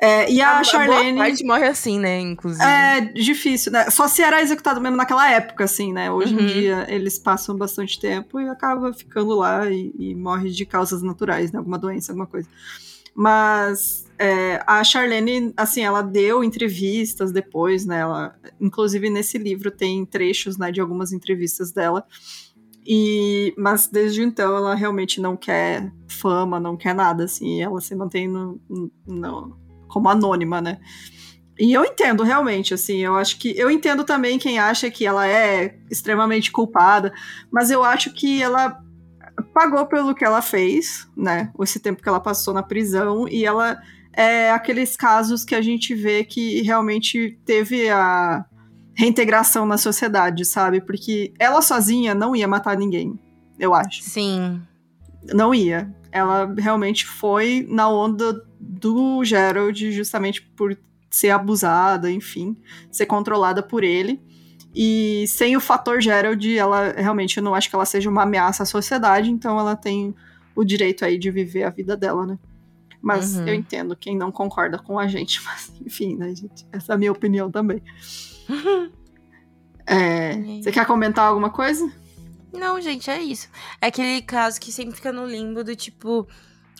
É, 0.00 0.30
e 0.30 0.40
a, 0.40 0.58
a 0.58 0.64
Charlene. 0.64 1.18
Parte 1.18 1.44
morre 1.44 1.66
assim, 1.66 1.98
né? 1.98 2.20
Inclusive. 2.20 2.62
É 2.62 3.00
difícil, 3.00 3.72
né? 3.72 3.90
Só 3.90 4.06
se 4.06 4.22
era 4.22 4.40
executado 4.40 4.80
mesmo 4.80 4.96
naquela 4.96 5.28
época, 5.28 5.64
assim, 5.64 5.92
né? 5.92 6.10
Hoje 6.10 6.34
uhum. 6.34 6.42
em 6.42 6.46
dia 6.46 6.86
eles 6.88 7.18
passam 7.18 7.56
bastante 7.56 7.98
tempo 7.98 8.38
e 8.38 8.48
acaba 8.48 8.92
ficando 8.92 9.34
lá 9.34 9.68
e, 9.68 9.92
e 9.98 10.14
morre 10.14 10.50
de 10.50 10.64
causas 10.64 11.02
naturais, 11.02 11.50
né? 11.50 11.58
Alguma 11.58 11.78
doença, 11.78 12.12
alguma 12.12 12.26
coisa. 12.26 12.48
Mas 13.12 14.07
é, 14.18 14.62
a 14.66 14.82
Charlene, 14.82 15.52
assim, 15.56 15.82
ela 15.82 16.02
deu 16.02 16.42
entrevistas 16.42 17.30
depois, 17.30 17.86
né? 17.86 18.00
Ela, 18.00 18.34
inclusive 18.60 19.08
nesse 19.08 19.38
livro 19.38 19.70
tem 19.70 20.04
trechos, 20.04 20.58
né, 20.58 20.72
de 20.72 20.80
algumas 20.80 21.12
entrevistas 21.12 21.70
dela. 21.70 22.04
E, 22.84 23.54
mas 23.56 23.86
desde 23.86 24.22
então 24.22 24.56
ela 24.56 24.74
realmente 24.74 25.20
não 25.20 25.36
quer 25.36 25.92
fama, 26.08 26.58
não 26.58 26.76
quer 26.76 26.94
nada, 26.94 27.24
assim. 27.24 27.62
Ela 27.62 27.80
se 27.80 27.94
mantém 27.94 28.26
no, 28.26 28.60
no, 29.06 29.56
como 29.86 30.08
anônima, 30.08 30.60
né? 30.60 30.78
E 31.58 31.72
eu 31.72 31.84
entendo 31.84 32.22
realmente, 32.22 32.72
assim, 32.72 32.98
eu 32.98 33.16
acho 33.16 33.38
que 33.38 33.56
eu 33.58 33.70
entendo 33.70 34.04
também 34.04 34.38
quem 34.38 34.58
acha 34.58 34.90
que 34.90 35.04
ela 35.04 35.26
é 35.26 35.76
extremamente 35.90 36.52
culpada, 36.52 37.12
mas 37.50 37.70
eu 37.70 37.82
acho 37.84 38.12
que 38.12 38.40
ela 38.40 38.80
pagou 39.52 39.84
pelo 39.86 40.14
que 40.14 40.24
ela 40.24 40.40
fez, 40.40 41.08
né? 41.16 41.52
Esse 41.60 41.80
tempo 41.80 42.02
que 42.02 42.08
ela 42.08 42.20
passou 42.20 42.54
na 42.54 42.62
prisão 42.62 43.28
e 43.28 43.44
ela 43.44 43.80
é 44.18 44.50
aqueles 44.50 44.96
casos 44.96 45.44
que 45.44 45.54
a 45.54 45.62
gente 45.62 45.94
vê 45.94 46.24
que 46.24 46.60
realmente 46.62 47.38
teve 47.44 47.88
a 47.88 48.44
reintegração 48.92 49.64
na 49.64 49.78
sociedade, 49.78 50.44
sabe? 50.44 50.80
Porque 50.80 51.32
ela 51.38 51.62
sozinha 51.62 52.16
não 52.16 52.34
ia 52.34 52.48
matar 52.48 52.76
ninguém, 52.76 53.16
eu 53.60 53.72
acho. 53.72 54.02
Sim. 54.02 54.60
Não 55.32 55.54
ia. 55.54 55.94
Ela 56.10 56.52
realmente 56.58 57.06
foi 57.06 57.64
na 57.70 57.88
onda 57.88 58.44
do 58.58 59.22
Gerald, 59.24 59.92
justamente 59.92 60.42
por 60.42 60.76
ser 61.08 61.30
abusada, 61.30 62.10
enfim, 62.10 62.56
ser 62.90 63.06
controlada 63.06 63.62
por 63.62 63.84
ele. 63.84 64.20
E 64.74 65.26
sem 65.28 65.56
o 65.56 65.60
fator 65.60 66.00
Gerald, 66.00 66.58
ela 66.58 66.90
realmente 66.90 67.36
eu 67.36 67.42
não 67.42 67.54
acho 67.54 67.70
que 67.70 67.76
ela 67.76 67.86
seja 67.86 68.10
uma 68.10 68.24
ameaça 68.24 68.64
à 68.64 68.66
sociedade, 68.66 69.30
então 69.30 69.60
ela 69.60 69.76
tem 69.76 70.12
o 70.56 70.64
direito 70.64 71.04
aí 71.04 71.16
de 71.16 71.30
viver 71.30 71.62
a 71.62 71.70
vida 71.70 71.96
dela, 71.96 72.26
né? 72.26 72.36
Mas 73.00 73.36
uhum. 73.36 73.46
eu 73.46 73.54
entendo 73.54 73.96
quem 73.96 74.16
não 74.16 74.32
concorda 74.32 74.78
com 74.78 74.98
a 74.98 75.06
gente. 75.06 75.42
Mas, 75.46 75.72
enfim, 75.84 76.16
né, 76.16 76.34
gente? 76.34 76.66
Essa 76.72 76.92
é 76.92 76.94
a 76.94 76.98
minha 76.98 77.12
opinião 77.12 77.50
também. 77.50 77.82
É, 79.90 80.36
você 80.60 80.70
quer 80.70 80.86
comentar 80.86 81.24
alguma 81.24 81.48
coisa? 81.48 81.90
Não, 82.52 82.78
gente, 82.78 83.08
é 83.08 83.22
isso. 83.22 83.48
É 83.80 83.86
aquele 83.86 84.20
caso 84.20 84.60
que 84.60 84.70
sempre 84.70 84.94
fica 84.94 85.10
no 85.10 85.24
limbo 85.24 85.64
do 85.64 85.74
tipo. 85.74 86.28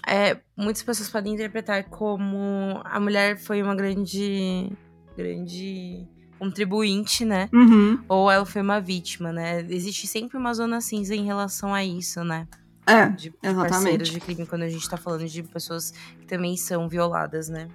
É, 0.07 0.39
muitas 0.55 0.83
pessoas 0.83 1.09
podem 1.09 1.33
interpretar 1.33 1.85
como 1.85 2.83
a 2.85 3.01
mulher 3.01 3.39
foi 3.39 3.63
uma 3.63 3.75
grande. 3.75 4.71
grande 5.17 6.07
contribuinte, 6.39 7.25
né? 7.25 7.49
Uhum. 7.53 7.99
Ou 8.09 8.31
ela 8.31 8.47
foi 8.47 8.63
uma 8.63 8.81
vítima, 8.81 9.33
né? 9.33 9.61
Existe 9.69 10.07
sempre 10.07 10.37
uma 10.37 10.55
zona 10.55 10.81
cinza 10.81 11.15
em 11.15 11.25
relação 11.25 11.75
a 11.75 11.85
isso, 11.85 12.23
né? 12.23 12.47
É, 12.89 13.09
de 13.11 13.31
parceiros 13.31 14.09
de 14.09 14.19
crime, 14.19 14.47
quando 14.47 14.63
a 14.63 14.69
gente 14.69 14.89
tá 14.89 14.97
falando 14.97 15.27
de 15.27 15.43
pessoas 15.43 15.91
que 15.91 16.27
também 16.27 16.57
são 16.57 16.89
violadas, 16.89 17.49
né? 17.49 17.69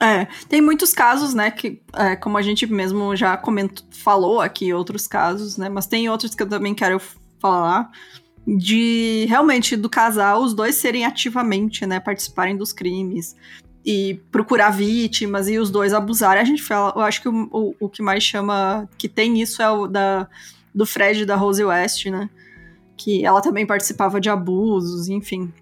É, 0.00 0.26
tem 0.48 0.60
muitos 0.60 0.92
casos, 0.92 1.34
né, 1.34 1.50
que, 1.50 1.80
é, 1.92 2.16
como 2.16 2.36
a 2.36 2.42
gente 2.42 2.66
mesmo 2.66 3.14
já 3.14 3.36
comentou, 3.36 3.86
falou 3.90 4.40
aqui, 4.40 4.72
outros 4.72 5.06
casos, 5.06 5.56
né, 5.56 5.68
mas 5.68 5.86
tem 5.86 6.08
outros 6.08 6.34
que 6.34 6.42
eu 6.42 6.48
também 6.48 6.74
quero 6.74 7.00
falar, 7.38 7.90
de 8.46 9.24
realmente 9.28 9.76
do 9.76 9.88
casal, 9.88 10.42
os 10.42 10.52
dois 10.52 10.76
serem 10.76 11.04
ativamente, 11.04 11.86
né, 11.86 12.00
participarem 12.00 12.56
dos 12.56 12.72
crimes 12.72 13.36
e 13.84 14.14
procurar 14.32 14.70
vítimas 14.70 15.48
e 15.48 15.58
os 15.58 15.70
dois 15.70 15.92
abusarem. 15.92 16.42
A 16.42 16.46
gente 16.46 16.62
fala, 16.62 16.92
eu 16.96 17.02
acho 17.02 17.22
que 17.22 17.28
o, 17.28 17.48
o, 17.52 17.74
o 17.80 17.88
que 17.88 18.02
mais 18.02 18.22
chama 18.22 18.88
que 18.98 19.08
tem 19.08 19.40
isso 19.40 19.62
é 19.62 19.70
o 19.70 19.86
da 19.86 20.28
do 20.74 20.84
Fred 20.84 21.22
e 21.22 21.26
da 21.26 21.36
Rose 21.36 21.62
West, 21.62 22.06
né? 22.06 22.28
Que 22.96 23.24
ela 23.24 23.40
também 23.40 23.66
participava 23.66 24.20
de 24.20 24.30
abusos, 24.30 25.08
enfim. 25.08 25.52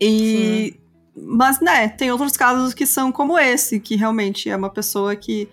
E 0.00 0.74
Sim. 0.74 0.80
mas 1.16 1.60
né, 1.60 1.88
tem 1.88 2.10
outros 2.10 2.36
casos 2.36 2.74
que 2.74 2.86
são 2.86 3.10
como 3.12 3.38
esse, 3.38 3.80
que 3.80 3.96
realmente 3.96 4.50
é 4.50 4.56
uma 4.56 4.70
pessoa 4.70 5.14
que 5.16 5.48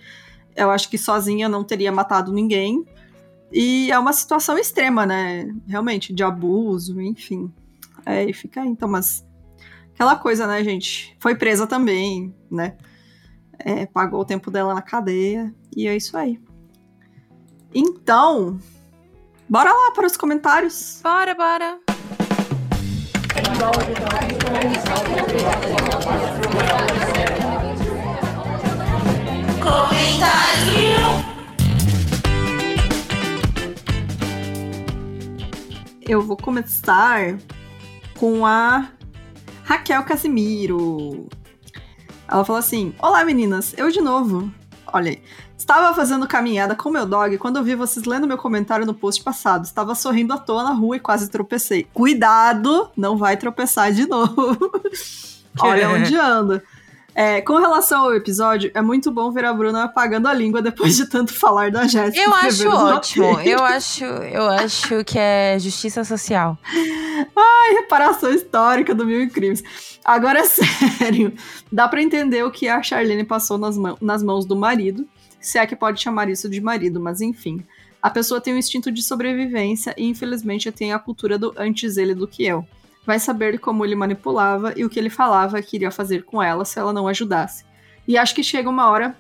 eu 0.56 0.70
acho 0.70 0.90
que 0.90 0.98
sozinha 0.98 1.48
não 1.48 1.64
teria 1.64 1.92
matado 1.92 2.32
ninguém. 2.32 2.86
E 3.52 3.92
é 3.92 4.00
uma 4.00 4.14
situação 4.14 4.58
extrema, 4.58 5.06
né? 5.06 5.54
Realmente, 5.68 6.14
de 6.14 6.24
abuso, 6.24 7.02
enfim. 7.02 7.52
É, 8.06 8.24
e 8.24 8.34
fica 8.34 8.62
aí, 8.62 8.68
então, 8.68 8.88
mas 8.88 9.26
aquela 9.94 10.16
coisa, 10.16 10.48
né, 10.48 10.64
gente? 10.64 11.16
Foi 11.20 11.36
presa 11.36 11.68
também, 11.68 12.34
né? 12.50 12.78
É, 13.60 13.86
pagou 13.86 14.22
o 14.22 14.26
tempo 14.26 14.50
dela 14.50 14.74
na 14.74 14.82
cadeia. 14.82 15.54
E 15.76 15.88
é 15.88 15.96
isso 15.96 16.18
aí. 16.18 16.40
Então, 17.74 18.60
bora 19.52 19.70
lá 19.70 19.92
para 19.92 20.08
os 20.08 20.16
comentários. 20.16 21.02
Bora, 21.04 21.36
bora. 21.36 21.78
Comentário. 29.62 30.92
Eu 36.02 36.22
vou 36.22 36.38
começar 36.38 37.38
com 38.18 38.46
a 38.46 38.90
Raquel 39.64 40.04
Casimiro. 40.06 41.28
Ela 42.26 42.46
falou 42.46 42.60
assim: 42.60 42.96
Olá 43.00 43.26
meninas, 43.26 43.74
eu 43.78 43.92
de 43.92 44.00
novo. 44.00 44.50
Olha 44.94 45.12
aí. 45.12 45.22
Estava 45.62 45.94
fazendo 45.94 46.28
caminhada 46.28 46.76
com 46.76 46.90
meu 46.90 47.06
dog 47.06 47.38
quando 47.38 47.58
eu 47.58 47.64
vi 47.64 47.76
vocês 47.76 48.04
lendo 48.04 48.26
meu 48.26 48.38
comentário 48.38 48.84
no 48.84 48.96
post 48.96 49.24
passado. 49.24 49.64
Estava 49.64 49.94
sorrindo 49.94 50.34
à 50.34 50.38
toa 50.40 50.64
na 50.64 50.72
rua 50.72 50.98
e 50.98 51.00
quase 51.00 51.30
tropecei. 51.30 51.88
Cuidado, 51.94 52.90
não 52.98 53.16
vai 53.16 53.38
tropeçar 53.38 53.92
de 53.92 54.08
novo. 54.08 54.58
Olha 55.62 55.88
onde 55.92 56.16
anda. 56.16 56.64
É, 57.14 57.42
com 57.42 57.58
relação 57.60 58.06
ao 58.06 58.16
episódio, 58.16 58.72
é 58.74 58.82
muito 58.82 59.12
bom 59.12 59.32
ver 59.32 59.46
a 59.46 59.54
Bruna 59.54 59.84
apagando 59.84 60.28
a 60.28 60.34
língua 60.34 60.64
depois 60.64 60.96
de 60.96 61.08
tanto 61.08 61.32
falar 61.32 61.70
da 61.70 61.86
Jéssica. 61.86 62.20
Eu 62.20 62.34
acho 62.34 62.68
ótimo. 62.68 63.40
Eu 63.42 63.64
acho, 63.64 64.04
eu 64.04 64.50
acho 64.50 65.04
que 65.06 65.20
é 65.20 65.60
justiça 65.60 66.04
social. 66.04 66.58
Ai, 66.74 67.74
reparação 67.76 68.34
histórica 68.34 68.96
do 68.96 69.06
Mil 69.06 69.22
e 69.22 69.30
Crimes. 69.30 69.64
Agora 70.04 70.40
é 70.40 70.44
sério. 70.98 71.32
Dá 71.72 71.88
para 71.88 72.02
entender 72.02 72.44
o 72.44 72.50
que 72.50 72.68
a 72.68 72.82
Charlene 72.82 73.26
passou 73.26 73.60
nas, 73.60 73.78
mão, 73.78 73.96
nas 74.02 74.24
mãos 74.24 74.44
do 74.44 74.56
marido 74.56 75.08
se 75.42 75.58
é 75.58 75.66
que 75.66 75.76
pode 75.76 76.00
chamar 76.00 76.30
isso 76.30 76.48
de 76.48 76.62
marido, 76.62 77.00
mas 77.00 77.20
enfim. 77.20 77.66
A 78.02 78.10
pessoa 78.10 78.40
tem 78.40 78.54
um 78.54 78.58
instinto 78.58 78.92
de 78.92 79.02
sobrevivência 79.02 79.94
e 79.98 80.08
infelizmente 80.08 80.72
tem 80.72 80.94
a 80.94 81.00
cultura 81.00 81.38
do 81.38 81.54
antes 81.58 81.98
ele 81.98 82.16
do 82.16 82.28
que 82.28 82.46
eu. 82.46 82.66
Vai 83.06 83.20
saber 83.20 83.60
como 83.60 83.84
ele 83.84 83.96
manipulava 83.96 84.74
e 84.78 84.86
o 84.86 84.90
que 84.90 85.00
ele 85.00 85.10
falava 85.10 85.62
que 85.62 85.76
iria 85.76 85.92
fazer 85.92 86.24
com 86.24 86.42
ela 86.42 86.64
se 86.64 86.80
ela 86.80 86.94
não 86.94 87.08
ajudasse. 87.08 87.66
E 88.08 88.18
acho 88.18 88.34
que 88.34 88.44
chega 88.44 88.70
uma 88.70 88.90
hora 88.90 89.16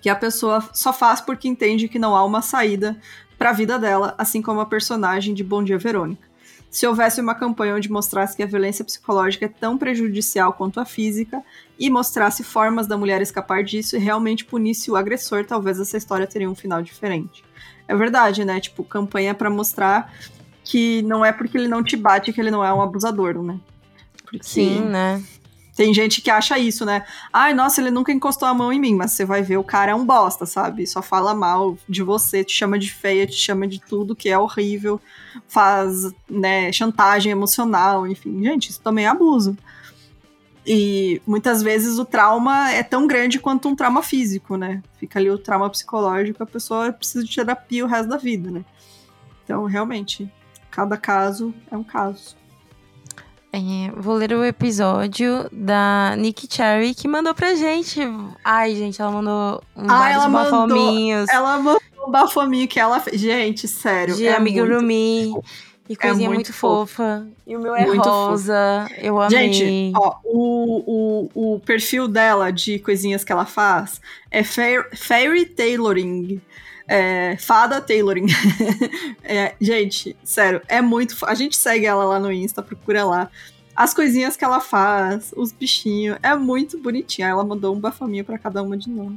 que 0.00 0.08
a 0.08 0.16
pessoa 0.16 0.64
só 0.72 0.92
faz 0.92 1.20
porque 1.20 1.48
entende 1.48 1.88
que 1.88 1.98
não 1.98 2.16
há 2.16 2.24
uma 2.24 2.40
saída 2.40 2.98
para 3.36 3.50
a 3.50 3.54
vida 3.54 3.78
dela, 3.78 4.14
assim 4.16 4.40
como 4.40 4.60
a 4.60 4.66
personagem 4.66 5.34
de 5.34 5.42
Bom 5.42 5.62
Dia 5.62 5.78
Verônica. 5.78 6.29
Se 6.70 6.86
houvesse 6.86 7.20
uma 7.20 7.34
campanha 7.34 7.74
onde 7.74 7.90
mostrasse 7.90 8.36
que 8.36 8.42
a 8.44 8.46
violência 8.46 8.84
psicológica 8.84 9.46
é 9.46 9.48
tão 9.48 9.76
prejudicial 9.76 10.52
quanto 10.52 10.78
a 10.78 10.84
física 10.84 11.42
e 11.76 11.90
mostrasse 11.90 12.44
formas 12.44 12.86
da 12.86 12.96
mulher 12.96 13.20
escapar 13.20 13.64
disso 13.64 13.96
e 13.96 13.98
realmente 13.98 14.44
punisse 14.44 14.88
o 14.90 14.94
agressor, 14.94 15.44
talvez 15.44 15.80
essa 15.80 15.96
história 15.96 16.28
teria 16.28 16.48
um 16.48 16.54
final 16.54 16.80
diferente. 16.80 17.44
É 17.88 17.96
verdade, 17.96 18.44
né? 18.44 18.60
Tipo, 18.60 18.84
campanha 18.84 19.34
para 19.34 19.50
mostrar 19.50 20.14
que 20.62 21.02
não 21.02 21.24
é 21.24 21.32
porque 21.32 21.58
ele 21.58 21.66
não 21.66 21.82
te 21.82 21.96
bate 21.96 22.32
que 22.32 22.40
ele 22.40 22.52
não 22.52 22.64
é 22.64 22.72
um 22.72 22.80
abusador, 22.80 23.42
né? 23.42 23.58
Porque... 24.22 24.44
Sim, 24.44 24.82
né? 24.82 25.20
Tem 25.80 25.94
gente 25.94 26.20
que 26.20 26.30
acha 26.30 26.58
isso, 26.58 26.84
né? 26.84 27.06
Ai, 27.32 27.54
nossa, 27.54 27.80
ele 27.80 27.90
nunca 27.90 28.12
encostou 28.12 28.46
a 28.46 28.52
mão 28.52 28.70
em 28.70 28.78
mim, 28.78 28.94
mas 28.94 29.12
você 29.12 29.24
vai 29.24 29.40
ver, 29.40 29.56
o 29.56 29.64
cara 29.64 29.92
é 29.92 29.94
um 29.94 30.04
bosta, 30.04 30.44
sabe? 30.44 30.86
Só 30.86 31.00
fala 31.00 31.34
mal 31.34 31.78
de 31.88 32.02
você, 32.02 32.44
te 32.44 32.52
chama 32.52 32.78
de 32.78 32.92
feia, 32.92 33.26
te 33.26 33.32
chama 33.32 33.66
de 33.66 33.80
tudo 33.80 34.14
que 34.14 34.28
é 34.28 34.38
horrível, 34.38 35.00
faz, 35.48 36.12
né, 36.28 36.70
chantagem 36.70 37.32
emocional, 37.32 38.06
enfim. 38.06 38.44
Gente, 38.44 38.68
isso 38.68 38.82
também 38.82 39.06
é 39.06 39.08
abuso. 39.08 39.56
E 40.66 41.22
muitas 41.26 41.62
vezes 41.62 41.98
o 41.98 42.04
trauma 42.04 42.70
é 42.70 42.82
tão 42.82 43.06
grande 43.06 43.38
quanto 43.38 43.66
um 43.66 43.74
trauma 43.74 44.02
físico, 44.02 44.58
né? 44.58 44.82
Fica 44.98 45.18
ali 45.18 45.30
o 45.30 45.38
trauma 45.38 45.70
psicológico, 45.70 46.42
a 46.42 46.46
pessoa 46.46 46.92
precisa 46.92 47.24
de 47.24 47.34
terapia 47.34 47.86
o 47.86 47.88
resto 47.88 48.10
da 48.10 48.18
vida, 48.18 48.50
né? 48.50 48.66
Então, 49.42 49.64
realmente, 49.64 50.30
cada 50.70 50.98
caso 50.98 51.54
é 51.70 51.76
um 51.78 51.82
caso. 51.82 52.38
É, 53.52 53.90
vou 53.96 54.14
ler 54.14 54.32
o 54.32 54.44
episódio 54.44 55.48
da 55.50 56.14
Nick 56.16 56.46
Cherry 56.48 56.94
que 56.94 57.08
mandou 57.08 57.34
pra 57.34 57.56
gente. 57.56 58.00
Ai, 58.44 58.76
gente, 58.76 59.02
ela 59.02 59.10
mandou 59.10 59.62
um 59.76 59.90
ah, 59.90 60.10
ela 60.10 60.28
bafominhos. 60.28 61.26
Mandou, 61.26 61.34
ela 61.34 61.58
mandou 61.58 61.80
um 62.06 62.10
bafominho 62.10 62.68
que 62.68 62.78
ela 62.78 63.00
fez. 63.00 63.20
Gente, 63.20 63.66
sério. 63.66 64.14
De 64.14 64.26
é 64.26 64.36
amigurumi. 64.36 65.34
E 65.88 65.96
coisinha 65.96 66.26
é 66.26 66.28
muito, 66.28 66.36
muito 66.36 66.52
fofa. 66.52 67.26
E 67.44 67.56
o 67.56 67.60
meu 67.60 67.74
é 67.74 67.84
muito 67.84 68.08
rosa. 68.08 68.86
Fofo. 68.88 69.00
Eu 69.00 69.20
amei. 69.20 69.52
Gente, 69.52 69.92
ó, 69.96 70.18
o, 70.22 71.28
o, 71.34 71.54
o 71.54 71.60
perfil 71.60 72.06
dela 72.06 72.52
de 72.52 72.78
coisinhas 72.78 73.24
que 73.24 73.32
ela 73.32 73.44
faz 73.44 74.00
é 74.30 74.44
Fairy 74.44 75.46
Tailoring 75.46 76.40
é, 76.90 77.36
Fada 77.36 77.80
Tailoring. 77.80 78.26
é, 79.22 79.54
gente, 79.60 80.16
sério, 80.24 80.60
é 80.66 80.82
muito. 80.82 81.16
A 81.24 81.34
gente 81.34 81.56
segue 81.56 81.86
ela 81.86 82.04
lá 82.04 82.18
no 82.18 82.32
Insta, 82.32 82.64
procura 82.64 83.04
lá. 83.04 83.30
As 83.76 83.94
coisinhas 83.94 84.36
que 84.36 84.44
ela 84.44 84.60
faz, 84.60 85.32
os 85.36 85.52
bichinhos, 85.52 86.18
é 86.20 86.34
muito 86.34 86.76
bonitinha. 86.78 87.28
Ela 87.28 87.44
mandou 87.44 87.72
um 87.76 87.78
bafaminho 87.78 88.24
para 88.24 88.36
cada 88.36 88.60
uma 88.60 88.76
de 88.76 88.90
nós. 88.90 89.14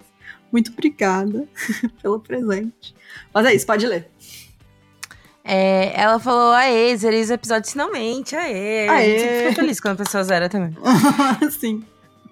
Muito 0.52 0.72
obrigada 0.72 1.48
pelo 2.00 2.20
presente. 2.20 2.94
Mas 3.34 3.48
é 3.48 3.56
isso, 3.56 3.66
pode 3.66 3.88
ler. 3.88 4.08
É, 5.44 6.00
ela 6.00 6.20
falou, 6.20 6.54
aê, 6.54 6.96
zerei 6.96 7.22
os 7.22 7.32
episódios 7.32 7.72
finalmente, 7.72 8.36
aê. 8.36 8.88
aê. 8.88 9.16
A 9.16 9.20
gente 9.20 9.48
fica 9.50 9.62
feliz 9.62 9.80
quando 9.80 9.96
a 9.96 10.06
pessoa 10.06 10.24
zera 10.24 10.48
também. 10.48 10.78
Sim. 11.60 11.84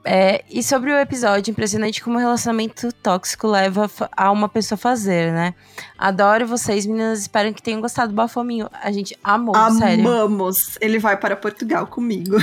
É, 0.03 0.43
e 0.49 0.63
sobre 0.63 0.91
o 0.91 0.97
episódio, 0.97 1.51
impressionante 1.51 2.03
como 2.03 2.17
o 2.17 2.19
relacionamento 2.19 2.91
tóxico 3.03 3.47
leva 3.47 3.89
a 4.17 4.31
uma 4.31 4.49
pessoa 4.49 4.77
fazer, 4.77 5.31
né? 5.31 5.53
Adoro 5.97 6.47
vocês, 6.47 6.85
meninas. 6.85 7.19
Espero 7.19 7.53
que 7.53 7.61
tenham 7.61 7.79
gostado 7.79 8.11
do 8.11 8.15
Bafominho. 8.15 8.67
A 8.81 8.91
gente 8.91 9.15
amou, 9.23 9.55
amamos. 9.55 9.77
sério. 9.77 10.07
Amamos. 10.07 10.77
Ele 10.81 10.97
vai 10.97 11.17
para 11.17 11.35
Portugal 11.35 11.85
comigo. 11.85 12.37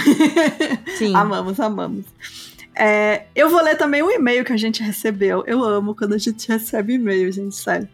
Sim. 0.96 1.14
amamos, 1.14 1.58
amamos. 1.58 2.04
É, 2.76 3.24
eu 3.34 3.50
vou 3.50 3.60
ler 3.60 3.76
também 3.76 4.04
um 4.04 4.10
e-mail 4.10 4.44
que 4.44 4.52
a 4.52 4.56
gente 4.56 4.80
recebeu. 4.82 5.42
Eu 5.44 5.64
amo 5.64 5.96
quando 5.96 6.12
a 6.12 6.18
gente 6.18 6.46
recebe 6.50 6.94
e-mail, 6.94 7.30
gente, 7.32 7.56
sério. 7.56 7.88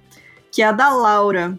Que 0.52 0.60
é 0.60 0.66
a 0.66 0.72
da 0.72 0.90
Laura. 0.90 1.58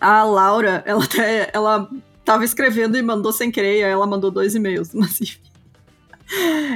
A 0.00 0.24
Laura, 0.24 0.82
ela, 0.84 1.06
ela 1.52 1.88
tava 2.24 2.44
escrevendo 2.44 2.98
e 2.98 3.02
mandou 3.02 3.32
sem 3.32 3.52
querer, 3.52 3.84
aí 3.84 3.92
ela 3.92 4.06
mandou 4.06 4.32
dois 4.32 4.54
e-mails, 4.56 4.90
mas 4.94 5.20
enfim. 5.20 5.53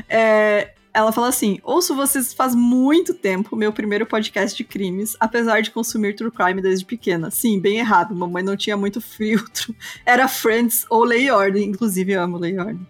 É, 0.09 0.73
ela 0.93 1.13
fala 1.13 1.29
assim: 1.29 1.59
ouço 1.63 1.95
vocês 1.95 2.33
faz 2.33 2.55
muito 2.55 3.15
tempo, 3.15 3.55
meu 3.55 3.73
primeiro 3.73 4.07
podcast 4.07 4.57
de 4.57 4.65
crimes, 4.65 5.17
apesar 5.21 5.61
de 5.61 5.71
consumir 5.71 6.15
true 6.17 6.31
crime 6.31 6.61
desde 6.61 6.85
pequena. 6.85 7.31
Sim, 7.31 7.61
bem 7.61 7.79
errado, 7.79 8.15
mamãe 8.15 8.43
não 8.43 8.57
tinha 8.57 8.77
muito 8.77 9.01
filtro. 9.01 9.75
Era 10.05 10.27
Friends 10.27 10.85
ou 10.91 11.05
Lei 11.05 11.31
Ordem, 11.31 11.69
inclusive 11.69 12.15
amo 12.15 12.39
Lei 12.39 12.59
Ordem. 12.59 12.87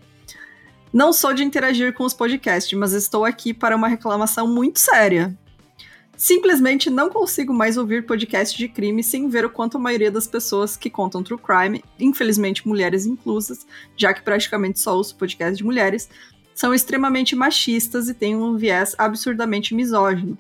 Não 0.93 1.13
sou 1.13 1.35
de 1.35 1.45
interagir 1.45 1.93
com 1.93 2.05
os 2.05 2.15
podcasts, 2.15 2.77
mas 2.79 2.93
estou 2.93 3.25
aqui 3.25 3.53
para 3.53 3.77
uma 3.77 3.89
reclamação 3.89 4.47
muito 4.47 4.79
séria. 4.79 5.37
Simplesmente 6.17 6.91
não 6.91 7.11
consigo 7.11 7.53
mais 7.53 7.77
ouvir 7.77 8.05
podcast 8.05 8.59
de 8.59 8.69
crime 8.69 9.05
sem 9.05 9.29
ver 9.29 9.45
o 9.45 9.51
quanto 9.51 9.77
a 9.77 9.81
maioria 9.81 10.11
das 10.11 10.27
pessoas 10.27 10.77
que 10.77 10.91
contam 10.91 11.23
true 11.23 11.39
crime, 11.39 11.85
infelizmente 12.01 12.67
mulheres 12.67 13.07
inclusas, 13.07 13.65
já 13.97 14.13
que 14.13 14.23
praticamente 14.23 14.81
só 14.81 14.97
ouço 14.97 15.15
podcast 15.15 15.57
de 15.57 15.63
mulheres, 15.63 16.09
são 16.59 16.75
extremamente 16.75 17.37
machistas 17.37 18.09
e 18.09 18.15
têm 18.15 18.35
um 18.35 18.57
viés 18.57 18.93
absurdamente 18.99 19.77
misógino. 19.77 20.37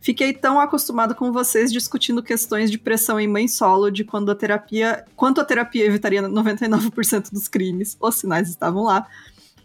Fiquei 0.00 0.32
tão 0.32 0.58
acostumado 0.58 1.14
com 1.14 1.30
vocês 1.30 1.70
discutindo 1.70 2.22
questões 2.22 2.70
de 2.70 2.78
pressão 2.78 3.20
em 3.20 3.28
mãe 3.28 3.46
solo, 3.46 3.90
de 3.90 4.02
quando 4.02 4.30
a 4.30 4.34
terapia, 4.34 5.04
quanto 5.14 5.42
a 5.42 5.44
terapia 5.44 5.84
evitaria 5.84 6.22
99% 6.22 7.30
dos 7.30 7.48
crimes, 7.48 7.98
os 8.00 8.14
sinais 8.14 8.48
estavam 8.48 8.84
lá, 8.84 9.06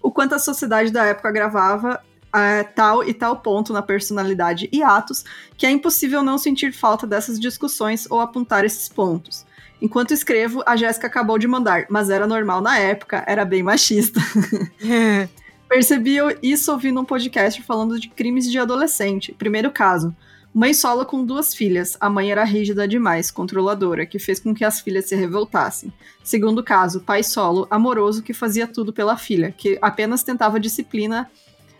o 0.01 0.12
quanto 0.12 0.36
a 0.36 0.39
sociedade 0.39 0.91
da 0.91 1.06
época 1.06 1.32
gravava 1.32 2.01
é, 2.36 2.64
tal 2.64 3.01
e 3.08 3.14
tal 3.14 3.38
ponto 3.38 3.72
na 3.72 3.82
personalidade 3.82 4.68
e 4.74 4.84
atos 4.84 5.24
que 5.56 5.66
é 5.66 5.72
impossível 5.72 6.22
não 6.22 6.38
sentir 6.38 6.74
falta 6.74 7.08
dessas 7.08 7.39
discussões 7.39 8.12
ou 8.12 8.20
apontar 8.20 8.66
esses 8.66 8.89
pontos. 8.89 9.45
Enquanto 9.82 10.14
escrevo, 10.14 10.64
a 10.66 10.76
Jéssica 10.76 11.08
acabou 11.08 11.38
de 11.38 11.47
mandar, 11.47 11.86
mas 11.89 12.10
era 12.10 12.28
normal 12.28 12.60
na 12.60 12.78
época, 12.78 13.24
era 13.26 13.45
bem 13.45 13.64
machista. 13.64 14.20
Percebi 15.74 16.17
isso 16.43 16.71
ouvindo 16.71 17.01
um 17.01 17.03
podcast 17.03 17.59
falando 17.63 17.99
de 17.99 18.07
crimes 18.07 18.45
de 18.51 18.59
adolescente. 18.59 19.34
Primeiro 19.34 19.71
caso. 19.71 20.15
Mãe 20.53 20.71
solo 20.71 21.03
com 21.03 21.26
duas 21.26 21.55
filhas. 21.55 21.97
A 21.99 22.11
mãe 22.11 22.32
era 22.32 22.43
rígida 22.43 22.88
demais, 22.88 23.32
controladora, 23.32 24.05
que 24.05 24.19
fez 24.19 24.39
com 24.39 24.53
que 24.53 24.63
as 24.63 24.80
filhas 24.80 25.05
se 25.05 25.15
revoltassem. 25.15 25.91
Segundo 26.24 26.63
caso, 26.63 27.01
pai 27.01 27.24
solo, 27.24 27.65
amoroso, 27.71 28.21
que 28.21 28.36
fazia 28.36 28.67
tudo 28.67 28.93
pela 28.93 29.17
filha, 29.17 29.51
que 29.51 29.80
apenas 29.82 30.21
tentava 30.21 30.59
disciplina, 30.59 31.28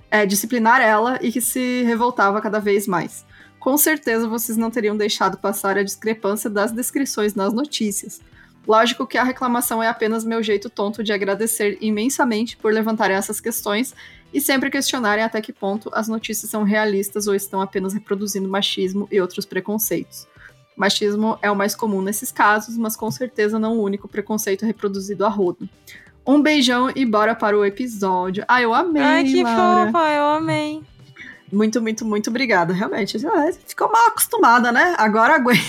é, 0.10 0.26
disciplinar 0.26 0.82
ela 0.82 1.20
e 1.22 1.32
que 1.32 1.40
se 1.40 1.84
revoltava 1.84 2.42
cada 2.42 2.58
vez 2.58 2.88
mais. 2.88 3.24
Com 3.60 3.78
certeza 3.78 4.28
vocês 4.28 4.58
não 4.58 4.72
teriam 4.72 4.98
deixado 4.98 5.38
passar 5.38 5.78
a 5.78 5.84
discrepância 5.84 6.50
das 6.50 6.72
descrições 6.72 7.36
nas 7.36 7.54
notícias. 7.54 8.20
Lógico 8.68 9.06
que 9.06 9.18
a 9.18 9.24
reclamação 9.24 9.84
é 9.84 9.88
apenas 9.88 10.24
meu 10.24 10.42
jeito 10.42 10.70
tonto 10.70 11.04
de 11.04 11.12
agradecer 11.12 11.78
imensamente 11.82 12.56
por 12.56 12.74
levantarem 12.74 13.16
essas 13.16 13.42
questões 13.42 13.94
e 14.34 14.40
sempre 14.40 14.70
questionarem 14.70 15.24
até 15.24 15.42
que 15.42 15.52
ponto 15.52 15.90
as 15.94 16.08
notícias 16.08 16.50
são 16.50 16.64
realistas 16.64 17.28
ou 17.28 17.36
estão 17.36 17.62
apenas 17.62 17.94
reproduzindo 17.94 18.48
machismo 18.48 19.08
e 19.12 19.20
outros 19.20 19.46
preconceitos. 19.46 20.28
Machismo 20.76 21.38
é 21.42 21.52
o 21.52 21.56
mais 21.56 21.76
comum 21.76 22.02
nesses 22.02 22.32
casos, 22.32 22.78
mas 22.78 22.96
com 22.96 23.12
certeza 23.12 23.60
não 23.60 23.78
o 23.78 23.84
único 23.84 24.08
preconceito 24.08 24.66
reproduzido 24.66 25.26
a 25.26 25.30
rodo. 25.30 25.70
Um 26.26 26.42
beijão 26.42 26.90
e 26.96 27.06
bora 27.06 27.36
para 27.36 27.58
o 27.58 27.66
episódio. 27.66 28.46
Ah, 28.48 28.62
eu 28.62 28.74
amei, 28.74 29.04
Ai, 29.04 29.24
que 29.26 29.44
Laura. 29.44 29.92
fofa, 29.92 30.10
eu 30.14 30.24
amei. 30.24 30.82
Muito, 31.52 31.82
muito, 31.82 32.06
muito 32.06 32.30
obrigada. 32.30 32.74
Realmente, 32.74 33.20
ficou 33.68 33.92
mal 33.92 34.08
acostumada, 34.08 34.72
né? 34.72 34.96
Agora 34.98 35.36
aguenta. 35.36 35.62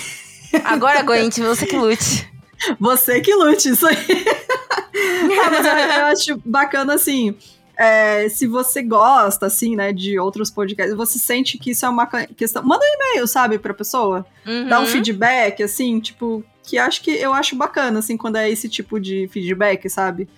Agora 0.65 1.01
aguente, 1.01 1.41
você 1.43 1.67
que 1.67 1.77
lute. 1.77 2.34
Você 2.79 3.21
que 3.21 3.35
lute, 3.35 3.71
isso 3.71 3.87
aí. 3.87 3.97
ah, 5.45 5.51
mas 5.51 5.67
eu, 5.67 5.73
eu, 5.73 6.05
acho 6.07 6.43
bacana, 6.45 6.95
assim, 6.95 7.37
é, 7.77 8.29
se 8.29 8.47
você 8.47 8.83
gosta, 8.83 9.47
assim, 9.47 9.77
né, 9.77 9.93
de 9.93 10.19
outros 10.19 10.51
podcasts, 10.51 10.97
você 10.97 11.19
sente 11.19 11.59
que 11.59 11.71
isso 11.71 11.85
é 11.85 11.89
uma 11.89 12.07
questão... 12.07 12.63
Manda 12.63 12.85
um 12.85 12.95
e-mail, 12.95 13.27
sabe, 13.27 13.59
pra 13.59 13.75
pessoa. 13.75 14.25
Uhum. 14.47 14.69
Dá 14.69 14.81
um 14.81 14.87
feedback, 14.87 15.63
assim, 15.63 15.99
tipo, 16.01 16.45
que 16.63 16.79
acho 16.79 17.03
que 17.03 17.11
eu 17.11 17.35
acho 17.35 17.57
bacana, 17.57 17.99
assim, 17.99 18.17
quando 18.17 18.37
é 18.37 18.51
esse 18.51 18.69
tipo 18.69 19.01
de 19.01 19.29
feedback, 19.29 19.89
sabe? 19.89 20.29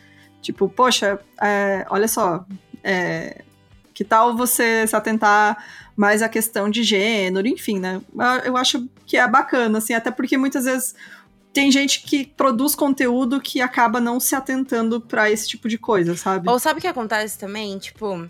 Tipo, 0.40 0.68
poxa, 0.68 1.18
é, 1.40 1.86
olha 1.90 2.08
só, 2.08 2.44
é, 2.82 3.42
que 3.92 4.04
tal 4.04 4.36
você 4.36 4.86
se 4.86 4.94
atentar 4.94 5.56
mais 5.96 6.22
à 6.22 6.28
questão 6.28 6.68
de 6.68 6.82
gênero, 6.82 7.48
enfim, 7.48 7.80
né? 7.80 8.02
Eu 8.44 8.56
acho 8.56 8.86
que 9.06 9.16
é 9.16 9.26
bacana, 9.26 9.78
assim, 9.78 9.94
até 9.94 10.10
porque 10.10 10.36
muitas 10.36 10.66
vezes 10.66 10.94
tem 11.56 11.72
gente 11.72 12.02
que 12.02 12.26
produz 12.26 12.74
conteúdo 12.74 13.40
que 13.40 13.62
acaba 13.62 13.98
não 13.98 14.20
se 14.20 14.34
atentando 14.34 15.00
para 15.00 15.30
esse 15.30 15.48
tipo 15.48 15.70
de 15.70 15.78
coisa, 15.78 16.14
sabe? 16.14 16.50
Ou 16.50 16.58
sabe 16.58 16.80
o 16.80 16.82
que 16.82 16.86
acontece 16.86 17.38
também? 17.38 17.78
Tipo, 17.78 18.28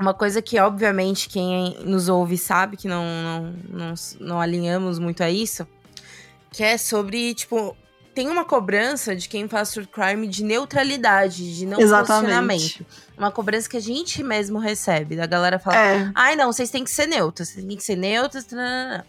uma 0.00 0.14
coisa 0.14 0.40
que, 0.40 0.58
obviamente, 0.58 1.28
quem 1.28 1.76
nos 1.84 2.08
ouve 2.08 2.38
sabe 2.38 2.78
que 2.78 2.88
não, 2.88 3.04
não, 3.04 3.54
não, 3.68 3.94
não 4.20 4.40
alinhamos 4.40 4.98
muito 4.98 5.22
a 5.22 5.30
isso, 5.30 5.68
que 6.50 6.64
é 6.64 6.78
sobre, 6.78 7.34
tipo, 7.34 7.76
tem 8.14 8.30
uma 8.30 8.46
cobrança 8.46 9.14
de 9.14 9.28
quem 9.28 9.46
faz 9.46 9.72
true 9.72 9.86
crime 9.86 10.26
de 10.26 10.42
neutralidade, 10.42 11.54
de 11.54 11.66
não 11.66 11.78
Exatamente. 11.78 12.86
Uma 13.18 13.30
cobrança 13.30 13.68
que 13.68 13.76
a 13.76 13.82
gente 13.82 14.22
mesmo 14.22 14.58
recebe, 14.58 15.14
da 15.14 15.26
galera 15.26 15.58
falar, 15.58 15.76
É, 15.76 16.12
ai 16.14 16.36
não, 16.36 16.50
vocês 16.50 16.70
têm 16.70 16.84
que 16.84 16.90
ser 16.90 17.06
neutros, 17.06 17.50
vocês 17.50 17.66
têm 17.66 17.76
que 17.76 17.84
ser 17.84 17.96
neutros, 17.96 18.44
tananana." 18.44 19.04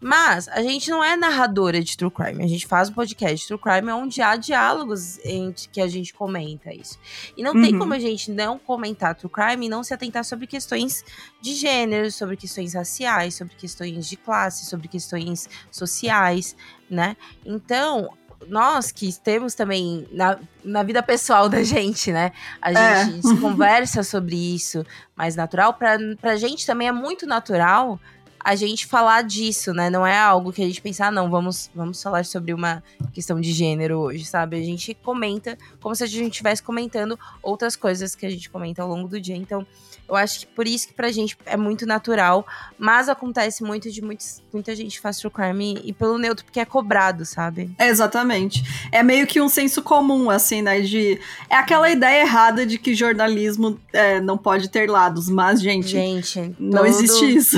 Mas 0.00 0.48
a 0.48 0.62
gente 0.62 0.88
não 0.90 1.02
é 1.04 1.16
narradora 1.16 1.82
de 1.82 1.96
true 1.96 2.10
crime, 2.10 2.42
a 2.42 2.46
gente 2.48 2.66
faz 2.66 2.88
um 2.88 2.92
podcast 2.94 3.36
de 3.36 3.46
true 3.46 3.58
crime 3.58 3.90
onde 3.92 4.22
há 4.22 4.34
diálogos 4.36 5.18
entre 5.24 5.68
que 5.68 5.80
a 5.80 5.86
gente 5.88 6.14
comenta 6.14 6.72
isso. 6.72 6.98
E 7.36 7.42
não 7.42 7.52
tem 7.52 7.72
Uhum. 7.74 7.78
como 7.80 7.94
a 7.94 7.98
gente 7.98 8.30
não 8.30 8.58
comentar 8.58 9.14
true 9.14 9.30
crime 9.30 9.66
e 9.66 9.68
não 9.68 9.84
se 9.84 9.92
atentar 9.92 10.24
sobre 10.24 10.46
questões 10.46 11.04
de 11.40 11.54
gênero, 11.54 12.10
sobre 12.10 12.36
questões 12.36 12.74
raciais, 12.74 13.34
sobre 13.34 13.54
questões 13.54 14.06
de 14.08 14.16
classe, 14.16 14.66
sobre 14.66 14.88
questões 14.88 15.48
sociais, 15.70 16.56
né? 16.88 17.16
Então, 17.44 18.10
nós 18.48 18.90
que 18.90 19.12
temos 19.20 19.54
também 19.54 20.08
na, 20.10 20.38
na 20.64 20.82
vida 20.82 21.02
pessoal 21.02 21.46
da 21.48 21.62
gente, 21.62 22.10
né? 22.10 22.32
A 22.62 22.72
É. 22.72 23.04
gente 23.04 23.26
se 23.28 23.36
conversa 23.38 24.02
sobre 24.02 24.34
isso 24.54 24.84
mais 25.14 25.36
natural. 25.36 25.74
Pra, 25.74 25.98
pra 26.20 26.36
gente 26.36 26.64
também 26.66 26.88
é 26.88 26.92
muito 26.92 27.26
natural 27.26 28.00
a 28.42 28.56
gente 28.56 28.86
falar 28.86 29.22
disso, 29.22 29.72
né? 29.72 29.90
Não 29.90 30.06
é 30.06 30.18
algo 30.18 30.52
que 30.52 30.62
a 30.62 30.66
gente 30.66 30.80
pensar, 30.80 31.08
ah, 31.08 31.10
não, 31.10 31.30
vamos, 31.30 31.70
vamos 31.74 32.02
falar 32.02 32.24
sobre 32.24 32.54
uma 32.54 32.82
questão 33.12 33.40
de 33.40 33.52
gênero 33.52 33.98
hoje, 33.98 34.24
sabe? 34.24 34.56
A 34.56 34.62
gente 34.62 34.94
comenta 34.94 35.58
como 35.80 35.94
se 35.94 36.02
a 36.02 36.06
gente 36.06 36.32
estivesse 36.32 36.62
comentando 36.62 37.18
outras 37.42 37.76
coisas 37.76 38.14
que 38.14 38.24
a 38.24 38.30
gente 38.30 38.48
comenta 38.48 38.82
ao 38.82 38.88
longo 38.88 39.08
do 39.08 39.20
dia. 39.20 39.36
Então, 39.36 39.66
eu 40.10 40.16
acho 40.16 40.40
que 40.40 40.46
por 40.48 40.66
isso 40.66 40.88
que 40.88 40.92
pra 40.94 41.10
gente 41.10 41.36
é 41.46 41.56
muito 41.56 41.86
natural, 41.86 42.46
mas 42.78 43.08
acontece 43.08 43.62
muito 43.62 43.90
de 43.90 44.02
muitos, 44.02 44.42
muita 44.52 44.74
gente 44.76 45.00
faz 45.00 45.18
true 45.18 45.30
crime 45.32 45.80
e 45.84 45.92
pelo 45.92 46.18
neutro, 46.18 46.44
porque 46.44 46.60
é 46.60 46.64
cobrado, 46.64 47.24
sabe? 47.24 47.70
é, 47.78 47.88
exatamente. 47.88 48.62
É 48.92 49.02
meio 49.02 49.26
que 49.26 49.40
um 49.40 49.48
senso 49.48 49.80
comum, 49.82 50.28
assim, 50.28 50.60
né? 50.62 50.80
De. 50.80 51.18
É 51.48 51.54
aquela 51.56 51.88
ideia 51.90 52.22
errada 52.22 52.66
de 52.66 52.76
que 52.78 52.94
jornalismo 52.94 53.78
é, 53.92 54.20
não 54.20 54.36
pode 54.36 54.68
ter 54.68 54.90
lados, 54.90 55.28
mas, 55.28 55.60
gente, 55.62 55.88
Gente, 55.88 56.54
não 56.58 56.78
todo- 56.82 56.86
existe 56.86 57.36
isso. 57.36 57.56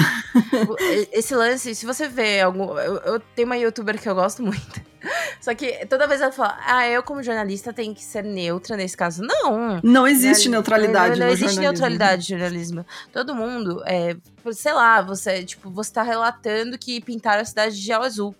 Esse 1.12 1.34
lance, 1.34 1.74
se 1.74 1.86
você 1.86 2.08
vê 2.08 2.40
algum. 2.40 2.78
Eu, 2.78 2.96
eu 2.98 3.20
tenho 3.34 3.46
uma 3.46 3.56
youtuber 3.56 4.00
que 4.00 4.08
eu 4.08 4.14
gosto 4.14 4.42
muito. 4.42 4.91
Só 5.40 5.54
que 5.54 5.84
toda 5.86 6.06
vez 6.06 6.20
ela 6.20 6.30
fala, 6.32 6.58
ah, 6.64 6.86
eu 6.88 7.02
como 7.02 7.22
jornalista 7.22 7.72
tenho 7.72 7.94
que 7.94 8.02
ser 8.04 8.22
neutra 8.22 8.76
nesse 8.76 8.96
caso. 8.96 9.22
Não! 9.22 9.80
Não 9.82 10.06
existe 10.06 10.48
Né? 10.48 10.52
neutralidade 10.52 11.18
Não, 11.18 11.26
não 11.26 11.32
existe 11.32 11.54
jornalismo. 11.54 11.62
neutralidade 11.72 12.22
de 12.22 12.28
jornalismo. 12.28 12.86
Todo 13.12 13.34
mundo, 13.34 13.82
é, 13.86 14.16
sei 14.52 14.72
lá, 14.72 15.02
você, 15.02 15.42
tipo, 15.44 15.70
você 15.70 15.92
tá 15.92 16.02
relatando 16.02 16.78
que 16.78 17.00
pintaram 17.00 17.42
a 17.42 17.44
cidade 17.44 17.74
de 17.76 17.82
gel 17.82 18.02
azul. 18.02 18.34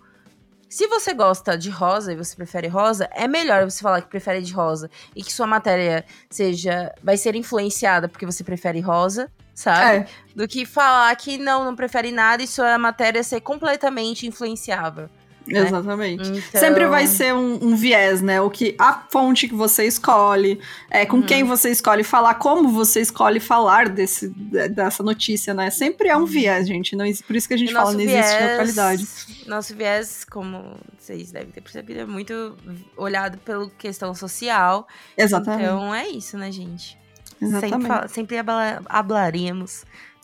Se 0.69 0.87
você 0.87 1.13
gosta 1.13 1.55
de 1.55 1.69
rosa 1.69 2.13
e 2.13 2.15
você 2.15 2.35
prefere 2.35 2.67
rosa, 2.67 3.07
é 3.13 3.27
melhor 3.27 3.69
você 3.69 3.79
falar 3.81 4.01
que 4.01 4.07
prefere 4.07 4.41
de 4.41 4.51
rosa 4.53 4.89
e 5.15 5.21
que 5.23 5.31
sua 5.31 5.45
matéria 5.45 6.03
seja 6.31 6.91
vai 7.03 7.15
ser 7.15 7.35
influenciada 7.35 8.07
porque 8.09 8.25
você 8.25 8.43
prefere 8.43 8.79
rosa, 8.79 9.29
sabe? 9.53 9.97
É, 9.97 10.07
Do 10.35 10.47
que 10.47 10.65
falar 10.65 11.15
que 11.15 11.37
não, 11.37 11.63
não 11.63 11.75
prefere 11.75 12.11
nada 12.11 12.41
e 12.41 12.47
sua 12.47 12.75
matéria 12.79 13.21
ser 13.23 13.41
completamente 13.41 14.25
influenciável. 14.25 15.07
Exatamente. 15.47 16.29
Então, 16.29 16.61
Sempre 16.61 16.85
vai 16.87 17.05
ser 17.07 17.33
um, 17.33 17.59
um 17.61 17.75
viés, 17.75 18.21
né? 18.21 18.39
O 18.41 18.49
que 18.49 18.75
a 18.79 18.93
fonte 19.09 19.47
que 19.47 19.53
você 19.55 19.85
escolhe, 19.85 20.59
é, 20.89 21.05
com 21.05 21.17
Uhum. 21.17 21.23
quem 21.23 21.43
você 21.43 21.69
escolhe 21.69 22.03
falar, 22.03 22.35
como 22.35 22.69
você 22.69 23.01
escolhe 23.01 23.39
falar 23.39 23.89
desse, 23.89 24.29
de- 24.29 24.69
dessa 24.69 25.03
notícia, 25.03 25.53
né? 25.53 25.69
Sempre 25.69 26.07
é 26.09 26.15
um 26.17 26.25
viés, 26.25 26.67
gente. 26.67 26.95
Não, 26.95 27.05
por 27.27 27.35
isso 27.35 27.47
que 27.47 27.53
a 27.53 27.57
gente 27.57 27.73
fala, 27.73 27.91
não 27.91 27.99
existe 27.99 28.15
viés- 28.15 28.41
neutralidade. 28.41 29.07
Nosso 29.47 29.75
viés, 29.75 30.23
como 30.25 30.77
vocês 30.97 31.31
devem 31.31 31.51
ter 31.51 31.61
percebido, 31.61 31.99
é 31.99 32.05
muito 32.05 32.55
olhado 32.95 33.37
pela 33.39 33.69
questão 33.71 34.13
social. 34.15 34.87
Exatamente. 35.17 35.63
Então 35.63 35.93
é 35.93 36.07
isso, 36.07 36.37
né, 36.37 36.51
gente? 36.51 36.97
Sempre, 37.39 37.57
exatamente. 37.67 38.11
sempre 38.13 38.37
habla- 38.37 38.81
hablaríamos. 38.85 39.83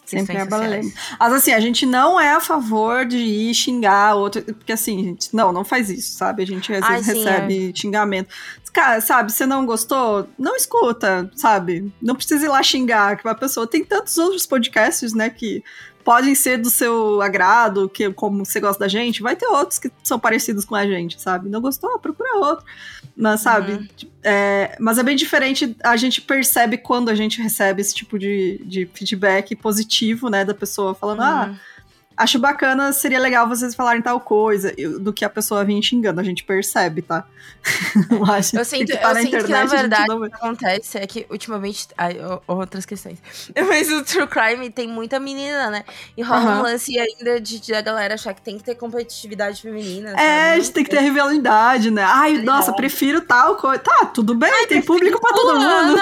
Sempre 0.10 0.38
abalaremos. 0.38 0.88
sociais. 0.88 1.18
Mas 1.20 1.34
assim, 1.34 1.52
a 1.52 1.60
gente 1.60 1.86
não 1.86 2.20
é 2.20 2.32
a 2.32 2.40
favor 2.40 3.06
de 3.06 3.18
ir 3.18 3.54
xingar 3.54 4.16
outro. 4.16 4.42
Porque 4.42 4.72
assim, 4.72 5.04
gente, 5.04 5.36
não, 5.36 5.52
não 5.52 5.64
faz 5.64 5.90
isso, 5.90 6.18
sabe? 6.18 6.44
A 6.44 6.48
gente 6.48 6.74
às 6.74 6.84
Ai, 6.84 6.98
vezes 6.98 7.14
sim, 7.14 7.24
recebe 7.24 7.74
xingamento. 7.76 8.30
Cara, 8.74 9.02
sabe, 9.02 9.32
você 9.32 9.46
não 9.46 9.66
gostou? 9.66 10.28
Não 10.38 10.56
escuta, 10.56 11.30
sabe? 11.36 11.92
Não 12.02 12.16
precisa 12.16 12.46
ir 12.46 12.50
lá 12.50 12.62
xingar 12.62 13.18
que 13.18 13.28
uma 13.28 13.36
pessoa. 13.36 13.66
Tem 13.66 13.84
tantos 13.84 14.18
outros 14.18 14.46
podcasts, 14.46 15.14
né, 15.14 15.30
que 15.30 15.64
podem 16.04 16.34
ser 16.36 16.58
do 16.58 16.70
seu 16.70 17.22
agrado, 17.22 17.90
que 17.90 18.12
como 18.14 18.46
você 18.46 18.60
gosta 18.60 18.80
da 18.80 18.88
gente, 18.88 19.22
vai 19.22 19.36
ter 19.36 19.48
outros 19.48 19.80
que 19.80 19.92
são 20.04 20.20
parecidos 20.20 20.66
com 20.66 20.76
a 20.76 20.86
gente, 20.86 21.22
sabe? 21.22 21.50
Não 21.50 21.62
gostou? 21.62 22.00
Procura 22.00 22.38
outro. 22.38 22.66
Mas, 23.16 23.42
sabe? 23.42 23.74
Uhum. 23.74 23.88
É, 24.24 24.78
mas 24.80 24.98
é 24.98 25.04
bem 25.04 25.16
diferente, 25.16 25.76
a 25.84 25.96
gente 25.98 26.22
percebe 26.22 26.78
quando 26.78 27.10
a 27.10 27.16
gente 27.16 27.42
recebe 27.42 27.82
esse 27.82 27.94
tipo 27.94 28.18
de, 28.18 28.62
de 28.66 28.90
feedback 28.94 29.56
positivo, 29.56 30.30
né, 30.30 30.44
da 30.46 30.54
pessoa 30.54 30.94
falando, 30.94 31.22
ah, 31.22 31.48
Uhum. 31.50 31.58
Acho 32.20 32.38
bacana, 32.38 32.92
seria 32.92 33.18
legal 33.18 33.48
vocês 33.48 33.74
falarem 33.74 34.02
tal 34.02 34.20
coisa, 34.20 34.74
do 35.00 35.14
que 35.14 35.24
a 35.24 35.30
pessoa 35.30 35.64
vir 35.64 35.82
xingando, 35.82 36.20
a 36.20 36.24
gente 36.24 36.44
percebe, 36.44 37.02
tá? 37.02 37.26
Eu 38.54 38.66
sinto, 38.66 38.92
que 38.92 38.98
tá 38.98 39.10
eu 39.10 39.14
na 39.14 39.22
sinto 39.22 39.30
que, 39.32 39.36
na 39.36 39.40
internet, 39.40 39.54
a 39.54 39.62
gente 39.62 39.72
verdade, 39.72 40.08
não 40.08 40.22
o 40.22 40.30
que 40.30 40.36
acontece 40.36 40.98
é 40.98 41.08
que, 41.08 41.26
ultimamente, 41.30 41.88
ai, 41.98 42.18
outras 42.48 42.86
questões. 42.86 43.18
Mas 43.68 43.92
o 43.92 44.04
True 44.04 44.28
Crime 44.28 44.70
tem 44.70 44.88
muita 44.88 45.20
menina, 45.20 45.70
né? 45.70 45.84
E 46.16 46.22
rola 46.22 46.42
Aham. 46.42 46.60
um 46.60 46.64
lance 46.64 46.98
ainda 46.98 47.40
de, 47.40 47.60
de 47.60 47.74
a 47.74 47.82
galera 47.82 48.14
achar 48.14 48.34
que 48.34 48.42
tem 48.42 48.58
que 48.58 48.64
ter 48.64 48.76
competitividade 48.76 49.62
feminina. 49.62 50.12
É, 50.12 50.14
sabe? 50.14 50.30
a 50.30 50.56
gente 50.56 50.72
tem 50.72 50.84
que 50.84 50.90
ter 50.90 51.02
rivalidade, 51.02 51.92
né? 51.92 52.04
Ai, 52.04 52.32
Rivalidade. 52.32 52.46
nossa, 52.46 52.74
prefiro 52.74 53.22
tal 53.22 53.56
coisa. 53.56 53.80
Tá, 53.80 54.06
tudo 54.06 54.34
bem, 54.36 54.68
tem 54.68 54.82
público 54.82 55.20
pra 55.20 55.34
todo 55.34 55.60
mundo. 55.60 56.00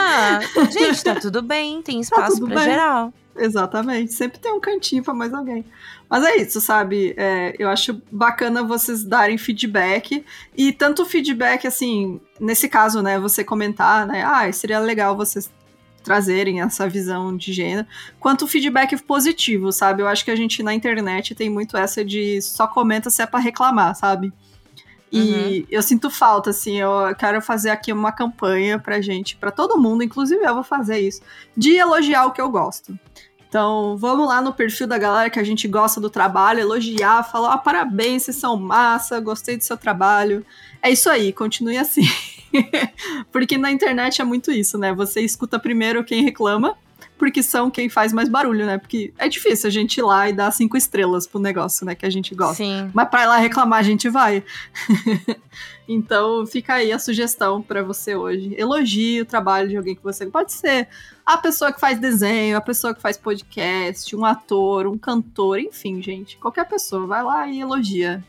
Gente, 0.72 1.04
tá 1.04 1.16
tudo 1.16 1.42
bem, 1.42 1.82
tem 1.82 2.00
espaço 2.00 2.38
tudo 2.40 2.48
pra 2.48 2.62
bem. 2.62 2.66
geral. 2.66 3.14
Exatamente. 3.36 4.14
Sempre 4.14 4.40
tem 4.40 4.52
um 4.52 4.60
cantinho 4.60 5.04
para 5.04 5.14
mais 5.14 5.34
alguém. 5.34 5.64
Mas 6.10 6.24
é 6.24 6.38
isso, 6.38 6.62
sabe? 6.62 7.14
É, 7.18 7.54
eu 7.60 7.70
acho 7.70 8.02
bacana 8.12 8.64
vocês 8.64 9.04
darem 9.04 9.38
feedback. 9.38 10.24
E 10.56 10.72
tanto 10.72 11.06
feedback, 11.06 11.68
assim, 11.68 12.20
nesse 12.40 12.70
caso, 12.70 13.02
né? 13.02 13.20
Você 13.20 13.44
comentar, 13.44 14.08
né? 14.08 14.24
Ah, 14.24 14.52
seria 14.52 14.80
legal 14.80 15.16
vocês 15.16 15.50
trazerem 16.08 16.62
essa 16.62 16.88
visão 16.88 17.36
de 17.36 17.52
gênero, 17.52 17.86
quanto 18.18 18.48
feedback 18.48 18.96
positivo, 19.04 19.74
sabe? 19.74 20.02
Eu 20.02 20.08
acho 20.08 20.24
que 20.24 20.32
a 20.32 20.36
gente 20.38 20.64
na 20.64 20.74
internet 20.74 21.36
tem 21.36 21.50
muito 21.50 21.76
essa 21.76 22.04
de 22.04 22.42
só 22.42 22.66
comenta 22.66 23.10
se 23.10 23.22
é 23.22 23.26
para 23.26 23.42
reclamar, 23.42 23.94
sabe? 23.94 24.32
E 25.12 25.20
uhum. 25.20 25.66
eu 25.70 25.82
sinto 25.82 26.10
falta, 26.10 26.50
assim, 26.50 26.78
eu 26.78 26.90
quero 27.18 27.42
fazer 27.42 27.70
aqui 27.70 27.92
uma 27.92 28.12
campanha 28.12 28.80
pra 28.80 29.02
gente, 29.02 29.36
pra 29.36 29.52
todo 29.52 29.78
mundo, 29.78 30.04
inclusive 30.04 30.44
eu 30.44 30.54
vou 30.54 30.64
fazer 30.64 31.00
isso, 31.00 31.22
de 31.56 31.76
elogiar 31.76 32.26
o 32.26 32.32
que 32.32 32.42
eu 32.42 32.50
gosto. 32.50 32.98
Então, 33.48 33.96
vamos 33.98 34.28
lá 34.28 34.42
no 34.42 34.54
perfil 34.54 34.88
da 34.88 34.98
galera 34.98 35.30
que 35.30 35.40
a 35.40 35.44
gente 35.44 35.68
gosta 35.68 36.02
do 36.02 36.10
trabalho, 36.10 36.60
elogiar, 36.60 37.24
falar, 37.24 37.54
ah, 37.54 37.58
parabéns, 37.58 38.24
vocês 38.24 38.38
são 38.38 38.58
massa, 38.58 39.20
gostei 39.22 39.56
do 39.56 39.64
seu 39.64 39.78
trabalho. 39.78 40.46
É 40.82 40.90
isso 40.90 41.10
aí, 41.10 41.32
continue 41.32 41.78
assim. 41.78 42.04
porque 43.32 43.58
na 43.58 43.72
internet 43.72 44.22
é 44.22 44.26
muito 44.26 44.52
isso, 44.52 44.78
né? 44.78 44.94
Você 44.94 45.22
escuta 45.22 45.58
primeiro 45.58 46.04
quem 46.04 46.24
reclama, 46.24 46.78
porque 47.18 47.42
são 47.42 47.70
quem 47.70 47.90
faz 47.90 48.14
mais 48.14 48.30
barulho, 48.30 48.66
né? 48.66 48.78
Porque 48.78 49.14
é 49.18 49.28
difícil 49.28 49.68
a 49.68 49.72
gente 49.72 49.98
ir 49.98 50.04
lá 50.04 50.30
e 50.30 50.34
dar 50.34 50.52
cinco 50.52 50.78
estrelas 50.78 51.26
pro 51.26 51.40
negócio, 51.40 51.86
né? 51.86 51.96
Que 51.96 52.06
a 52.06 52.10
gente 52.10 52.36
gosta. 52.36 52.56
Sim. 52.56 52.90
Mas 52.94 53.10
pra 53.10 53.24
ir 53.24 53.28
lá 53.28 53.38
reclamar, 53.38 53.80
a 53.80 53.84
gente 53.84 54.08
vai. 54.10 54.44
então, 55.88 56.46
fica 56.46 56.76
aí 56.76 56.92
a 56.92 57.00
sugestão 57.00 57.62
para 57.62 57.82
você 57.82 58.16
hoje. 58.16 58.54
Elogie 58.58 59.22
o 59.22 59.26
trabalho 59.26 59.70
de 59.70 59.78
alguém 59.78 59.96
que 59.96 60.04
você. 60.04 60.26
Pode 60.28 60.54
ser 60.54 60.88
a 61.26 61.38
pessoa 61.38 61.74
que 61.74 61.80
faz 61.80 62.00
desenho, 62.00 62.56
a 62.56 62.62
pessoa 62.62 62.94
que 62.94 63.02
faz 63.02 63.18
podcast, 63.18 64.16
um 64.16 64.24
ator, 64.24 64.88
um 64.88 64.98
cantor, 64.98 65.60
enfim, 65.60 66.02
gente. 66.02 66.38
Qualquer 66.38 66.68
pessoa, 66.68 67.08
vai 67.08 67.24
lá 67.24 67.48
e 67.48 67.60
elogia. 67.60 68.24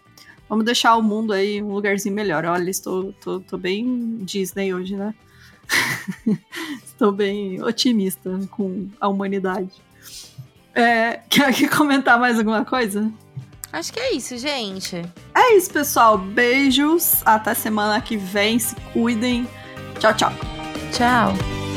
Vamos 0.48 0.64
deixar 0.64 0.96
o 0.96 1.02
mundo 1.02 1.34
aí 1.34 1.62
um 1.62 1.72
lugarzinho 1.74 2.14
melhor. 2.14 2.46
Olha, 2.46 2.70
estou 2.70 3.12
tô, 3.20 3.38
tô 3.40 3.58
bem 3.58 4.16
Disney 4.22 4.72
hoje, 4.72 4.96
né? 4.96 5.14
estou 6.84 7.12
bem 7.12 7.62
otimista 7.62 8.30
com 8.50 8.88
a 9.00 9.08
humanidade. 9.08 9.70
É, 10.74 11.20
quer, 11.28 11.52
quer 11.54 11.68
comentar 11.70 12.18
mais 12.18 12.38
alguma 12.38 12.64
coisa? 12.64 13.10
Acho 13.72 13.92
que 13.92 14.00
é 14.00 14.14
isso, 14.14 14.36
gente. 14.38 14.96
É 15.34 15.56
isso, 15.56 15.70
pessoal. 15.70 16.16
Beijos. 16.16 17.22
Até 17.24 17.54
semana 17.54 18.00
que 18.00 18.16
vem. 18.16 18.58
Se 18.58 18.74
cuidem. 18.92 19.46
Tchau, 19.98 20.14
tchau. 20.14 20.32
Tchau. 20.92 21.67